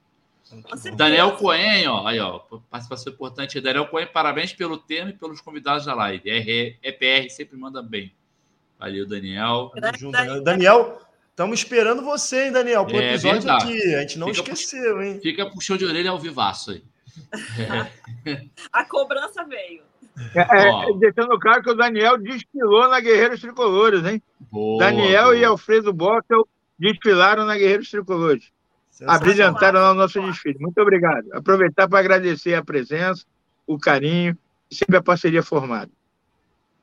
[0.96, 3.60] Daniel Cohen, ó, aí, ó, participação importante.
[3.60, 6.28] Daniel Cohen, parabéns pelo tema e pelos convidados da live.
[6.82, 8.12] EPR sempre manda bem.
[8.80, 9.70] Valeu, Daniel.
[9.98, 10.42] Junto, Daniel.
[10.42, 13.64] Daniel, estamos esperando você, hein, Daniel, pro é, episódio verdade.
[13.64, 13.94] aqui.
[13.94, 15.20] A gente não fica esqueceu, hein?
[15.22, 16.82] Fica puxão de orelha ao vivaço aí.
[18.24, 18.40] É.
[18.72, 19.82] A cobrança veio.
[20.34, 24.22] É, é, deixando claro que o Daniel desfilou na Guerreiros Tricolores, hein?
[24.50, 25.36] Boa, Daniel boa.
[25.36, 26.48] e Alfredo Bockel
[26.78, 28.50] desfilaram na Guerreiros Tricolores.
[29.06, 30.58] Abrilhantaram lá o nosso desfile.
[30.58, 31.26] Muito obrigado.
[31.32, 33.24] Aproveitar para agradecer a presença,
[33.66, 34.36] o carinho
[34.70, 35.90] e sempre a parceria formada.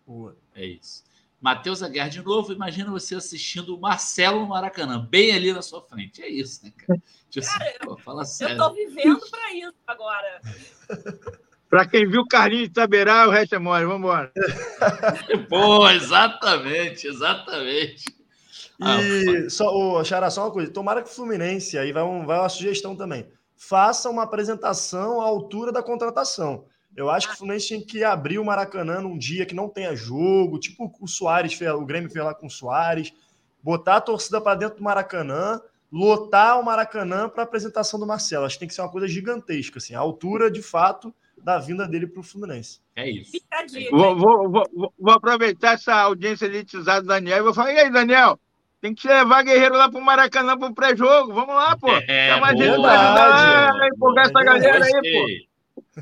[0.05, 0.35] Boa.
[0.55, 1.06] É isso.
[1.39, 5.81] Matheus Aguiar de novo, imagina você assistindo o Marcelo no Maracanã, bem ali na sua
[5.81, 6.21] frente.
[6.21, 6.99] É isso, né, cara?
[6.99, 8.55] cara assim, pô, fala sério.
[8.55, 10.41] Eu tô vivendo para isso agora.
[11.69, 13.85] Para quem viu Carlinhos de Taberá, o resto é mole.
[13.85, 14.31] Vamos embora.
[15.49, 18.05] Pô, exatamente, exatamente.
[18.79, 20.71] E ah, só, oh, Xará, só uma coisa.
[20.71, 25.25] Tomara que o Fluminense, aí vai, um, vai uma sugestão também, faça uma apresentação à
[25.25, 26.65] altura da contratação.
[26.97, 29.95] Eu acho que o Fluminense tinha que abrir o Maracanã num dia que não tenha
[29.95, 33.13] jogo, tipo o Soares, fez, o Grêmio fez lá com o Soares,
[33.61, 35.61] botar a torcida para dentro do Maracanã,
[35.91, 38.45] lotar o Maracanã para a apresentação do Marcelo.
[38.45, 41.87] Acho que tem que ser uma coisa gigantesca, assim, a altura, de fato, da vinda
[41.87, 42.81] dele para o Fluminense.
[42.95, 43.31] É isso.
[43.91, 47.91] Vou, vou, vou, vou, aproveitar essa audiência elitizada do Daniel e vou falar, e aí,
[47.91, 48.39] Daniel,
[48.81, 51.31] tem que levar Guerreiro lá para o Maracanã para o pré-jogo.
[51.31, 51.89] Vamos lá, pô.
[52.07, 55.47] É, Chama a gente para ajudar, empolgar essa galera aí, pô.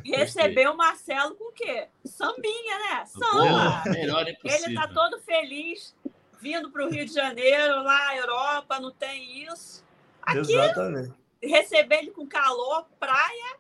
[0.04, 1.88] Recebeu o Marcelo com o quê?
[2.04, 3.06] Sambinha, né?
[3.06, 3.84] Samba.
[3.88, 5.96] melhor Ele tá todo feliz
[6.42, 9.84] vindo para o Rio de Janeiro, lá Europa, não tem isso.
[10.22, 11.14] Aqui, Exatamente.
[11.42, 13.58] receber ele com calor, praia,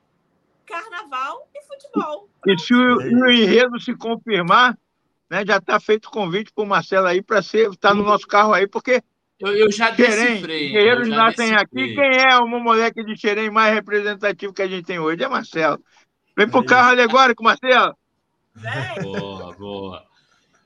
[0.65, 2.29] carnaval e futebol.
[2.45, 4.77] E se o, o enredo se confirmar,
[5.29, 8.27] né, já está feito o convite para o Marcelo aí para estar tá no nosso
[8.27, 9.01] carro aí, porque
[9.39, 10.69] eu, eu já decifrei.
[10.71, 11.93] Guerreiros nascem aqui.
[11.93, 15.23] Quem é o moleque de Xerém mais representativo que a gente tem hoje?
[15.23, 15.83] É Marcelo.
[16.35, 17.95] Vem pro carro alegórico, Marcelo.
[19.01, 20.05] Boa, boa.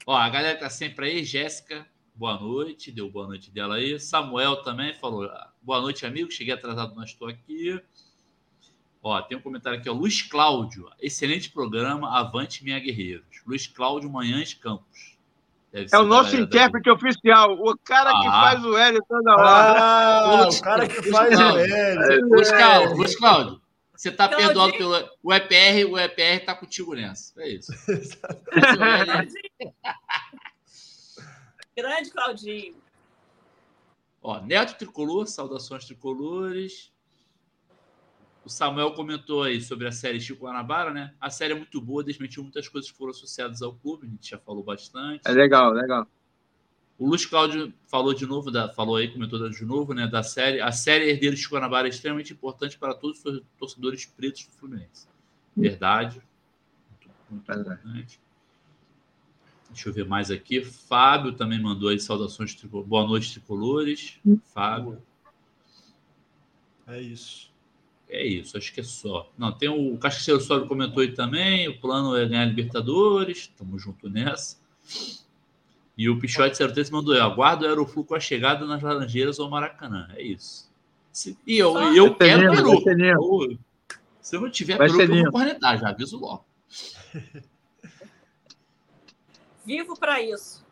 [0.05, 1.85] Ó, a galera que tá sempre aí, Jéssica,
[2.15, 3.99] boa noite, deu boa noite dela aí.
[3.99, 5.29] Samuel também falou,
[5.61, 7.79] boa noite, amigo, cheguei atrasado, mas estou aqui.
[9.03, 13.41] Ó, tem um comentário aqui, ó, Luiz Cláudio, excelente programa, avante minha guerreiros.
[13.45, 15.17] Luiz Cláudio Manhães Campos.
[15.71, 18.19] é o nosso intérprete oficial, o cara ah.
[18.19, 19.79] que faz o L toda hora.
[19.79, 22.21] Ah, o cara que faz o L.
[22.23, 23.61] Luiz Cláudio, Luiz Cláudio,
[23.99, 27.34] você está perdoado pelo o EPR, o EPR está contigo nessa.
[27.41, 27.73] É isso.
[31.76, 32.77] Grande Claudinho.
[34.21, 36.93] Ó, Neto Tricolor, saudações tricolores.
[38.45, 41.13] O Samuel comentou aí sobre a série Chico Guanabara, né?
[41.19, 44.30] A série é muito boa, desmentiu muitas coisas que foram associadas ao clube, a gente
[44.30, 45.23] já falou bastante.
[45.26, 46.07] É legal, legal.
[46.99, 50.59] O Luiz Cláudio falou de novo, da, falou aí, comentou de novo, né, da série.
[50.59, 55.07] A série Herdeiros de Guanabara é extremamente importante para todos os torcedores pretos do Fluminense.
[55.55, 56.21] Verdade.
[56.89, 58.19] Muito, muito importante.
[59.69, 60.61] Deixa eu ver mais aqui.
[60.61, 62.53] Fábio também mandou aí saudações.
[62.63, 64.19] Boa noite, tricolores.
[64.53, 65.01] Fábio.
[66.85, 67.49] É isso.
[68.09, 69.31] É isso, acho que é só.
[69.38, 71.69] Não, tem o, o Cascaceiro Sóbrio comentou aí também.
[71.69, 73.38] O plano é ganhar Libertadores.
[73.38, 74.57] Estamos junto nessa.
[75.99, 77.19] E o Pichote 03 mandou aí.
[77.19, 80.07] Aguardo o Aeroflu com a chegada nas Laranjeiras ao Maracanã.
[80.15, 80.71] É isso.
[81.11, 83.59] Se, e eu, eu quero peru.
[84.21, 86.45] Se eu não tiver peru, eu vou cornetar, já aviso logo.
[89.65, 90.65] Vivo para isso.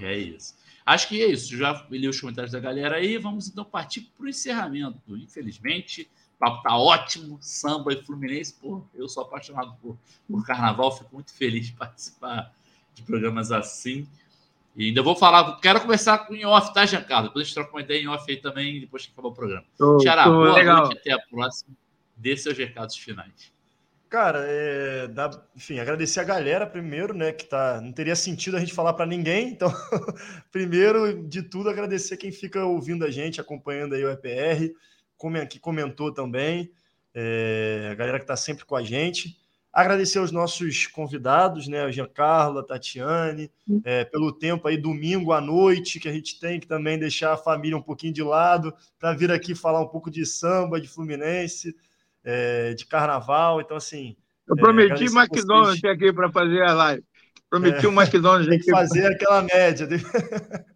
[0.00, 0.54] É isso.
[0.86, 1.56] Acho que é isso.
[1.56, 3.18] Já li os comentários da galera aí.
[3.18, 5.16] Vamos então partir para o encerramento.
[5.16, 7.36] Infelizmente, o papo tá ótimo.
[7.40, 8.54] Samba e Fluminense.
[8.54, 10.96] Pô, eu sou apaixonado por, por carnaval.
[10.96, 12.54] Fico muito feliz de participar
[12.94, 14.06] de programas assim.
[14.76, 17.28] E ainda vou falar, quero conversar com o off, tá, Giancarlo?
[17.28, 19.64] Depois a gente troca uma ideia em off aí também, depois que acabar o programa.
[20.00, 20.86] Tiara, boa legal.
[20.86, 21.74] noite, até a próxima.
[22.16, 23.52] Dê seus recados finais.
[24.08, 28.60] Cara, é, dá, enfim, agradecer a galera primeiro, né, que tá, não teria sentido a
[28.60, 29.72] gente falar para ninguém, então,
[30.52, 34.72] primeiro de tudo, agradecer quem fica ouvindo a gente, acompanhando aí o EPR,
[35.50, 36.70] que comentou também,
[37.14, 39.36] é, a galera que está sempre com a gente.
[39.74, 43.50] Agradecer aos nossos convidados, né, o Giancarlo, a Tatiane,
[43.82, 47.36] é, pelo tempo aí, domingo à noite, que a gente tem que também deixar a
[47.36, 51.74] família um pouquinho de lado, para vir aqui falar um pouco de samba, de Fluminense,
[52.22, 53.60] é, de carnaval.
[53.60, 54.16] Então, assim.
[54.48, 55.92] Eu prometi é, McDonald's vocês.
[55.92, 57.04] aqui para fazer a live.
[57.50, 59.88] Prometi é, um McDonald's tem que fazer aquela média.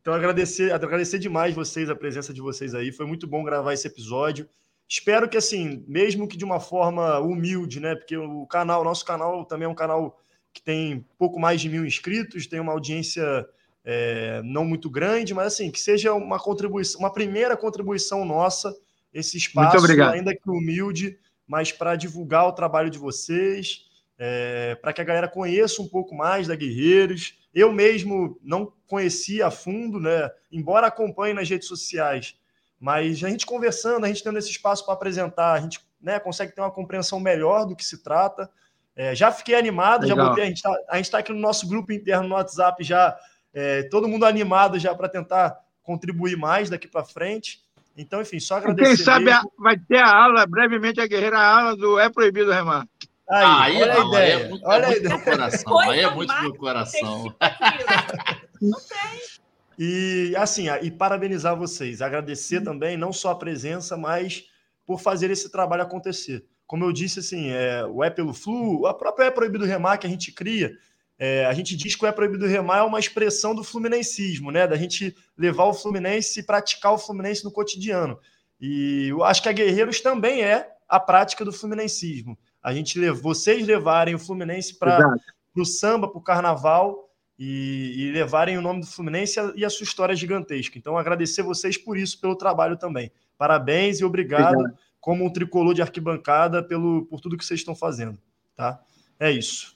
[0.00, 2.92] então, agradecer, agradecer demais vocês, a presença de vocês aí.
[2.92, 4.48] Foi muito bom gravar esse episódio.
[4.88, 7.94] Espero que, assim, mesmo que de uma forma humilde, né?
[7.94, 10.20] Porque o canal, o nosso canal também é um canal
[10.52, 13.46] que tem pouco mais de mil inscritos, tem uma audiência
[13.84, 18.74] é, não muito grande, mas assim, que seja uma contribuição, uma primeira contribuição nossa
[19.12, 19.76] esse espaço,
[20.10, 23.82] ainda que humilde, mas para divulgar o trabalho de vocês,
[24.18, 27.38] é, para que a galera conheça um pouco mais da Guerreiros.
[27.54, 30.30] Eu mesmo não conhecia a fundo, né?
[30.50, 32.36] Embora acompanhe nas redes sociais,
[32.80, 36.52] mas a gente conversando, a gente tendo esse espaço para apresentar, a gente né, consegue
[36.52, 38.50] ter uma compreensão melhor do que se trata.
[38.96, 40.16] É, já fiquei animado, Legal.
[40.16, 43.16] já botei, a gente está tá aqui no nosso grupo interno no WhatsApp já,
[43.52, 47.64] é, todo mundo animado já para tentar contribuir mais daqui para frente.
[47.96, 48.96] Então, enfim, só agradecer.
[48.96, 52.50] Quem sabe a, vai ter a aula, brevemente, a guerreira, a aula do É Proibido
[52.50, 52.86] Remar.
[53.30, 54.36] Aí, ah, aí, olha não, a ideia.
[54.36, 55.78] Aí é muito, olha é muito meu coração.
[55.78, 57.36] Aí é muito meu coração.
[58.60, 59.33] Não tem.
[59.78, 62.64] E assim, e parabenizar vocês, agradecer hum.
[62.64, 64.44] também não só a presença, mas
[64.86, 66.44] por fazer esse trabalho acontecer.
[66.66, 70.06] Como eu disse, assim, é, o É pelo Flu, a própria É Proibido Remar que
[70.06, 70.72] a gente cria,
[71.18, 74.66] é, a gente diz que o É Proibido Remar é uma expressão do fluminensismo, né?
[74.66, 78.18] Da gente levar o Fluminense e praticar o Fluminense no cotidiano.
[78.60, 82.38] E eu acho que a Guerreiros também é a prática do fluminensismo.
[82.62, 85.16] A gente vocês levarem o Fluminense para
[85.56, 89.84] o samba, para o carnaval, e, e, levarem o nome do Fluminense e a sua
[89.84, 90.78] história gigantesca.
[90.78, 93.10] Então, agradecer vocês por isso, pelo trabalho também.
[93.36, 94.78] Parabéns e obrigado, obrigado.
[95.00, 98.18] como um tricolor de arquibancada, pelo, por tudo que vocês estão fazendo.
[98.54, 98.80] Tá?
[99.18, 99.74] É isso.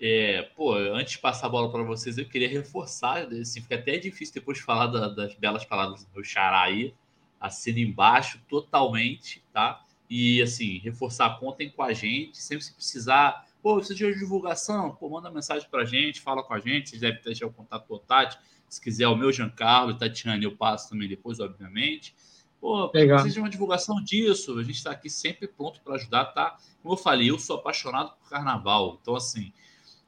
[0.00, 3.96] É, pô, antes de passar a bola para vocês, eu queria reforçar, assim, fica até
[3.96, 6.92] difícil depois de falar da, das belas palavras do meu xará aí,
[7.40, 9.82] assina embaixo totalmente, tá?
[10.08, 15.08] E, assim, reforçar, contem com a gente, sempre se precisar, pô, precisa de divulgação, pô,
[15.08, 17.94] manda mensagem para a gente, fala com a gente, vocês devem deixar o contato com
[17.94, 18.38] o Tati,
[18.68, 22.14] se quiser o meu Giancarlo e Tatiane, eu passo também depois, obviamente.
[22.60, 23.16] Pô, Legal.
[23.16, 26.58] precisa de uma divulgação disso, a gente está aqui sempre pronto para ajudar, tá?
[26.82, 29.50] Como eu falei, eu sou apaixonado por carnaval, então, assim,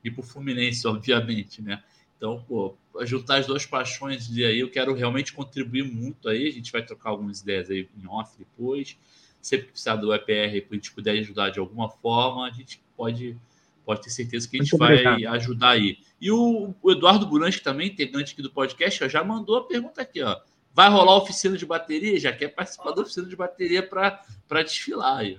[0.05, 1.83] e por Fluminense, obviamente, né?
[2.19, 2.77] Então, pô,
[3.07, 6.49] juntar as duas paixões e aí eu quero realmente contribuir muito aí.
[6.49, 8.99] A gente vai trocar algumas ideias aí em off depois.
[9.41, 13.37] Sempre que precisar do EPR, a gente puder ajudar de alguma forma, a gente pode,
[13.85, 15.35] pode ter certeza que a gente muito vai obrigado.
[15.35, 15.99] ajudar aí.
[16.21, 20.03] E o, o Eduardo Buranski, também, integrante aqui do podcast, ó, já mandou a pergunta
[20.03, 20.37] aqui, ó.
[20.73, 22.19] Vai rolar oficina de bateria?
[22.21, 25.39] Já quer participar da oficina de bateria para desfilar aí.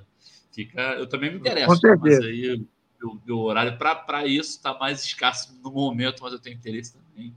[0.52, 2.66] Fica, eu também me interesso, mas aí
[3.00, 7.36] meu, meu horário para isso está mais escasso no momento, mas eu tenho interesse também.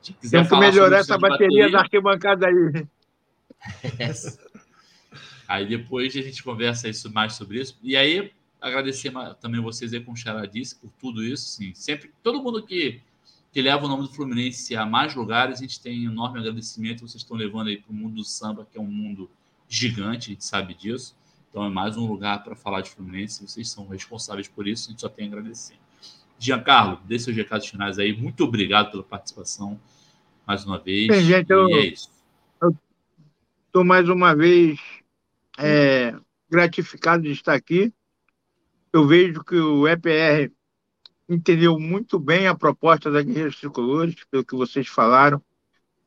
[0.00, 2.86] Se quiser Tem que melhorar essa bateria, bateria da arquibancada aí.
[3.98, 4.10] É.
[5.46, 7.76] Aí depois a gente conversa isso, mais sobre isso.
[7.82, 8.30] E aí,
[8.60, 11.48] agradecer também vocês aí com o Charadice por tudo isso.
[11.48, 11.72] Sim.
[11.74, 13.00] Sempre, todo mundo que,
[13.52, 17.00] que leva o nome do Fluminense a mais lugares, a gente tem enorme agradecimento.
[17.00, 19.30] Vocês estão levando aí para o mundo do samba, que é um mundo
[19.68, 21.16] gigante, a gente sabe disso.
[21.48, 23.46] Então é mais um lugar para falar de Fluminense.
[23.46, 25.76] Vocês são responsáveis por isso, a gente só tem a agradecer.
[26.38, 28.16] Giancarlo, dê seus recados finais aí.
[28.16, 29.78] Muito obrigado pela participação
[30.46, 31.08] mais uma vez.
[31.08, 31.92] Bem, gente, eu, é.
[33.70, 34.80] Estou mais uma vez
[35.56, 36.12] é,
[36.50, 37.92] gratificado de estar aqui.
[38.92, 40.52] Eu vejo que o EPR
[41.28, 45.40] entendeu muito bem a proposta da Guerreiros Tricolores, pelo que vocês falaram,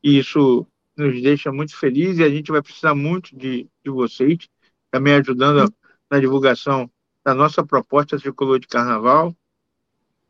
[0.02, 4.48] e isso nos deixa muito felizes e a gente vai precisar muito de, de vocês
[4.90, 5.72] também ajudando
[6.10, 6.88] na divulgação
[7.24, 9.34] da nossa proposta tricolor de carnaval.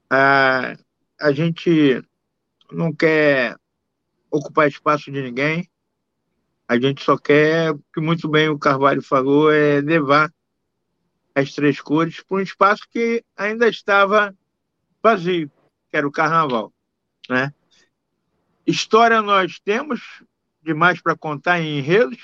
[0.09, 0.77] A,
[1.21, 2.03] a gente
[2.71, 3.57] não quer
[4.31, 5.69] ocupar espaço de ninguém,
[6.69, 10.33] a gente só quer, que muito bem o Carvalho falou, é levar
[11.35, 14.35] as três cores para um espaço que ainda estava
[15.03, 15.51] vazio,
[15.91, 16.73] que era o carnaval.
[17.29, 17.53] Né?
[18.67, 20.23] História nós temos
[20.63, 22.19] demais para contar em enredos,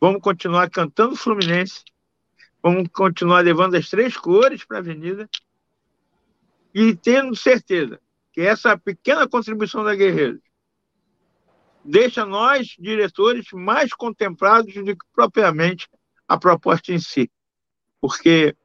[0.00, 1.82] Vamos continuar cantando Fluminense.
[2.62, 5.28] Vamos continuar levando as três cores para a Avenida.
[6.72, 8.00] E tendo certeza
[8.32, 10.40] que essa pequena contribuição da Guerreiros
[11.84, 15.88] deixa nós, diretores, mais contemplados do que propriamente
[16.28, 17.30] a proposta em si.
[18.00, 18.56] Porque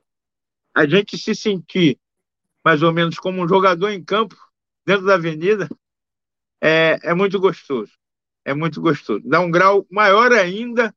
[0.73, 1.99] a gente se sentir
[2.63, 4.35] mais ou menos como um jogador em campo
[4.85, 5.69] dentro da avenida
[6.61, 7.91] é, é muito gostoso.
[8.45, 9.21] É muito gostoso.
[9.25, 10.93] Dá um grau maior ainda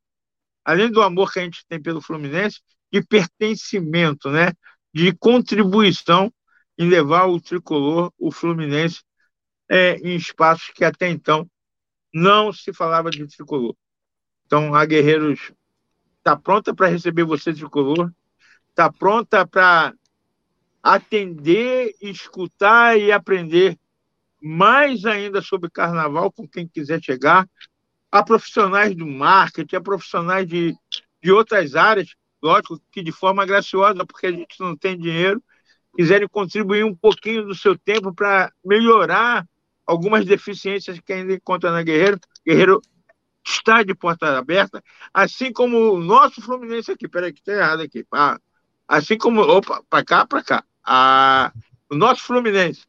[0.67, 2.59] além do amor que a gente tem pelo Fluminense,
[2.91, 4.51] de pertencimento, né?
[4.93, 6.29] de contribuição
[6.77, 9.01] em levar o tricolor, o Fluminense,
[9.69, 11.49] é, em espaços que até então
[12.13, 13.73] não se falava de tricolor.
[14.45, 15.53] Então, a Guerreiros
[16.17, 18.11] está pronta para receber você, tricolor,
[18.77, 19.91] está pronta para
[20.83, 23.75] atender, escutar e aprender
[24.39, 27.49] mais ainda sobre carnaval com quem quiser chegar,
[28.11, 30.75] a profissionais do marketing, a profissionais de,
[31.23, 35.43] de outras áreas, lógico que de forma graciosa, porque a gente não tem dinheiro,
[35.95, 39.43] quiserem contribuir um pouquinho do seu tempo para melhorar
[39.87, 42.19] algumas deficiências que ainda encontra na Guerreiro.
[42.45, 42.79] Guerreiro
[43.43, 47.07] está de porta aberta, assim como o nosso Fluminense aqui.
[47.07, 48.05] Peraí, que está errado aqui.
[48.13, 48.37] Ah,
[48.87, 49.41] assim como.
[49.41, 50.63] Opa, para cá, para cá.
[50.83, 51.51] Ah,
[51.89, 52.85] o nosso Fluminense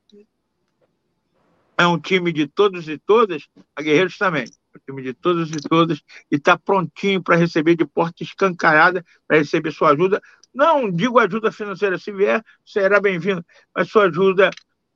[1.77, 4.47] é um time de todos e todas, a Guerreiros também
[4.89, 5.99] time de todos e todas,
[6.31, 10.20] e está prontinho para receber de porta escancarada, para receber sua ajuda.
[10.53, 13.45] Não digo ajuda financeira, se vier, será bem-vindo,
[13.75, 14.51] mas sua ajuda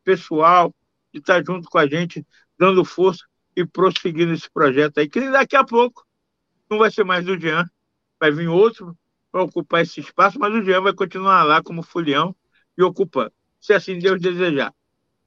[0.04, 0.74] pessoal,
[1.12, 2.26] de estar tá junto com a gente,
[2.58, 3.24] dando força
[3.54, 6.06] e prosseguindo esse projeto aí, que daqui a pouco
[6.70, 7.66] não vai ser mais do Jean,
[8.18, 8.96] vai vir outro
[9.32, 12.36] para ocupar esse espaço, mas o Jean vai continuar lá como folião
[12.76, 14.72] e ocupando, se assim Deus desejar.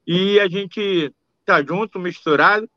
[0.06, 2.70] E a gente está junto, misturado,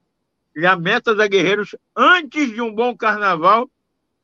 [0.56, 3.70] e a meta da Guerreiros, antes de um bom carnaval,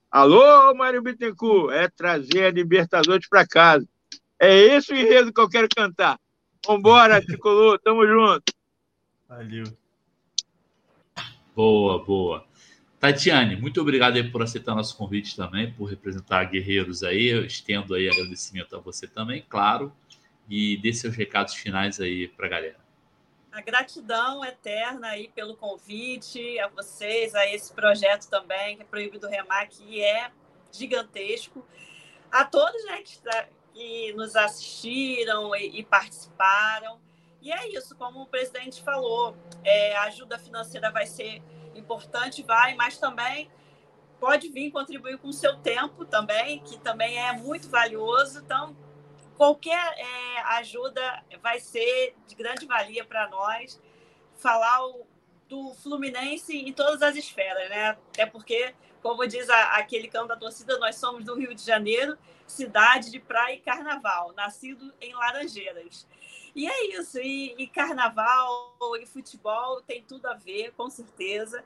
[0.10, 3.88] alô, Mário Bittencourt, é trazer a Libertadores para casa.
[4.40, 6.20] É esse o enredo que eu quero cantar.
[6.66, 8.44] Vambora, Tricolor, tamo junto.
[9.30, 9.66] Valeu.
[11.56, 12.46] Boa, boa.
[13.06, 17.28] Tatiane, muito obrigado por aceitar nosso convite também, por representar Guerreiros aí.
[17.28, 19.94] Eu estendo aí agradecimento a você também, claro.
[20.50, 22.80] E dê seus recados finais aí para a galera.
[23.52, 29.28] a gratidão eterna aí pelo convite, a vocês, a esse projeto também, que é Proibido
[29.28, 30.32] Remar, que é
[30.72, 31.64] gigantesco.
[32.32, 33.20] A todos né, que,
[33.72, 37.00] que nos assistiram e, e, participaram.
[37.40, 41.44] E é isso, como o presidente falou, é, a ajuda financeira vai ser
[41.86, 43.50] importante, vai, mas também
[44.20, 48.40] pode vir contribuir com o seu tempo também, que também é muito valioso.
[48.40, 48.76] Então,
[49.38, 53.80] qualquer é, ajuda vai ser de grande valia para nós.
[54.38, 55.08] Falar o,
[55.48, 57.90] do Fluminense em todas as esferas, né?
[57.90, 62.18] Até porque, como diz a, aquele canto da torcida, nós somos do Rio de Janeiro,
[62.48, 66.08] cidade de praia e carnaval, nascido em Laranjeiras.
[66.56, 71.62] E é isso, e, e carnaval e futebol tem tudo a ver, com certeza.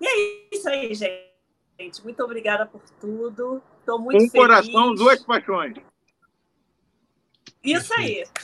[0.00, 2.02] E é isso aí, gente.
[2.02, 3.62] Muito obrigada por tudo.
[3.78, 4.34] Estou muito um feliz.
[4.34, 5.76] Um coração, duas paixões.
[7.62, 8.24] Isso aí.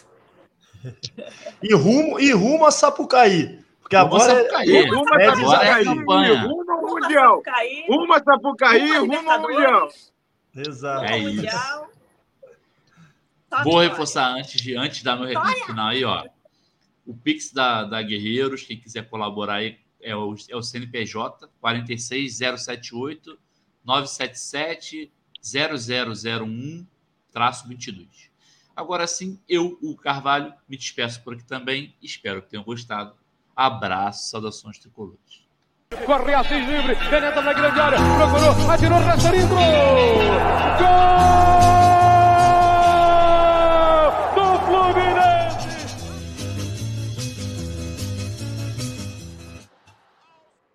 [1.62, 3.62] E rumo, e rumo a Sapucaí.
[3.82, 4.76] Porque agora, Sapucaí.
[4.76, 5.84] É, rumo a Sapucaí.
[5.84, 7.42] Rumo ao Mundial.
[7.86, 9.88] Rumo a Sapucaí, rumo ao Mundial.
[10.56, 11.04] Exato.
[11.04, 11.90] É isso.
[13.64, 16.24] Vou reforçar antes, de, antes da meu recado final aí, ó.
[17.04, 23.38] O Pix da, da Guerreiros, quem quiser colaborar aí, é o, é o CNPJ 46078
[23.84, 25.12] 977
[25.42, 26.86] 0001
[27.66, 28.30] 22.
[28.74, 31.94] Agora sim, eu, o Carvalho, me despeço por aqui também.
[32.02, 33.14] Espero que tenham gostado.
[33.54, 35.44] Abraço, saudações tricolores.
[36.06, 39.00] Corre Assis livre, penetra na grande área, procurou, atirou,
[39.48, 39.58] gol!
[40.78, 41.99] Gol!